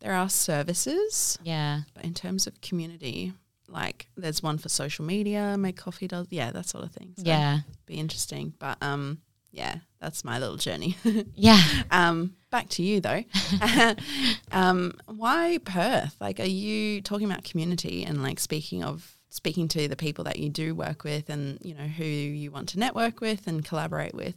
there 0.00 0.12
are 0.12 0.28
services, 0.28 1.38
Yeah. 1.42 1.82
but 1.94 2.04
in 2.04 2.12
terms 2.12 2.46
of 2.46 2.60
community, 2.60 3.32
like 3.72 4.06
there's 4.16 4.42
one 4.42 4.58
for 4.58 4.68
social 4.68 5.04
media, 5.04 5.56
Make 5.58 5.76
Coffee 5.76 6.06
does, 6.08 6.26
yeah, 6.30 6.50
that 6.52 6.66
sort 6.66 6.84
of 6.84 6.92
thing. 6.92 7.14
So 7.16 7.24
Yeah. 7.26 7.60
be 7.86 7.94
interesting. 7.94 8.54
But 8.58 8.76
um, 8.82 9.18
yeah, 9.50 9.76
that's 10.00 10.24
my 10.24 10.38
little 10.38 10.56
journey. 10.56 10.96
Yeah. 11.34 11.60
um, 11.90 12.34
back 12.50 12.68
to 12.70 12.82
you 12.82 13.00
though. 13.00 13.24
um, 14.52 14.94
why 15.06 15.58
Perth? 15.64 16.16
Like, 16.20 16.40
are 16.40 16.44
you 16.44 17.00
talking 17.02 17.30
about 17.30 17.44
community 17.44 18.04
and 18.04 18.22
like 18.22 18.40
speaking 18.40 18.84
of 18.84 19.16
speaking 19.30 19.66
to 19.68 19.88
the 19.88 19.96
people 19.96 20.24
that 20.24 20.38
you 20.38 20.50
do 20.50 20.74
work 20.74 21.04
with 21.04 21.30
and 21.30 21.58
you 21.62 21.74
know 21.74 21.86
who 21.86 22.04
you 22.04 22.50
want 22.50 22.68
to 22.70 22.78
network 22.78 23.20
with 23.20 23.46
and 23.46 23.64
collaborate 23.64 24.14
with? 24.14 24.34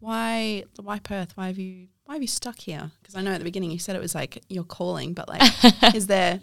Why 0.00 0.64
why 0.80 0.98
Perth? 0.98 1.36
Why 1.36 1.46
have 1.46 1.58
you 1.58 1.88
why 2.12 2.16
have 2.16 2.22
you 2.22 2.28
stuck 2.28 2.58
here? 2.58 2.90
Because 3.00 3.14
I 3.14 3.22
know 3.22 3.32
at 3.32 3.38
the 3.38 3.44
beginning 3.44 3.70
you 3.70 3.78
said 3.78 3.96
it 3.96 4.02
was 4.02 4.14
like 4.14 4.42
your 4.50 4.64
calling, 4.64 5.14
but 5.14 5.28
like, 5.30 5.40
is 5.94 6.08
there 6.08 6.40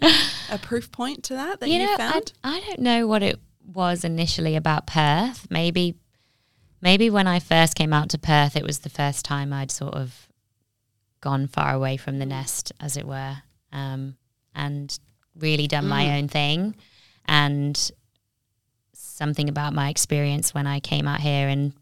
a 0.50 0.58
proof 0.58 0.90
point 0.90 1.22
to 1.24 1.34
that 1.34 1.60
that 1.60 1.68
you, 1.68 1.78
you 1.78 1.86
know, 1.86 1.96
found? 1.96 2.32
I 2.42 2.58
don't 2.66 2.80
know 2.80 3.06
what 3.06 3.22
it 3.22 3.38
was 3.64 4.02
initially 4.02 4.56
about 4.56 4.88
Perth. 4.88 5.46
Maybe, 5.48 5.94
maybe 6.80 7.08
when 7.08 7.28
I 7.28 7.38
first 7.38 7.76
came 7.76 7.92
out 7.92 8.08
to 8.08 8.18
Perth, 8.18 8.56
it 8.56 8.64
was 8.64 8.80
the 8.80 8.88
first 8.88 9.24
time 9.24 9.52
I'd 9.52 9.70
sort 9.70 9.94
of 9.94 10.26
gone 11.20 11.46
far 11.46 11.72
away 11.72 11.96
from 11.96 12.18
the 12.18 12.26
nest, 12.26 12.72
as 12.80 12.96
it 12.96 13.06
were, 13.06 13.36
um, 13.70 14.16
and 14.52 14.98
really 15.36 15.68
done 15.68 15.86
my 15.86 16.06
Mm. 16.06 16.18
own 16.18 16.28
thing. 16.28 16.74
And 17.26 17.92
something 18.92 19.48
about 19.48 19.72
my 19.72 19.88
experience 19.88 20.52
when 20.52 20.66
I 20.66 20.80
came 20.80 21.06
out 21.06 21.20
here 21.20 21.46
and 21.46 21.74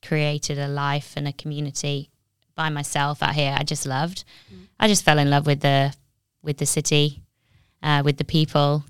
created 0.00 0.60
a 0.60 0.68
life 0.68 1.14
and 1.16 1.26
a 1.26 1.32
community 1.32 2.08
by 2.56 2.70
myself 2.70 3.22
out 3.22 3.34
here, 3.34 3.54
I 3.56 3.62
just 3.62 3.86
loved. 3.86 4.24
Mm. 4.52 4.66
I 4.80 4.88
just 4.88 5.04
fell 5.04 5.18
in 5.18 5.30
love 5.30 5.46
with 5.46 5.60
the 5.60 5.94
with 6.42 6.58
the 6.58 6.66
city, 6.66 7.22
uh, 7.82 8.02
with 8.04 8.16
the 8.16 8.24
people. 8.24 8.84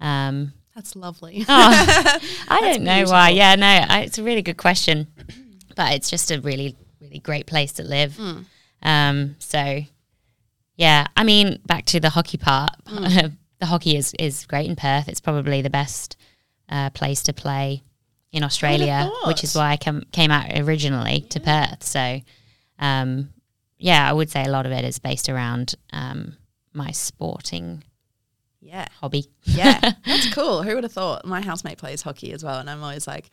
Um, 0.00 0.52
That's 0.74 0.96
lovely. 0.96 1.44
Oh, 1.48 2.20
I 2.48 2.60
don't 2.60 2.82
know 2.82 3.04
why. 3.04 3.30
Yeah, 3.30 3.54
no, 3.54 3.66
I, 3.66 4.00
it's 4.00 4.18
a 4.18 4.22
really 4.22 4.42
good 4.42 4.56
question, 4.56 5.06
but 5.76 5.92
it's 5.92 6.10
just 6.10 6.30
a 6.30 6.40
really, 6.40 6.76
really 7.00 7.18
great 7.18 7.46
place 7.46 7.72
to 7.74 7.82
live. 7.82 8.14
Mm. 8.14 8.44
Um, 8.82 9.36
so, 9.38 9.80
yeah, 10.76 11.06
I 11.16 11.24
mean, 11.24 11.60
back 11.66 11.84
to 11.86 12.00
the 12.00 12.10
hockey 12.10 12.38
part. 12.38 12.72
Mm. 12.86 13.36
the 13.60 13.66
hockey 13.66 13.96
is 13.96 14.14
is 14.18 14.46
great 14.46 14.68
in 14.68 14.76
Perth. 14.76 15.08
It's 15.08 15.20
probably 15.20 15.62
the 15.62 15.70
best 15.70 16.16
uh, 16.68 16.90
place 16.90 17.22
to 17.24 17.32
play 17.32 17.82
in 18.32 18.42
Australia, 18.42 19.10
which 19.26 19.44
is 19.44 19.54
why 19.54 19.70
I 19.70 19.76
come, 19.76 20.02
came 20.10 20.30
out 20.30 20.58
originally 20.58 21.20
to 21.30 21.40
Perth. 21.40 21.82
So, 21.84 22.20
um, 22.84 23.30
yeah, 23.78 24.08
I 24.08 24.12
would 24.12 24.30
say 24.30 24.44
a 24.44 24.50
lot 24.50 24.66
of 24.66 24.72
it 24.72 24.84
is 24.84 24.98
based 24.98 25.28
around 25.28 25.74
um, 25.92 26.36
my 26.72 26.90
sporting 26.90 27.82
yeah. 28.60 28.86
hobby. 29.00 29.30
Yeah, 29.44 29.80
that's 30.06 30.32
cool. 30.34 30.62
Who 30.62 30.74
would 30.74 30.84
have 30.84 30.92
thought? 30.92 31.24
My 31.24 31.40
housemate 31.40 31.78
plays 31.78 32.02
hockey 32.02 32.32
as 32.32 32.44
well, 32.44 32.58
and 32.58 32.68
I'm 32.68 32.82
always 32.82 33.06
like, 33.06 33.30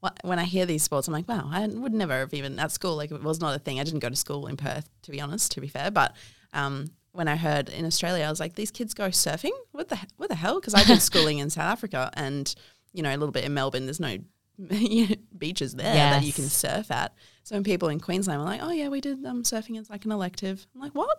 what, 0.00 0.18
when 0.22 0.38
I 0.38 0.44
hear 0.44 0.66
these 0.66 0.82
sports, 0.82 1.08
I'm 1.08 1.14
like, 1.14 1.28
wow, 1.28 1.48
I 1.50 1.66
would 1.66 1.94
never 1.94 2.18
have 2.18 2.34
even 2.34 2.58
at 2.58 2.72
school. 2.72 2.96
Like, 2.96 3.10
it 3.10 3.22
was 3.22 3.40
not 3.40 3.54
a 3.54 3.58
thing. 3.58 3.78
I 3.78 3.84
didn't 3.84 4.00
go 4.00 4.08
to 4.08 4.16
school 4.16 4.46
in 4.46 4.56
Perth, 4.56 4.88
to 5.02 5.10
be 5.10 5.20
honest. 5.20 5.52
To 5.52 5.60
be 5.60 5.68
fair, 5.68 5.90
but 5.90 6.16
um, 6.52 6.90
when 7.12 7.28
I 7.28 7.36
heard 7.36 7.68
in 7.68 7.84
Australia, 7.84 8.24
I 8.24 8.30
was 8.30 8.40
like, 8.40 8.54
these 8.54 8.70
kids 8.70 8.94
go 8.94 9.08
surfing. 9.08 9.56
What 9.72 9.88
the 9.88 9.98
what 10.16 10.28
the 10.28 10.36
hell? 10.36 10.60
Because 10.60 10.74
I 10.74 10.82
did 10.84 11.02
schooling 11.02 11.38
in 11.38 11.50
South 11.50 11.70
Africa, 11.70 12.10
and 12.14 12.52
you 12.92 13.02
know, 13.02 13.10
a 13.10 13.18
little 13.18 13.32
bit 13.32 13.44
in 13.44 13.54
Melbourne. 13.54 13.86
There's 13.86 14.00
no 14.00 14.18
beaches 15.38 15.74
there 15.74 15.94
that 15.94 16.24
you 16.24 16.32
can 16.32 16.48
surf 16.48 16.90
at. 16.90 17.14
So 17.48 17.62
people 17.62 17.88
in 17.88 17.98
Queensland 17.98 18.40
were 18.40 18.44
like, 18.46 18.60
oh 18.62 18.70
yeah, 18.70 18.88
we 18.88 19.00
did 19.00 19.24
um, 19.24 19.42
surfing 19.42 19.80
as 19.80 19.88
like 19.88 20.04
an 20.04 20.12
elective. 20.12 20.66
I'm 20.74 20.82
like, 20.82 20.92
what? 20.94 21.18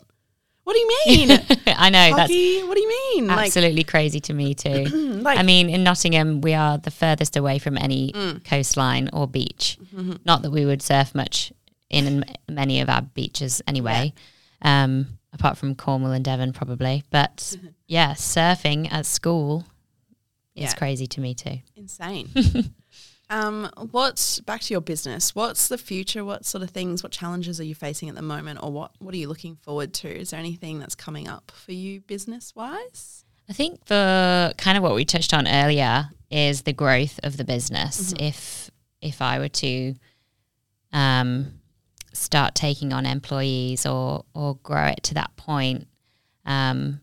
What 0.64 0.74
do 0.74 0.80
you 0.80 0.88
mean? 1.08 1.32
I 1.66 1.90
know 1.90 2.16
that's 2.16 2.30
What 2.30 2.76
do 2.76 2.82
you 2.82 2.88
mean? 3.16 3.26
Like, 3.26 3.48
absolutely 3.48 3.84
crazy 3.84 4.20
to 4.20 4.34
me 4.34 4.54
too. 4.54 4.84
like 5.24 5.40
I 5.40 5.42
mean, 5.42 5.72
in 5.72 5.84
Nottingham, 5.84 6.42
we 6.42 6.54
are 6.54 6.78
the 6.78 6.92
furthest 6.92 7.36
away 7.36 7.58
from 7.58 7.80
any 7.80 8.12
Mm. 8.12 8.44
coastline 8.44 9.10
or 9.12 9.28
beach. 9.28 9.80
Mm-hmm. 9.96 10.18
Not 10.24 10.44
that 10.44 10.52
we 10.52 10.68
would 10.68 10.84
surf 10.84 11.16
much 11.16 11.52
in 11.90 12.24
many 12.48 12.80
of 12.82 12.90
our 12.90 13.02
beaches 13.02 13.64
anyway, 13.66 14.14
um, 14.62 15.08
apart 15.34 15.58
from 15.58 15.74
Cornwall 15.74 16.12
and 16.12 16.24
Devon, 16.24 16.54
probably. 16.54 17.04
But 17.10 17.58
yeah, 17.88 18.12
surfing 18.14 18.88
at 18.94 19.08
school 19.08 19.66
is 20.54 20.74
Yeah. 20.74 20.74
crazy 20.76 21.08
to 21.08 21.22
me 21.22 21.34
too. 21.34 21.58
Insane. 21.76 22.30
um, 23.30 23.70
what's 23.92 24.40
back 24.40 24.62
to 24.62 24.74
your 24.74 24.82
business? 24.82 25.36
What's 25.36 25.68
the 25.68 25.78
future? 25.78 26.26
What 26.26 26.46
sort 26.46 26.64
of 26.64 26.72
things? 26.72 27.04
What 27.04 27.12
challenges 27.12 27.60
are 27.60 27.64
you 27.64 27.76
facing 27.76 28.10
at 28.10 28.16
the 28.16 28.22
moment, 28.22 28.60
or 28.64 28.72
what 28.72 28.92
what 29.00 29.14
are 29.14 29.18
you 29.18 29.28
looking 29.28 29.56
forward 29.58 29.94
to? 29.96 30.10
Is 30.10 30.32
there 30.32 30.40
anything 30.40 30.80
that's 30.80 30.96
coming 30.96 31.28
up 31.28 31.52
for 31.52 31.72
you 31.72 32.02
business 32.02 32.56
wise? 32.56 33.26
I 33.48 33.54
think 33.54 33.86
the 33.86 34.54
kind 34.58 34.78
of 34.78 34.84
what 34.84 34.96
we 34.96 35.06
touched 35.06 35.34
on 35.34 35.48
earlier 35.48 36.10
is 36.32 36.64
the 36.64 36.74
growth 36.74 37.20
of 37.24 37.38
the 37.38 37.44
business. 37.44 38.14
If 38.20 38.72
if 39.02 39.22
I 39.22 39.40
were 39.40 39.50
to 39.50 39.96
um, 40.92 41.60
start 42.14 42.56
taking 42.56 42.94
on 42.94 43.06
employees 43.06 43.86
or 43.86 44.26
or 44.34 44.56
grow 44.64 44.86
it 44.86 45.04
to 45.04 45.14
that 45.16 45.36
point, 45.36 45.88
um, 46.46 47.02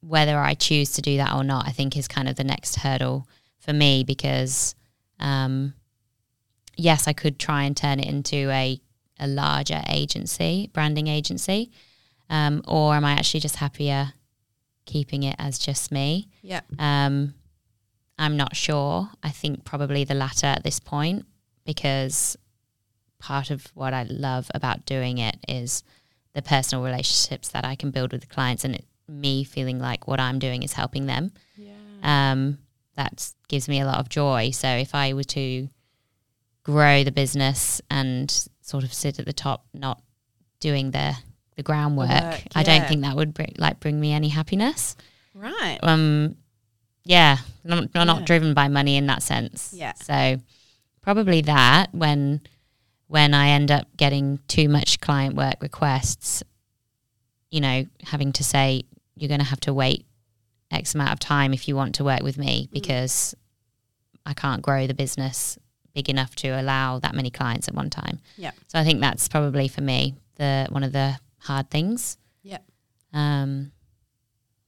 whether 0.00 0.38
I 0.38 0.52
choose 0.54 0.92
to 0.92 1.02
do 1.02 1.16
that 1.16 1.34
or 1.34 1.44
not, 1.44 1.66
I 1.66 1.72
think 1.72 1.96
is 1.96 2.08
kind 2.08 2.28
of 2.28 2.36
the 2.36 2.44
next 2.44 2.76
hurdle 2.76 3.26
for 3.58 3.72
me 3.72 4.04
because 4.04 4.74
um, 5.20 5.74
yes, 6.76 7.06
I 7.06 7.12
could 7.12 7.38
try 7.38 7.64
and 7.64 7.76
turn 7.76 8.00
it 8.00 8.06
into 8.06 8.50
a 8.50 8.80
a 9.22 9.26
larger 9.26 9.82
agency, 9.86 10.70
branding 10.72 11.06
agency, 11.06 11.70
um, 12.30 12.62
or 12.66 12.94
am 12.94 13.04
I 13.04 13.12
actually 13.12 13.40
just 13.40 13.56
happier 13.56 14.14
keeping 14.86 15.22
it 15.24 15.36
as 15.38 15.58
just 15.58 15.92
me? 15.92 16.28
Yeah. 16.42 16.62
Um, 16.78 17.34
I'm 18.18 18.36
not 18.36 18.56
sure. 18.56 19.10
I 19.22 19.30
think 19.30 19.64
probably 19.64 20.04
the 20.04 20.14
latter 20.14 20.46
at 20.46 20.64
this 20.64 20.80
point 20.80 21.26
because 21.64 22.36
part 23.18 23.50
of 23.50 23.66
what 23.74 23.92
I 23.92 24.04
love 24.04 24.50
about 24.54 24.86
doing 24.86 25.18
it 25.18 25.36
is 25.46 25.82
the 26.34 26.42
personal 26.42 26.84
relationships 26.84 27.48
that 27.48 27.64
I 27.64 27.74
can 27.74 27.90
build 27.90 28.12
with 28.12 28.22
the 28.22 28.26
clients 28.26 28.64
and 28.64 28.74
it, 28.74 28.84
me 29.08 29.44
feeling 29.44 29.78
like 29.78 30.06
what 30.06 30.20
I'm 30.20 30.38
doing 30.38 30.62
is 30.62 30.72
helping 30.72 31.06
them. 31.06 31.32
Yeah. 31.56 31.72
Um, 32.02 32.58
that 32.96 33.32
gives 33.50 33.68
me 33.68 33.80
a 33.80 33.84
lot 33.84 33.98
of 33.98 34.08
joy. 34.08 34.50
So 34.52 34.68
if 34.68 34.94
I 34.94 35.12
were 35.12 35.24
to 35.24 35.68
grow 36.62 37.04
the 37.04 37.12
business 37.12 37.80
and 37.90 38.30
sort 38.62 38.84
of 38.84 38.92
sit 38.94 39.18
at 39.18 39.26
the 39.26 39.32
top, 39.32 39.66
not 39.74 40.00
doing 40.60 40.90
the 40.92 41.16
the 41.56 41.62
groundwork, 41.62 42.08
work, 42.08 42.40
I 42.54 42.62
don't 42.62 42.86
think 42.88 43.02
that 43.02 43.16
would 43.16 43.34
bring, 43.34 43.54
like 43.58 43.80
bring 43.80 44.00
me 44.00 44.12
any 44.12 44.28
happiness 44.28 44.96
Right. 45.34 45.78
um 45.82 46.36
yeah 47.04 47.36
I'm, 47.68 47.90
I'm 47.94 48.06
not 48.06 48.24
driven 48.24 48.54
by 48.54 48.68
money 48.68 48.96
in 48.96 49.06
that 49.08 49.22
sense 49.22 49.74
Yeah. 49.76 49.92
so 49.94 50.36
probably 51.02 51.42
that 51.42 51.88
when 51.92 52.40
when 53.08 53.34
i 53.34 53.48
end 53.50 53.70
up 53.70 53.88
getting 53.96 54.38
too 54.48 54.68
much 54.70 55.00
client 55.00 55.34
work 55.34 55.56
requests 55.60 56.42
you 57.50 57.60
know 57.60 57.84
having 58.04 58.32
to 58.34 58.44
say 58.44 58.82
you're 59.16 59.28
going 59.28 59.40
to 59.40 59.46
have 59.46 59.60
to 59.60 59.74
wait 59.74 60.06
x 60.70 60.94
amount 60.94 61.12
of 61.12 61.18
time 61.18 61.52
if 61.52 61.68
you 61.68 61.76
want 61.76 61.94
to 61.96 62.04
work 62.04 62.22
with 62.22 62.38
me 62.38 62.68
Mm. 62.68 62.72
because 62.72 63.34
i 64.26 64.32
can't 64.34 64.62
grow 64.62 64.86
the 64.86 64.94
business 64.94 65.58
big 65.94 66.08
enough 66.08 66.34
to 66.36 66.48
allow 66.48 66.98
that 67.00 67.14
many 67.14 67.30
clients 67.30 67.66
at 67.68 67.74
one 67.74 67.90
time 67.90 68.20
Yeah. 68.36 68.52
so 68.68 68.78
i 68.78 68.84
think 68.84 69.00
that's 69.00 69.28
probably 69.28 69.68
for 69.68 69.80
me 69.80 70.14
the 70.36 70.66
one 70.70 70.84
of 70.84 70.92
the 70.92 71.18
hard 71.38 71.70
things 71.70 72.16
Yeah. 72.42 72.58
um 73.12 73.72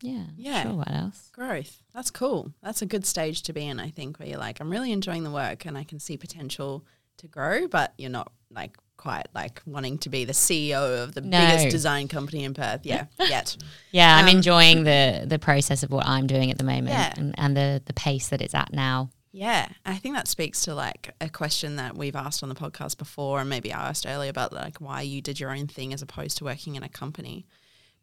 yeah 0.01 0.25
Yeah. 0.37 0.63
sure 0.65 0.75
what 0.75 0.91
else 0.91 1.29
Growth. 1.33 1.79
That's 1.95 2.11
cool. 2.11 2.53
That's 2.63 2.81
a 2.83 2.87
good 2.87 3.05
stage 3.07 3.43
to 3.43 3.53
be 3.53 3.67
in, 3.67 3.79
I 3.79 3.91
think, 3.91 4.19
where 4.19 4.27
you're 4.29 4.39
like, 4.39 4.61
I'm 4.61 4.71
really 4.71 4.93
enjoying 4.93 5.25
the 5.25 5.31
work 5.31 5.67
and 5.67 5.77
I 5.77 5.85
can 5.85 5.99
see 5.99 6.17
potential 6.17 6.87
to 7.19 7.27
grow, 7.29 7.69
but 7.69 7.93
you're 7.99 8.09
not 8.11 8.33
like 8.51 8.77
quite 8.97 9.27
like 9.35 9.61
wanting 9.67 9.99
to 9.99 10.09
be 10.09 10.25
the 10.25 10.33
CEO 10.33 11.03
of 11.03 11.13
the 11.15 11.21
No. 11.21 11.39
biggest 11.39 11.69
design 11.71 12.09
company 12.09 12.45
in 12.45 12.55
Perth. 12.55 12.81
Yeah, 12.85 13.07
yet. 13.19 13.57
Yeah, 13.91 14.17
I'm 14.17 14.25
Um, 14.29 14.37
enjoying 14.37 14.85
the 14.85 15.25
the 15.27 15.39
process 15.39 15.83
of 15.83 15.91
what 15.91 16.07
I'm 16.07 16.27
doing 16.27 16.51
at 16.51 16.57
the 16.59 16.65
moment 16.65 16.89
Yeah. 16.91 17.13
and, 17.17 17.35
and 17.39 17.55
the 17.57 17.83
the 17.85 17.93
pace 17.93 18.29
that 18.29 18.41
it's 18.41 18.55
at 18.55 18.73
now. 18.73 19.11
Yeah, 19.35 19.69
I 19.87 19.97
think 19.97 20.15
that 20.15 20.29
speaks 20.29 20.63
to 20.65 20.75
like 20.75 21.15
a 21.21 21.29
question 21.31 21.77
that 21.77 21.97
we've 21.97 22.15
asked 22.15 22.43
on 22.43 22.51
the 22.51 22.55
podcast 22.55 22.99
before, 22.99 23.41
and 23.41 23.49
maybe 23.49 23.73
I 23.73 23.89
asked 23.89 24.05
earlier 24.07 24.29
about 24.29 24.53
like 24.53 24.79
why 24.79 25.01
you 25.01 25.23
did 25.23 25.41
your 25.41 25.51
own 25.51 25.67
thing 25.67 25.95
as 25.95 26.03
opposed 26.03 26.37
to 26.39 26.45
working 26.45 26.77
in 26.77 26.83
a 26.83 26.89
company. 26.89 27.47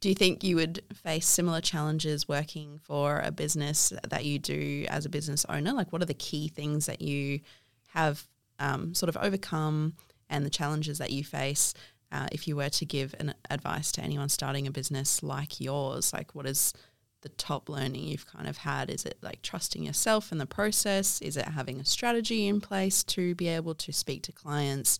Do 0.02 0.10
you 0.10 0.16
think 0.16 0.44
you 0.44 0.56
would 0.56 0.82
face 0.94 1.28
similar 1.28 1.62
challenges 1.62 2.28
working 2.28 2.80
for 2.82 3.20
a 3.24 3.32
business 3.32 3.94
that 4.08 4.26
you 4.26 4.40
do 4.40 4.86
as 4.90 5.06
a 5.06 5.10
business 5.10 5.46
owner? 5.50 5.72
Like, 5.74 5.92
what 5.94 6.02
are 6.02 6.06
the 6.06 6.14
key 6.16 6.48
things 6.48 6.88
that 6.88 7.02
you 7.02 7.42
have 7.90 8.26
um, 8.60 8.96
sort 8.96 9.10
of 9.10 9.18
overcome 9.18 9.94
and 10.30 10.46
the 10.46 10.50
challenges 10.50 10.98
that 10.98 11.12
you 11.12 11.24
face 11.24 11.74
uh, 12.12 12.28
if 12.32 12.48
you 12.48 12.56
were 12.56 12.70
to 12.70 12.86
give 12.86 13.14
an 13.20 13.36
advice 13.52 13.92
to 13.92 14.02
anyone 14.02 14.30
starting 14.30 14.66
a 14.66 14.72
business 14.72 15.22
like 15.22 15.60
yours? 15.60 16.12
Like, 16.12 16.34
what 16.34 16.48
is 16.48 16.74
the 17.22 17.30
top 17.30 17.70
learning 17.70 18.04
you've 18.04 18.26
kind 18.26 18.48
of 18.48 18.58
had? 18.58 18.90
Is 18.90 19.06
it 19.06 19.18
like 19.22 19.42
trusting 19.42 19.84
yourself 19.84 20.32
in 20.32 20.38
the 20.38 20.46
process? 20.46 21.22
Is 21.22 21.38
it 21.38 21.46
having 21.46 21.80
a 21.80 21.86
strategy 21.86 22.48
in 22.48 22.62
place 22.62 23.04
to 23.06 23.36
be 23.36 23.48
able 23.48 23.76
to 23.76 23.92
speak 23.92 24.24
to 24.24 24.32
clients 24.32 25.00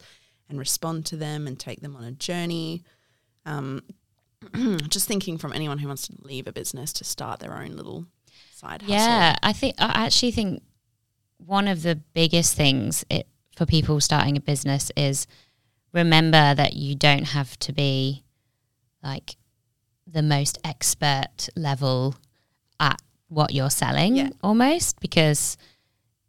and 0.50 0.60
respond 0.60 1.06
to 1.08 1.18
them 1.18 1.48
and 1.48 1.60
take 1.60 1.82
them 1.82 1.96
on 1.96 2.04
a 2.04 2.12
journey? 2.12 2.84
Um, 3.46 3.84
just 4.90 5.08
thinking 5.08 5.38
from 5.38 5.54
anyone 5.54 5.80
who 5.80 5.88
wants 5.88 6.08
to 6.08 6.14
leave 6.22 6.48
a 6.48 6.52
business 6.52 6.94
to 6.94 7.04
start 7.04 7.40
their 7.40 7.58
own 7.58 7.72
little 7.72 8.06
side 8.52 8.82
hustle. 8.82 8.96
Yeah, 8.96 9.36
I 9.42 9.54
think 9.54 9.76
I 9.80 10.06
actually 10.06 10.32
think 10.32 10.64
one 11.38 11.68
of 11.68 11.84
the 11.84 11.96
biggest 12.14 12.56
things 12.56 13.06
it, 13.10 13.28
for 13.56 13.66
people 13.66 14.00
starting 14.02 14.38
a 14.38 14.42
business 14.42 14.92
is 14.96 15.28
remember 15.94 16.54
that 16.54 16.74
you 16.74 16.96
don't 16.96 17.26
have 17.26 17.58
to 17.60 17.74
be 17.74 18.24
like 19.02 19.36
the 20.12 20.22
most 20.24 20.58
expert 20.64 21.50
level 21.56 22.16
at 22.80 23.02
what 23.28 23.54
you're 23.54 23.70
selling 23.70 24.16
Yeah. 24.16 24.30
almost 24.42 25.00
because 25.00 25.58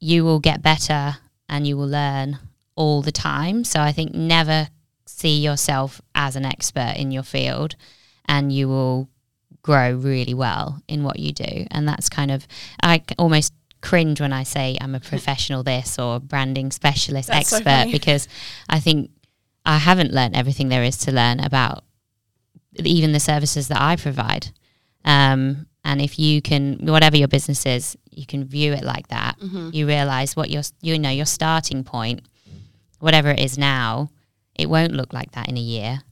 you 0.01 0.25
will 0.25 0.41
get 0.41 0.63
better 0.63 1.17
and 1.49 1.67
you 1.67 1.77
will 1.77 1.89
learn 1.89 2.39
all 2.77 3.03
the 3.03 3.13
time. 3.13 3.65
So 3.65 3.81
I 3.81 3.93
think 3.93 4.15
never 4.15 4.69
see 5.07 5.39
yourself 5.41 6.01
as 6.15 6.37
an 6.37 6.45
expert 6.45 6.95
in 6.97 7.11
your 7.11 7.23
field 7.23 7.77
and 8.27 8.53
you 8.53 8.69
will 8.69 9.09
grow 9.63 9.93
really 9.95 10.35
well 10.35 10.83
in 10.89 11.03
what 11.03 11.19
you 11.19 11.33
do. 11.33 11.67
And 11.71 11.87
that's 11.89 12.09
kind 12.09 12.31
of, 12.31 12.47
I 12.83 13.03
almost 13.19 13.53
cringe 13.83 14.21
when 14.21 14.33
I 14.33 14.43
say 14.45 14.77
I'm 14.81 14.95
a 14.95 15.01
professional 15.13 15.63
this 15.63 15.99
or 15.99 16.21
branding 16.21 16.71
specialist 16.71 17.29
That's 17.29 17.53
expert 17.53 17.65
funny. 17.69 17.93
because 17.93 18.29
I 18.69 18.79
think 18.81 19.11
I 19.65 19.79
haven't 19.79 20.13
learned 20.13 20.37
everything 20.37 20.69
there 20.69 20.83
is 20.85 20.97
to 20.99 21.13
learn 21.13 21.41
about 21.41 21.85
even 22.77 23.13
the 23.13 23.21
services 23.21 23.69
that 23.69 23.81
I 23.81 23.97
provide. 23.97 24.49
Um, 25.05 25.67
and 25.85 26.01
if 26.01 26.19
you 26.19 26.43
can, 26.43 26.87
whatever 26.87 27.17
your 27.17 27.29
business 27.29 27.65
is, 27.67 27.97
you 28.11 28.27
can 28.27 28.45
view 28.45 28.73
it 28.73 28.85
like 28.85 29.09
that. 29.09 29.39
Mm-hmm. 29.41 29.71
You 29.73 29.87
realize 29.87 30.37
what 30.37 30.51
your, 30.51 30.63
you 30.83 30.99
know, 30.99 31.11
your 31.11 31.27
starting 31.27 31.85
point, 31.85 32.23
whatever 32.99 33.31
it 33.31 33.41
is 33.41 33.57
now, 33.57 34.11
it 34.55 34.69
won't 34.69 34.93
look 34.93 35.13
like 35.13 35.33
that 35.33 35.49
in 35.49 35.57
a 35.57 35.61
year 35.61 36.03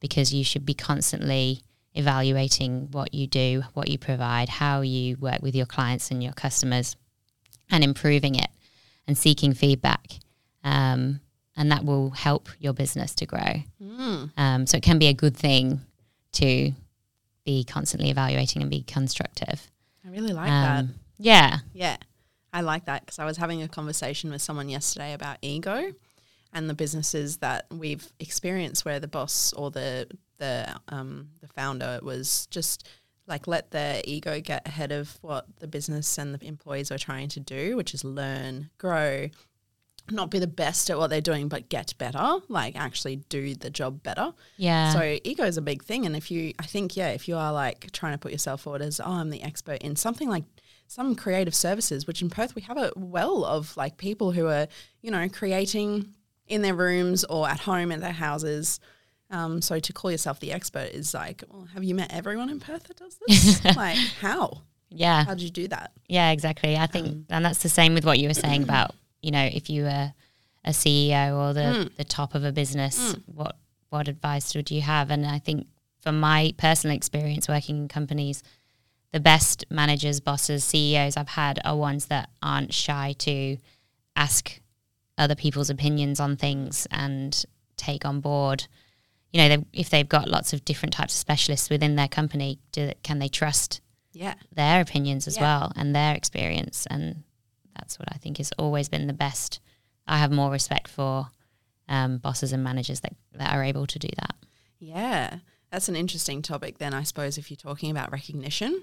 because 0.00 0.32
you 0.32 0.44
should 0.44 0.64
be 0.64 0.74
constantly 0.74 1.62
evaluating 1.94 2.88
what 2.92 3.12
you 3.14 3.26
do, 3.26 3.64
what 3.74 3.88
you 3.88 3.98
provide, 3.98 4.48
how 4.48 4.82
you 4.82 5.16
work 5.16 5.42
with 5.42 5.56
your 5.56 5.66
clients 5.66 6.10
and 6.10 6.22
your 6.22 6.34
customers, 6.34 6.94
and 7.70 7.82
improving 7.82 8.36
it 8.36 8.50
and 9.08 9.18
seeking 9.18 9.54
feedback. 9.54 10.06
Um, 10.62 11.20
and 11.56 11.72
that 11.72 11.84
will 11.84 12.10
help 12.10 12.48
your 12.60 12.74
business 12.74 13.14
to 13.16 13.26
grow. 13.26 13.62
Mm. 13.82 14.30
Um, 14.36 14.66
so 14.66 14.76
it 14.76 14.82
can 14.82 14.98
be 14.98 15.06
a 15.06 15.14
good 15.14 15.36
thing 15.36 15.80
to 16.36 16.72
be 17.44 17.64
constantly 17.64 18.10
evaluating 18.10 18.62
and 18.62 18.70
be 18.70 18.82
constructive. 18.82 19.70
I 20.04 20.10
really 20.10 20.32
like 20.32 20.48
that. 20.48 20.78
Um, 20.80 20.94
yeah. 21.18 21.58
Yeah, 21.72 21.96
I 22.52 22.60
like 22.60 22.86
that 22.86 23.04
because 23.04 23.18
I 23.18 23.24
was 23.24 23.36
having 23.36 23.62
a 23.62 23.68
conversation 23.68 24.30
with 24.30 24.42
someone 24.42 24.68
yesterday 24.68 25.12
about 25.12 25.38
ego 25.42 25.92
and 26.52 26.70
the 26.70 26.74
businesses 26.74 27.38
that 27.38 27.66
we've 27.70 28.10
experienced 28.18 28.84
where 28.84 29.00
the 29.00 29.08
boss 29.08 29.52
or 29.52 29.70
the 29.70 30.08
the 30.38 30.74
um, 30.88 31.28
the 31.40 31.48
founder 31.48 31.98
was 32.02 32.46
just 32.50 32.86
like 33.26 33.46
let 33.46 33.70
their 33.70 34.00
ego 34.04 34.40
get 34.40 34.66
ahead 34.66 34.92
of 34.92 35.18
what 35.22 35.46
the 35.58 35.66
business 35.66 36.18
and 36.18 36.34
the 36.34 36.46
employees 36.46 36.92
are 36.92 36.98
trying 36.98 37.28
to 37.28 37.40
do, 37.40 37.76
which 37.76 37.92
is 37.92 38.04
learn, 38.04 38.70
grow, 38.78 39.28
not 40.10 40.30
be 40.30 40.38
the 40.38 40.46
best 40.46 40.90
at 40.90 40.98
what 40.98 41.08
they're 41.10 41.20
doing, 41.20 41.48
but 41.48 41.68
get 41.68 41.94
better, 41.98 42.38
like 42.48 42.76
actually 42.76 43.16
do 43.28 43.54
the 43.54 43.70
job 43.70 44.02
better. 44.02 44.32
Yeah. 44.56 44.92
So 44.92 45.18
ego 45.24 45.44
is 45.44 45.56
a 45.56 45.62
big 45.62 45.82
thing, 45.84 46.06
and 46.06 46.16
if 46.16 46.30
you, 46.30 46.52
I 46.58 46.66
think, 46.66 46.96
yeah, 46.96 47.08
if 47.08 47.28
you 47.28 47.36
are 47.36 47.52
like 47.52 47.90
trying 47.92 48.12
to 48.12 48.18
put 48.18 48.32
yourself 48.32 48.62
forward 48.62 48.82
as, 48.82 49.00
oh, 49.00 49.10
I'm 49.10 49.30
the 49.30 49.42
expert 49.42 49.82
in 49.82 49.96
something 49.96 50.28
like 50.28 50.44
some 50.88 51.14
creative 51.14 51.54
services, 51.54 52.06
which 52.06 52.22
in 52.22 52.30
Perth 52.30 52.54
we 52.54 52.62
have 52.62 52.76
a 52.78 52.92
well 52.96 53.44
of 53.44 53.76
like 53.76 53.96
people 53.96 54.32
who 54.32 54.46
are, 54.46 54.68
you 55.02 55.10
know, 55.10 55.28
creating 55.28 56.14
in 56.46 56.62
their 56.62 56.74
rooms 56.74 57.24
or 57.24 57.48
at 57.48 57.60
home 57.60 57.90
at 57.90 58.00
their 58.00 58.12
houses. 58.12 58.78
Um, 59.30 59.60
so 59.60 59.80
to 59.80 59.92
call 59.92 60.12
yourself 60.12 60.38
the 60.38 60.52
expert 60.52 60.90
is 60.92 61.12
like, 61.12 61.42
well, 61.50 61.66
have 61.74 61.82
you 61.82 61.96
met 61.96 62.12
everyone 62.12 62.48
in 62.48 62.60
Perth 62.60 62.84
that 62.84 62.96
does 62.96 63.18
this? 63.26 63.64
like, 63.76 63.98
how? 64.20 64.62
yeah. 64.88 65.24
How 65.24 65.34
did 65.34 65.42
you 65.42 65.50
do 65.50 65.66
that? 65.68 65.90
Yeah, 66.08 66.30
exactly. 66.30 66.76
I 66.76 66.86
think, 66.86 67.08
Um, 67.08 67.26
and 67.30 67.44
that's 67.44 67.62
the 67.62 67.68
same 67.68 67.94
with 67.94 68.04
what 68.04 68.20
you 68.20 68.28
were 68.28 68.34
saying 68.34 68.62
about, 68.62 68.94
you 69.26 69.32
know, 69.32 69.48
if 69.52 69.68
you 69.68 69.82
were 69.82 70.12
a 70.64 70.70
CEO 70.70 71.36
or 71.36 71.52
the, 71.52 71.60
Mm. 71.60 71.96
the 71.96 72.04
top 72.04 72.34
of 72.36 72.44
a 72.44 72.52
business, 72.52 73.16
what 73.26 73.56
what 73.90 74.08
advice 74.08 74.54
would 74.54 74.70
you 74.70 74.80
have? 74.82 75.10
And 75.10 75.24
I 75.26 75.38
think 75.38 75.66
from 76.00 76.18
my 76.20 76.52
personal 76.58 76.94
experience 76.96 77.48
working 77.48 77.76
in 77.78 77.88
companies, 77.88 78.42
the 79.12 79.20
best 79.20 79.64
managers, 79.70 80.18
bosses, 80.20 80.64
CEOs 80.64 81.16
I've 81.16 81.28
had 81.28 81.60
are 81.64 81.76
ones 81.76 82.06
that 82.06 82.28
aren't 82.42 82.74
shy 82.74 83.14
to 83.20 83.56
ask 84.16 84.60
other 85.16 85.34
people's 85.36 85.70
opinions 85.70 86.18
on 86.20 86.36
things 86.36 86.86
and 86.90 87.44
take 87.76 88.04
on 88.04 88.20
board. 88.20 88.66
You 89.32 89.40
know, 89.40 89.48
they, 89.56 89.64
if 89.72 89.88
they've 89.90 90.08
got 90.08 90.28
lots 90.28 90.52
of 90.52 90.64
different 90.64 90.92
types 90.92 91.14
of 91.14 91.18
specialists 91.18 91.70
within 91.70 91.94
their 91.96 92.08
company, 92.08 92.58
do, 92.72 92.90
can 93.02 93.18
they 93.20 93.28
trust 93.28 93.80
Yeah. 94.12 94.34
their 94.52 94.80
opinions 94.80 95.26
as 95.28 95.36
Yeah. 95.36 95.42
well 95.42 95.72
and 95.76 95.94
their 95.94 96.14
experience 96.14 96.86
and 96.90 97.22
that's 97.76 97.98
what 97.98 98.08
I 98.12 98.16
think 98.18 98.38
has 98.38 98.52
always 98.58 98.88
been 98.88 99.06
the 99.06 99.12
best. 99.12 99.60
I 100.06 100.18
have 100.18 100.30
more 100.30 100.50
respect 100.50 100.88
for 100.88 101.28
um, 101.88 102.18
bosses 102.18 102.52
and 102.52 102.62
managers 102.64 103.00
that, 103.00 103.14
that 103.34 103.54
are 103.54 103.64
able 103.64 103.86
to 103.86 103.98
do 103.98 104.08
that. 104.18 104.34
Yeah, 104.78 105.38
that's 105.70 105.88
an 105.88 105.96
interesting 105.96 106.42
topic. 106.42 106.78
Then 106.78 106.94
I 106.94 107.02
suppose 107.02 107.38
if 107.38 107.50
you're 107.50 107.56
talking 107.56 107.90
about 107.90 108.12
recognition, 108.12 108.82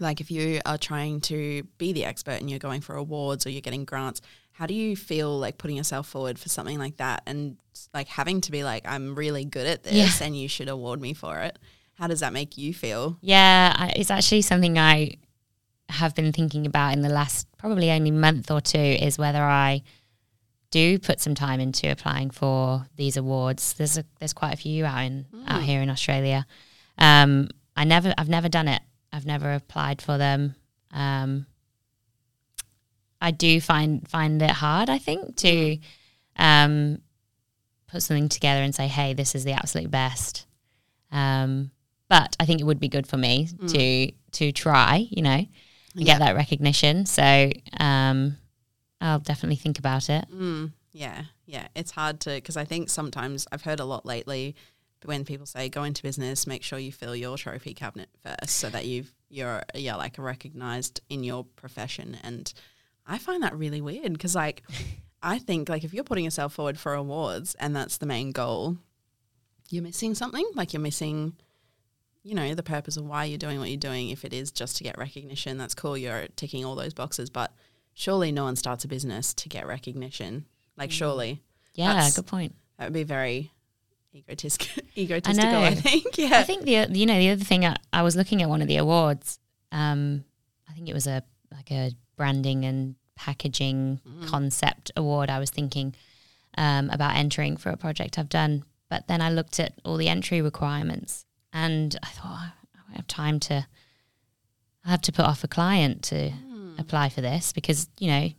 like 0.00 0.20
if 0.20 0.30
you 0.30 0.60
are 0.64 0.78
trying 0.78 1.20
to 1.22 1.64
be 1.78 1.92
the 1.92 2.04
expert 2.04 2.40
and 2.40 2.48
you're 2.48 2.58
going 2.58 2.80
for 2.80 2.96
awards 2.96 3.46
or 3.46 3.50
you're 3.50 3.60
getting 3.60 3.84
grants, 3.84 4.20
how 4.52 4.66
do 4.66 4.74
you 4.74 4.96
feel 4.96 5.38
like 5.38 5.58
putting 5.58 5.76
yourself 5.76 6.08
forward 6.08 6.38
for 6.38 6.48
something 6.48 6.78
like 6.78 6.98
that 6.98 7.22
and 7.26 7.56
like 7.94 8.08
having 8.08 8.40
to 8.42 8.52
be 8.52 8.64
like, 8.64 8.86
I'm 8.86 9.14
really 9.14 9.44
good 9.44 9.66
at 9.66 9.82
this 9.82 10.20
and 10.20 10.38
you 10.38 10.48
should 10.48 10.68
award 10.68 11.00
me 11.00 11.14
for 11.14 11.38
it? 11.40 11.58
How 11.94 12.06
does 12.06 12.20
that 12.20 12.32
make 12.32 12.58
you 12.58 12.74
feel? 12.74 13.18
Yeah, 13.20 13.74
I, 13.76 13.92
it's 13.96 14.10
actually 14.10 14.42
something 14.42 14.78
I 14.78 15.16
have 15.88 16.14
been 16.14 16.32
thinking 16.32 16.66
about 16.66 16.94
in 16.94 17.02
the 17.02 17.08
last 17.08 17.46
probably 17.58 17.90
only 17.90 18.10
month 18.10 18.50
or 18.50 18.60
two 18.60 18.78
is 18.78 19.18
whether 19.18 19.42
I 19.42 19.82
do 20.70 20.98
put 20.98 21.20
some 21.20 21.34
time 21.34 21.60
into 21.60 21.90
applying 21.90 22.30
for 22.30 22.86
these 22.96 23.16
awards. 23.16 23.74
There's 23.74 23.98
a, 23.98 24.04
there's 24.18 24.32
quite 24.32 24.54
a 24.54 24.56
few 24.56 24.84
out 24.84 25.04
in 25.04 25.26
out 25.46 25.62
here 25.62 25.82
in 25.82 25.90
Australia. 25.90 26.46
Um, 26.98 27.48
I 27.76 27.84
never 27.84 28.12
I've 28.16 28.28
never 28.28 28.48
done 28.48 28.68
it. 28.68 28.82
I've 29.12 29.26
never 29.26 29.52
applied 29.52 30.00
for 30.00 30.18
them. 30.18 30.54
Um, 30.90 31.46
I 33.20 33.30
do 33.30 33.60
find 33.60 34.08
find 34.08 34.42
it 34.42 34.50
hard. 34.50 34.90
I 34.90 34.98
think 34.98 35.36
to 35.36 35.78
um, 36.36 36.98
put 37.86 38.02
something 38.02 38.28
together 38.28 38.62
and 38.62 38.74
say, 38.74 38.88
"Hey, 38.88 39.14
this 39.14 39.34
is 39.34 39.44
the 39.44 39.52
absolute 39.52 39.90
best." 39.90 40.46
Um, 41.12 41.70
but 42.08 42.36
I 42.40 42.46
think 42.46 42.60
it 42.60 42.64
would 42.64 42.80
be 42.80 42.88
good 42.88 43.06
for 43.06 43.16
me 43.16 43.48
to 43.68 44.12
to 44.32 44.52
try, 44.52 45.06
you 45.10 45.22
know, 45.22 45.46
and 45.94 46.02
Yeah. 46.06 46.14
get 46.14 46.18
that 46.20 46.36
recognition. 46.36 47.06
So 47.06 47.50
um, 47.78 48.36
I'll 49.00 49.18
definitely 49.20 49.56
think 49.56 49.78
about 49.78 50.08
it. 50.10 50.24
Mm, 50.32 50.72
yeah, 50.92 51.24
yeah. 51.46 51.68
It's 51.74 51.90
hard 51.92 52.20
to 52.20 52.30
because 52.30 52.56
I 52.56 52.64
think 52.64 52.88
sometimes 52.90 53.46
I've 53.52 53.62
heard 53.62 53.80
a 53.80 53.84
lot 53.84 54.06
lately 54.06 54.54
when 55.04 55.24
people 55.24 55.46
say 55.46 55.68
go 55.68 55.82
into 55.82 56.02
business, 56.02 56.46
make 56.46 56.62
sure 56.62 56.78
you 56.78 56.92
fill 56.92 57.16
your 57.16 57.36
trophy 57.36 57.74
cabinet 57.74 58.08
first 58.22 58.56
so 58.56 58.68
that 58.70 58.86
you've 58.86 59.12
you're 59.28 59.62
yeah 59.74 59.96
like 59.96 60.16
recognized 60.18 61.00
in 61.08 61.24
your 61.24 61.44
profession. 61.56 62.16
And 62.22 62.52
I 63.06 63.18
find 63.18 63.42
that 63.42 63.56
really 63.56 63.80
weird 63.80 64.12
because 64.12 64.34
like 64.36 64.62
I 65.22 65.38
think 65.38 65.68
like 65.68 65.82
if 65.84 65.92
you're 65.92 66.04
putting 66.04 66.24
yourself 66.24 66.52
forward 66.54 66.78
for 66.78 66.94
awards 66.94 67.54
and 67.58 67.74
that's 67.74 67.98
the 67.98 68.06
main 68.06 68.30
goal, 68.32 68.76
you're 69.70 69.82
missing 69.82 70.14
something. 70.14 70.44
Like 70.54 70.72
you're 70.72 70.82
missing. 70.82 71.34
You 72.24 72.34
know, 72.34 72.54
the 72.54 72.62
purpose 72.62 72.96
of 72.96 73.04
why 73.04 73.24
you're 73.24 73.38
doing 73.38 73.58
what 73.58 73.68
you're 73.68 73.76
doing. 73.78 74.10
If 74.10 74.24
it 74.24 74.32
is 74.32 74.50
just 74.52 74.76
to 74.76 74.84
get 74.84 74.96
recognition, 74.98 75.58
that's 75.58 75.74
cool. 75.74 75.96
You're 75.98 76.28
ticking 76.36 76.64
all 76.64 76.74
those 76.76 76.94
boxes. 76.94 77.30
But 77.30 77.52
surely 77.94 78.30
no 78.32 78.44
one 78.44 78.56
starts 78.56 78.84
a 78.84 78.88
business 78.88 79.34
to 79.34 79.48
get 79.48 79.66
recognition. 79.66 80.44
Like, 80.76 80.90
surely 80.92 81.42
Yeah, 81.74 81.94
That's- 81.94 82.14
good 82.16 82.26
point. 82.26 82.54
That 82.78 82.84
would 82.86 82.92
be 82.94 83.02
very 83.04 83.52
egotisk- 84.14 84.78
egotistical, 84.96 85.48
I, 85.56 85.70
know. 85.70 85.74
think. 85.76 86.06
Yeah. 86.18 86.38
I 86.38 86.42
think 86.42 86.62
the 86.64 86.86
you 86.98 87.06
know 87.06 87.18
the 87.18 87.30
other 87.30 87.44
thing 87.44 87.64
I, 87.66 87.76
I 87.92 88.02
was 88.02 88.16
looking 88.16 88.42
at 88.42 88.48
one 88.48 88.62
of 88.62 88.68
the 88.68 88.76
awards. 88.76 89.38
Um, 89.72 90.24
I 90.68 90.72
think 90.72 90.88
it 90.88 90.94
was 90.94 91.06
a 91.06 91.22
like 91.52 91.70
a 91.70 91.92
branding 92.16 92.64
and 92.64 92.94
packaging 93.16 94.00
Mm. 94.08 94.26
concept 94.28 94.90
award. 94.96 95.28
I 95.30 95.38
was 95.38 95.50
thinking 95.50 95.94
um, 96.58 96.88
about 96.90 97.16
entering 97.16 97.56
for 97.56 97.70
a 97.70 97.76
project 97.76 98.18
I've 98.18 98.28
done, 98.28 98.64
but 98.88 99.06
then 99.08 99.20
I 99.20 99.30
looked 99.30 99.58
at 99.60 99.74
all 99.84 99.96
the 99.96 100.08
entry 100.08 100.40
requirements, 100.42 101.24
and 101.52 101.96
I 102.02 102.08
thought 102.08 102.24
"Oh, 102.26 102.52
I 102.74 102.78
won't 102.88 102.96
have 102.96 103.06
time 103.06 103.40
to. 103.40 103.66
I 104.84 104.90
have 104.90 105.02
to 105.02 105.12
put 105.12 105.24
off 105.24 105.44
a 105.44 105.48
client 105.48 106.02
to 106.04 106.30
Hmm. 106.30 106.74
apply 106.78 107.08
for 107.08 107.20
this 107.20 107.52
because 107.52 107.88
you 107.98 108.08
know 108.08 108.30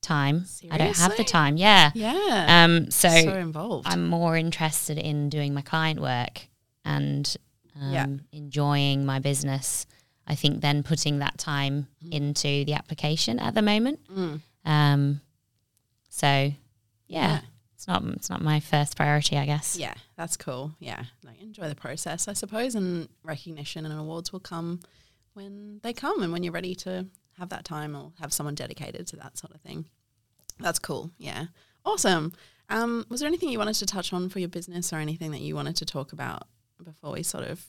time. 0.00 0.44
Seriously? 0.44 0.70
I 0.70 0.78
don't 0.78 0.96
have 0.96 1.16
the 1.16 1.24
time. 1.24 1.56
Yeah. 1.56 1.90
yeah. 1.94 2.64
Um. 2.64 2.90
So, 2.90 3.08
so 3.08 3.34
involved. 3.36 3.86
I'm 3.88 4.06
more 4.08 4.36
interested 4.36 4.98
in 4.98 5.28
doing 5.28 5.54
my 5.54 5.62
client 5.62 6.00
work 6.00 6.48
and 6.84 7.36
um, 7.80 7.92
Yeah. 7.92 8.06
enjoying 8.32 9.04
my 9.06 9.18
business. 9.18 9.86
I 10.26 10.34
think 10.34 10.60
then 10.60 10.82
putting 10.82 11.20
that 11.20 11.38
time 11.38 11.88
into 12.10 12.64
the 12.64 12.74
application 12.74 13.38
at 13.38 13.54
the 13.54 13.62
moment. 13.62 14.00
Mm. 14.14 14.40
Um, 14.64 15.20
so 16.10 16.26
yeah, 16.26 16.52
Yeah. 17.08 17.40
It's 17.78 17.86
not 17.86 18.02
it's 18.08 18.28
not 18.28 18.42
my 18.42 18.58
first 18.58 18.96
priority, 18.96 19.36
I 19.38 19.46
guess. 19.46 19.76
Yeah, 19.78 19.94
that's 20.16 20.36
cool. 20.36 20.72
Yeah, 20.80 21.04
like 21.24 21.40
enjoy 21.40 21.68
the 21.68 21.76
process, 21.76 22.26
I 22.26 22.32
suppose, 22.32 22.74
and 22.74 23.08
recognition 23.22 23.86
and 23.86 23.94
awards 23.96 24.32
will 24.32 24.40
come 24.40 24.80
when 25.34 25.78
they 25.84 25.92
come 25.92 26.20
and 26.24 26.32
when 26.32 26.42
you're 26.42 26.52
ready 26.52 26.74
to 26.74 27.06
have 27.38 27.50
that 27.50 27.64
time 27.64 27.94
or 27.94 28.10
have 28.20 28.32
someone 28.32 28.56
dedicated 28.56 29.06
to 29.06 29.16
that 29.16 29.38
sort 29.38 29.54
of 29.54 29.60
thing. 29.60 29.84
That's 30.58 30.80
cool. 30.80 31.12
Yeah, 31.18 31.44
awesome. 31.84 32.32
Um, 32.68 33.06
was 33.08 33.20
there 33.20 33.28
anything 33.28 33.48
you 33.50 33.58
wanted 33.60 33.74
to 33.76 33.86
touch 33.86 34.12
on 34.12 34.28
for 34.28 34.40
your 34.40 34.48
business 34.48 34.92
or 34.92 34.96
anything 34.96 35.30
that 35.30 35.40
you 35.40 35.54
wanted 35.54 35.76
to 35.76 35.84
talk 35.86 36.12
about 36.12 36.48
before 36.82 37.12
we 37.12 37.22
sort 37.22 37.44
of? 37.44 37.64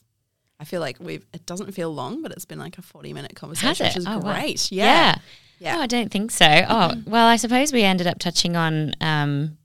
I 0.59 0.63
feel 0.63 0.81
like 0.81 0.97
we've. 0.99 1.23
It 1.35 1.45
doesn't 1.45 1.71
feel 1.73 1.93
long, 1.93 2.23
but 2.23 2.31
it's 2.31 2.45
been 2.45 2.57
like 2.57 2.79
a 2.79 2.81
forty-minute 2.81 3.35
conversation, 3.35 3.85
it? 3.85 3.89
which 3.89 3.97
is 3.97 4.07
Oh, 4.07 4.17
wow. 4.17 4.33
great. 4.33 4.71
Yeah. 4.71 4.85
Yeah, 4.85 5.15
yeah. 5.59 5.75
No, 5.75 5.81
I 5.83 5.85
don't 5.85 6.11
think 6.11 6.31
so. 6.31 6.47
Oh, 6.67 6.93
well, 7.05 7.27
I 7.27 7.35
suppose 7.35 7.71
we 7.71 7.83
ended 7.83 8.07
up 8.07 8.17
touching 8.17 8.55
on 8.55 8.93
um, 9.01 9.57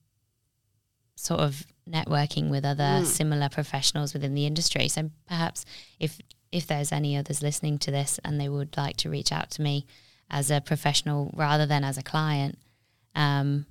sort 1.16 1.40
of 1.40 1.66
networking 1.88 2.48
with 2.50 2.64
other 2.64 3.00
Mm. 3.02 3.06
similar 3.06 3.48
professionals 3.48 4.14
within 4.14 4.34
the 4.34 4.46
industry. 4.46 4.88
So 4.88 5.10
perhaps 5.26 5.64
if 6.00 6.20
if 6.52 6.66
there's 6.68 6.92
any 6.92 7.16
others 7.16 7.42
listening 7.42 7.78
to 7.80 7.90
this 7.90 8.20
and 8.24 8.40
they 8.40 8.48
would 8.48 8.76
like 8.76 8.96
to 8.98 9.10
reach 9.10 9.32
out 9.32 9.50
to 9.50 9.60
me 9.60 9.84
as 10.30 10.50
a 10.52 10.60
professional 10.60 11.30
rather 11.34 11.66
than 11.66 11.82
as 11.82 11.98
a 11.98 12.02
client, 12.02 12.56
um, 13.16 13.66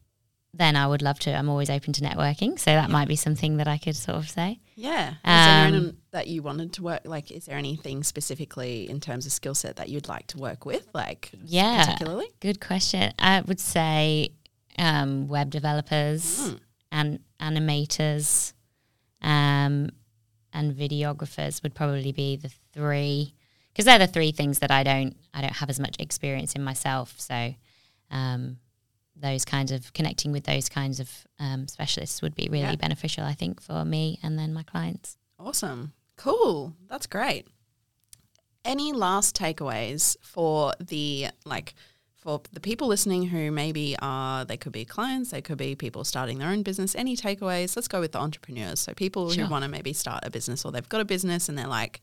then 0.53 0.75
I 0.75 0.85
would 0.85 1.01
love 1.01 1.17
to. 1.19 1.33
I'm 1.33 1.47
always 1.49 1.69
open 1.69 1.93
to 1.93 2.01
networking, 2.01 2.59
so 2.59 2.71
that 2.71 2.89
might 2.89 3.07
be 3.07 3.15
something 3.15 3.55
that 3.57 3.67
I 3.69 3.77
could 3.77 3.95
sort 3.95 4.17
of 4.17 4.29
say. 4.29 4.59
Yeah. 4.75 5.11
Is 5.11 5.15
there 5.23 5.67
Um, 5.67 5.73
anyone 5.73 5.97
that 6.11 6.27
you 6.27 6.43
wanted 6.43 6.73
to 6.73 6.83
work? 6.83 7.01
Like, 7.05 7.31
is 7.31 7.45
there 7.45 7.57
anything 7.57 8.03
specifically 8.03 8.87
in 8.89 8.99
terms 8.99 9.25
of 9.25 9.31
skill 9.31 9.55
set 9.55 9.77
that 9.77 9.87
you'd 9.89 10.07
like 10.09 10.27
to 10.27 10.37
work 10.37 10.65
with? 10.65 10.85
Like, 10.93 11.31
Yeah. 11.45 11.85
particularly. 11.85 12.27
Good 12.41 12.59
question. 12.59 13.13
I 13.17 13.41
would 13.41 13.59
say 13.61 14.29
um, 14.77 15.27
web 15.27 15.49
developers 15.51 16.23
Mm. 16.49 16.59
And 16.93 17.19
animators 17.41 18.53
um, 19.21 19.89
and 20.53 20.73
videographers 20.73 21.61
would 21.63 21.73
probably 21.75 22.11
be 22.11 22.35
the 22.37 22.51
three 22.71 23.33
because 23.71 23.85
they're 23.85 23.99
the 23.99 24.07
three 24.07 24.31
things 24.31 24.59
that 24.59 24.71
I 24.71 24.83
don't 24.83 25.15
I 25.33 25.41
don't 25.41 25.53
have 25.61 25.69
as 25.69 25.79
much 25.79 25.95
experience 25.99 26.53
in 26.53 26.63
myself. 26.63 27.15
So 27.19 27.55
um, 28.11 28.57
those 29.15 29.43
kinds 29.45 29.71
of 29.71 29.91
connecting 29.93 30.31
with 30.31 30.43
those 30.43 30.69
kinds 30.69 30.99
of 30.99 31.09
um, 31.39 31.67
specialists 31.67 32.21
would 32.21 32.35
be 32.35 32.47
really 32.51 32.63
Yeah. 32.65 32.75
beneficial, 32.75 33.23
I 33.25 33.33
think, 33.33 33.61
for 33.61 33.83
me 33.83 34.19
and 34.23 34.37
then 34.37 34.53
my 34.53 34.63
clients. 34.63 35.17
Awesome. 35.39 35.93
Cool. 36.15 36.73
That's 36.87 37.07
great. 37.07 37.47
Any 38.65 38.93
last 38.93 39.35
takeaways 39.35 40.15
for 40.21 40.73
the 40.79 41.27
like 41.45 41.73
for 42.23 42.41
the 42.53 42.59
people 42.61 42.87
listening 42.87 43.23
who 43.27 43.51
maybe 43.51 43.95
are 44.01 44.45
they 44.45 44.55
could 44.55 44.71
be 44.71 44.85
clients, 44.85 45.31
they 45.31 45.41
could 45.41 45.57
be 45.57 45.75
people 45.75 46.03
starting 46.05 46.37
their 46.39 46.49
own 46.49 46.63
business. 46.63 46.95
Any 46.95 47.17
takeaways? 47.17 47.75
Let's 47.75 47.89
go 47.89 47.99
with 47.99 48.13
the 48.13 48.19
entrepreneurs. 48.19 48.79
So 48.79 48.93
people 48.93 49.29
Sure. 49.29 49.43
who 49.45 49.51
want 49.51 49.63
to 49.63 49.69
maybe 49.69 49.91
start 49.91 50.21
a 50.23 50.29
business 50.31 50.63
or 50.63 50.71
they've 50.71 50.87
got 50.87 51.01
a 51.01 51.05
business 51.05 51.49
and 51.49 51.57
they're 51.57 51.67
like 51.67 51.99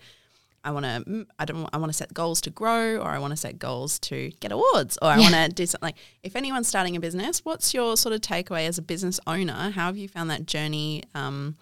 I 0.62 0.72
want 0.72 0.84
to 0.84 1.26
I 1.38 1.46
don't 1.46 1.66
I 1.72 1.78
want 1.78 1.90
to 1.90 1.96
set 1.96 2.12
goals 2.12 2.42
to 2.42 2.50
grow 2.50 2.98
or 2.98 3.08
I 3.08 3.18
want 3.18 3.30
to 3.32 3.36
set 3.38 3.58
goals 3.58 3.98
to 4.00 4.30
get 4.40 4.52
awards 4.52 4.98
or 5.00 5.08
I 5.08 5.16
Yeah. 5.16 5.22
want 5.22 5.34
to 5.36 5.48
do 5.48 5.64
something 5.64 5.86
like 5.86 5.96
if 6.22 6.36
anyone's 6.36 6.68
starting 6.68 6.96
a 6.96 7.00
business, 7.00 7.42
what's 7.46 7.72
your 7.72 7.96
sort 7.96 8.14
of 8.14 8.20
takeaway 8.20 8.66
as 8.68 8.76
a 8.76 8.82
business 8.82 9.18
owner? 9.26 9.70
How 9.70 9.86
have 9.86 9.96
you 9.96 10.06
found 10.06 10.28
that 10.30 10.44
journey 10.44 11.02
um, 11.14 11.56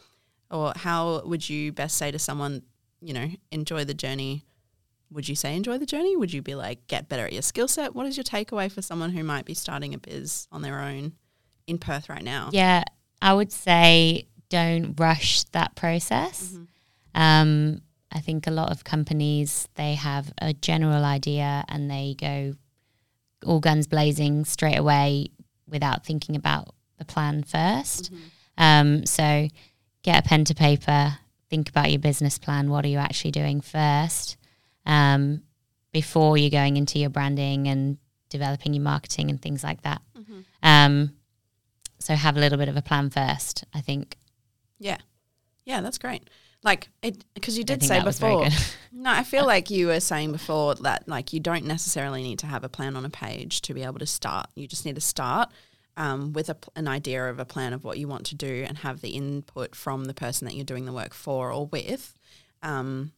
or 0.50 0.72
how 0.74 1.22
would 1.24 1.48
you 1.48 1.70
best 1.70 1.96
say 1.96 2.11
to 2.11 2.18
someone, 2.18 2.62
you 3.00 3.14
know, 3.14 3.28
enjoy 3.52 3.84
the 3.84 3.94
journey? 3.94 4.44
Would 5.11 5.28
you 5.28 5.34
say 5.34 5.56
enjoy 5.56 5.78
the 5.78 5.86
journey? 5.86 6.16
Would 6.16 6.32
you 6.32 6.42
be 6.42 6.54
like 6.54 6.86
get 6.86 7.09
better 7.09 7.24
at 7.26 7.32
your 7.32 7.42
skill 7.42 7.68
set? 7.68 7.94
What 7.94 8.06
is 8.06 8.16
your 8.16 8.24
takeaway 8.24 8.70
for 8.70 8.82
someone 8.82 9.11
who 9.11 9.24
might 9.24 9.44
be 9.44 9.54
starting 9.54 9.94
a 9.94 9.98
biz 9.98 10.46
on 10.52 10.62
their 10.62 10.80
own 10.80 11.12
in 11.66 11.78
Perth 11.78 12.09
right 12.09 12.22
now? 12.22 12.50
Yeah, 12.52 12.84
I 13.22 13.32
would 13.34 13.52
say 13.52 14.28
don't 14.48 14.98
rush 14.98 15.44
that 15.52 15.74
process. 15.76 16.56
Um, 17.14 17.82
I 18.12 18.20
think 18.20 18.46
a 18.46 18.50
lot 18.50 18.70
of 18.70 18.84
companies 18.84 19.68
they 19.74 19.94
have 19.94 20.32
a 20.40 20.52
general 20.54 21.04
idea 21.04 21.64
and 21.68 21.90
they 21.90 22.16
go 22.18 22.54
all 23.44 23.61
guns 23.61 23.86
blazing 23.86 24.44
straight 24.44 24.78
away 24.78 25.28
without 25.68 26.04
thinking 26.04 26.34
about 26.34 26.74
the 26.98 27.04
plan 27.04 27.44
1st 27.44 28.11
Um, 28.56 29.06
so 29.06 29.48
get 30.02 30.24
a 30.24 30.28
pen 30.28 30.44
to 30.46 30.54
paper, 30.54 31.18
think 31.50 31.68
about 31.68 31.90
your 31.90 32.00
business 32.00 32.38
plan. 32.38 32.70
What 32.70 32.84
are 32.84 32.88
you 32.88 32.98
actually 32.98 33.30
doing 33.30 33.61
first 33.61 34.38
um, 34.89 35.43
before 35.93 36.36
you're 36.36 36.51
going 36.51 36.76
into 36.76 36.99
your 36.99 37.11
branding 37.11 37.68
and 37.68 37.99
developing 38.30 38.74
your 38.74 38.82
marketing 38.82 39.30
and 39.30 39.41
things 39.41 39.62
like 39.62 39.82
that. 39.82 40.03
Um, 40.62 41.12
so 42.01 42.14
have 42.14 42.36
a 42.36 42.41
little 42.41 42.59
bit 42.59 42.68
of 42.68 42.76
a 42.76 42.82
plan 42.82 43.11
first. 43.11 43.64
I 43.72 43.80
think. 43.80 44.16
Yeah. 44.78 44.99
Yeah, 45.64 45.80
that's 45.80 45.99
great. 45.99 46.28
Like 46.64 46.89
it 47.03 47.24
because 47.34 47.57
you 47.57 47.62
did 47.62 47.82
say 47.82 47.99
that 47.99 48.05
was 48.05 48.18
very 48.18 48.45
before. 48.45 48.74
No, 48.93 49.11
I 49.11 49.22
feel 49.22 49.47
like 49.55 49.70
you 49.70 49.86
were 49.89 50.01
saying 50.01 50.32
before 50.32 50.74
that 50.76 51.07
like 51.07 51.32
you 51.32 51.41
don't 51.41 51.64
necessarily 51.64 52.22
need 52.22 52.41
to 52.41 52.47
have 52.47 52.64
a 52.64 52.68
plan 52.68 52.97
on 52.97 53.05
a 53.05 53.11
page 53.11 53.61
to 53.62 53.74
be 53.74 53.84
able 53.84 54.01
to 54.01 54.07
start. 54.07 54.49
You 54.57 54.66
just 54.66 54.84
need 54.84 54.97
to 54.97 55.01
start 55.01 55.51
um, 55.97 56.32
with 56.32 56.49
a, 56.49 56.57
an 56.74 56.89
idea 56.89 57.28
of 57.28 57.39
a 57.39 57.45
plan 57.45 57.72
of 57.72 57.84
what 57.84 57.99
you 57.99 58.09
want 58.09 58.26
to 58.26 58.34
do 58.34 58.64
and 58.66 58.78
have 58.78 59.01
the 59.01 59.11
input 59.11 59.74
from 59.74 60.07
the 60.07 60.14
person 60.14 60.47
that 60.47 60.55
you're 60.55 60.64
doing 60.64 60.84
the 60.84 60.93
work 60.93 61.12
for 61.12 61.53
or 61.53 61.66
with, 61.66 62.14
um, 62.62 63.12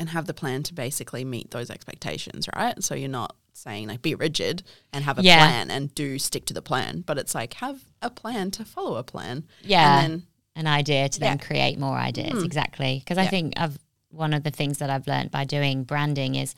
and 0.00 0.08
have 0.08 0.26
the 0.26 0.34
plan 0.34 0.64
to 0.64 0.74
basically 0.74 1.24
meet 1.24 1.52
those 1.52 1.70
expectations. 1.70 2.48
Right. 2.56 2.82
So 2.82 2.94
you're 2.96 3.08
not 3.22 3.36
saying 3.52 3.86
like 3.88 4.00
be 4.02 4.14
rigid 4.14 4.62
and 4.92 5.04
have 5.04 5.18
a 5.18 5.22
Yeah. 5.22 5.38
plan 5.38 5.70
and 5.70 5.94
do 5.94 6.18
stick 6.18 6.44
to 6.46 6.54
the 6.54 6.62
plan, 6.62 7.02
but 7.06 7.18
it's 7.18 7.34
like 7.34 7.54
have 7.54 7.84
a 8.02 8.10
plan 8.10 8.50
to 8.52 8.64
follow 8.64 8.96
a 8.96 9.04
plan. 9.04 9.44
Yeah. 9.62 10.00
And 10.02 10.12
then 10.12 10.26
An 10.56 10.66
idea 10.66 11.08
to 11.08 11.20
then 11.20 11.38
create 11.38 11.78
more 11.78 11.96
ideas. 11.96 12.42
Exactly. 12.42 12.98
Because 12.98 13.18
I 13.18 13.26
think 13.28 13.54
I've 13.56 13.78
one 14.10 14.34
of 14.34 14.42
the 14.42 14.50
things 14.50 14.78
that 14.78 14.90
I've 14.90 15.06
learned 15.06 15.30
by 15.30 15.44
doing 15.44 15.84
branding 15.84 16.34
is 16.34 16.54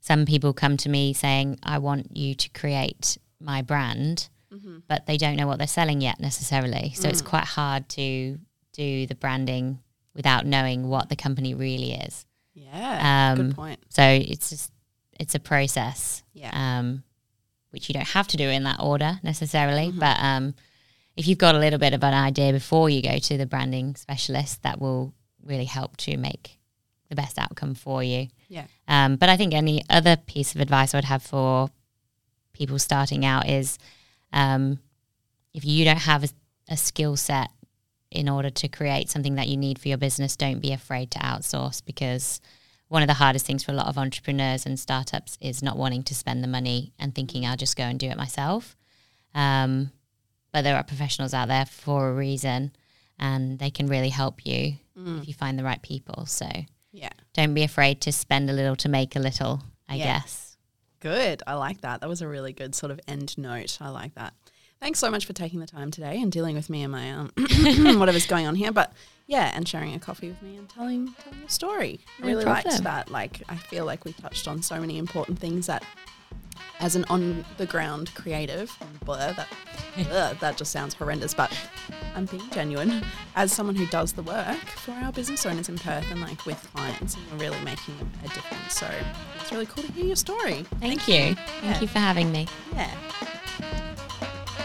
some 0.00 0.26
people 0.26 0.52
come 0.52 0.76
to 0.78 0.88
me 0.88 1.12
saying, 1.12 1.58
I 1.62 1.78
want 1.78 2.16
you 2.16 2.34
to 2.34 2.48
create 2.50 3.18
my 3.40 3.62
brand, 3.62 4.28
Mm-hmm. 4.52 4.78
but 4.88 5.04
they 5.06 5.16
don't 5.18 5.36
know 5.36 5.46
what 5.46 5.58
they're 5.58 5.66
selling 5.80 6.00
yet 6.00 6.18
necessarily. 6.20 6.92
So 6.96 7.06
Mm. 7.06 7.10
it's 7.10 7.20
quite 7.22 7.44
hard 7.44 7.88
to 7.90 8.38
do 8.72 9.06
the 9.06 9.14
branding 9.14 9.78
without 10.14 10.46
knowing 10.46 10.88
what 10.88 11.08
the 11.10 11.16
company 11.16 11.52
really 11.54 11.92
is. 11.92 12.24
Yeah, 12.58 13.32
Um, 13.32 13.46
good 13.48 13.56
point. 13.56 13.80
So 13.88 14.02
it's 14.02 14.50
just 14.50 14.72
it's 15.20 15.34
a 15.34 15.40
process. 15.40 16.22
Yeah. 16.32 16.50
Um, 16.52 17.02
which 17.70 17.88
you 17.88 17.92
don't 17.92 18.08
have 18.08 18.26
to 18.28 18.36
do 18.38 18.48
in 18.48 18.62
that 18.64 18.80
order 18.80 19.20
necessarily, 19.22 19.88
Mm-hmm. 19.88 19.98
but 19.98 20.16
um, 20.20 20.54
if 21.16 21.28
you've 21.28 21.36
got 21.38 21.54
a 21.54 21.58
little 21.58 21.78
bit 21.78 21.92
of 21.92 22.02
an 22.02 22.14
idea 22.14 22.52
before 22.52 22.88
you 22.88 23.02
go 23.02 23.18
to 23.18 23.36
the 23.36 23.44
branding 23.46 23.94
specialist, 23.96 24.62
that 24.62 24.80
will 24.80 25.12
really 25.44 25.66
help 25.66 25.96
to 25.98 26.16
make 26.16 26.58
the 27.10 27.14
best 27.14 27.38
outcome 27.38 27.74
for 27.74 28.02
you. 28.02 28.28
Yeah. 28.48 28.64
Um, 28.86 29.16
but 29.16 29.28
I 29.28 29.36
think 29.36 29.52
any 29.52 29.82
other 29.90 30.16
piece 30.16 30.54
of 30.54 30.60
advice 30.62 30.94
I 30.94 30.98
would 30.98 31.04
have 31.04 31.22
for 31.22 31.68
people 32.54 32.78
starting 32.78 33.24
out 33.26 33.48
is 33.48 33.78
um, 34.32 34.78
if 35.52 35.64
you 35.64 35.84
don't 35.84 35.98
have 35.98 36.24
a, 36.24 36.28
a 36.70 36.76
skill 36.76 37.16
set 37.16 37.50
in 38.10 38.28
order 38.28 38.50
to 38.50 38.68
create 38.68 39.10
something 39.10 39.34
that 39.34 39.48
you 39.48 39.56
need 39.56 39.78
for 39.78 39.88
your 39.88 39.98
business, 39.98 40.36
don't 40.36 40.60
be 40.60 40.72
afraid 40.72 41.10
to 41.12 41.18
outsource 41.18 41.84
because 41.84 42.40
one 42.88 43.02
of 43.02 43.08
the 43.08 43.14
hardest 43.14 43.44
things 43.44 43.62
for 43.62 43.72
a 43.72 43.74
lot 43.74 43.86
of 43.88 43.98
entrepreneurs 43.98 44.64
and 44.64 44.80
startups 44.80 45.36
is 45.40 45.62
not 45.62 45.76
wanting 45.76 46.02
to 46.04 46.14
spend 46.14 46.42
the 46.42 46.48
money 46.48 46.92
and 46.98 47.14
thinking 47.14 47.44
I'll 47.44 47.56
just 47.56 47.76
go 47.76 47.84
and 47.84 47.98
do 47.98 48.08
it 48.08 48.16
myself. 48.16 48.76
Um, 49.34 49.92
but 50.52 50.62
there 50.62 50.76
are 50.76 50.82
professionals 50.84 51.34
out 51.34 51.48
there 51.48 51.66
for 51.66 52.08
a 52.08 52.14
reason 52.14 52.72
and 53.18 53.58
they 53.58 53.70
can 53.70 53.86
really 53.88 54.08
help 54.10 54.46
you 54.46 54.76
Mm. 54.98 55.20
if 55.22 55.28
you 55.28 55.34
find 55.34 55.56
the 55.58 55.62
right 55.64 55.80
people. 55.82 56.26
So 56.26 56.48
Yeah. 56.92 57.10
don't 57.34 57.54
be 57.54 57.62
afraid 57.62 58.00
to 58.00 58.10
spend 58.12 58.48
a 58.50 58.52
little 58.52 58.74
to 58.76 58.88
make 58.88 59.14
a 59.14 59.20
little, 59.20 59.62
I 59.88 59.94
Yeah. 59.96 60.20
guess. 60.20 60.56
Good. 61.00 61.42
I 61.46 61.54
like 61.54 61.82
that. 61.82 62.00
That 62.00 62.08
was 62.08 62.20
a 62.22 62.26
really 62.26 62.52
good 62.52 62.74
sort 62.74 62.90
of 62.90 62.98
end 63.06 63.36
note. 63.38 63.78
I 63.80 63.90
like 63.90 64.14
that. 64.16 64.34
Thanks 64.80 65.00
so 65.00 65.10
much 65.10 65.26
for 65.26 65.32
taking 65.32 65.58
the 65.60 65.66
time 65.66 65.90
today 65.90 66.20
and 66.22 66.30
dealing 66.30 66.54
with 66.54 66.70
me 66.70 66.82
and 66.82 66.92
my 66.92 67.10
um, 67.12 67.32
whatever's 67.98 68.26
going 68.26 68.46
on 68.46 68.54
here. 68.54 68.70
But 68.70 68.92
yeah, 69.26 69.50
and 69.54 69.66
sharing 69.68 69.92
a 69.94 69.98
coffee 69.98 70.28
with 70.28 70.40
me 70.40 70.56
and 70.56 70.68
telling 70.68 71.14
telling 71.22 71.42
a 71.44 71.48
story. 71.48 72.00
I 72.18 72.22
No 72.22 72.28
really 72.28 72.44
liked 72.44 72.82
that. 72.84 73.10
Like 73.10 73.42
I 73.48 73.56
feel 73.56 73.84
like 73.84 74.04
we 74.04 74.12
touched 74.12 74.46
on 74.46 74.62
so 74.62 74.80
many 74.80 74.96
important 74.98 75.38
things 75.40 75.66
that 75.66 75.82
as 76.80 76.94
an 76.94 77.04
on 77.10 77.44
the 77.56 77.66
ground 77.66 78.14
creative, 78.14 78.70
blah, 79.04 79.32
that 79.32 79.48
that 80.40 80.56
just 80.56 80.70
sounds 80.70 80.94
horrendous, 80.94 81.34
but 81.34 81.52
I'm 82.14 82.26
being 82.26 82.48
genuine. 82.52 83.02
As 83.34 83.52
someone 83.52 83.74
who 83.74 83.86
does 83.86 84.12
the 84.12 84.22
work 84.22 84.56
for 84.76 84.92
our 84.92 85.10
business 85.10 85.44
owners 85.44 85.68
in 85.68 85.76
Perth 85.76 86.08
and 86.12 86.20
like 86.20 86.46
with 86.46 86.56
clients, 86.72 87.16
and 87.16 87.24
we're 87.32 87.48
really 87.50 87.60
making 87.64 87.94
a 88.24 88.28
difference. 88.28 88.74
So 88.74 88.88
it's 89.40 89.50
really 89.50 89.66
cool 89.66 89.82
to 89.82 89.92
hear 89.92 90.04
your 90.06 90.16
story. 90.16 90.64
Thank, 90.78 91.08
you. 91.08 91.34
Thank 91.34 91.38
Yeah. 91.64 91.80
you 91.80 91.88
for 91.88 91.98
having 91.98 92.30
me. 92.30 92.46
Yeah. 92.74 92.94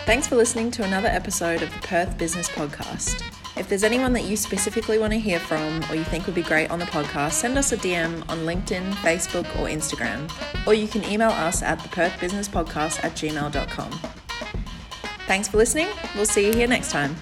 Thanks 0.05 0.27
for 0.27 0.35
listening 0.35 0.69
to 0.71 0.83
another 0.83 1.07
episode 1.07 1.61
of 1.61 1.71
the 1.73 1.79
Perth 1.87 2.17
Business 2.17 2.49
Podcast. 2.49 3.23
If 3.57 3.69
there's 3.69 3.85
anyone 3.85 4.11
that 4.13 4.25
you 4.25 4.35
specifically 4.35 4.99
want 4.99 5.13
to 5.13 5.19
hear 5.19 5.39
from 5.39 5.81
or 5.89 5.95
you 5.95 6.03
think 6.03 6.25
would 6.25 6.35
be 6.35 6.41
great 6.41 6.69
on 6.71 6.79
the 6.79 6.85
podcast, 6.85 7.31
send 7.33 7.57
us 7.57 7.71
a 7.71 7.77
DM 7.77 8.29
on 8.29 8.39
LinkedIn, 8.39 8.91
Facebook, 8.95 9.45
or 9.57 9.67
Instagram. 9.69 10.29
Or 10.67 10.73
you 10.73 10.89
can 10.89 11.05
email 11.05 11.29
us 11.29 11.63
at 11.63 11.79
the 11.79 11.87
Perth 11.87 12.19
Business 12.19 12.49
Podcast 12.49 13.01
at 13.05 13.13
gmail.com. 13.13 13.91
Thanks 15.25 15.47
for 15.47 15.55
listening. 15.55 15.87
We'll 16.15 16.25
see 16.25 16.47
you 16.47 16.53
here 16.53 16.67
next 16.67 16.91
time. 16.91 17.15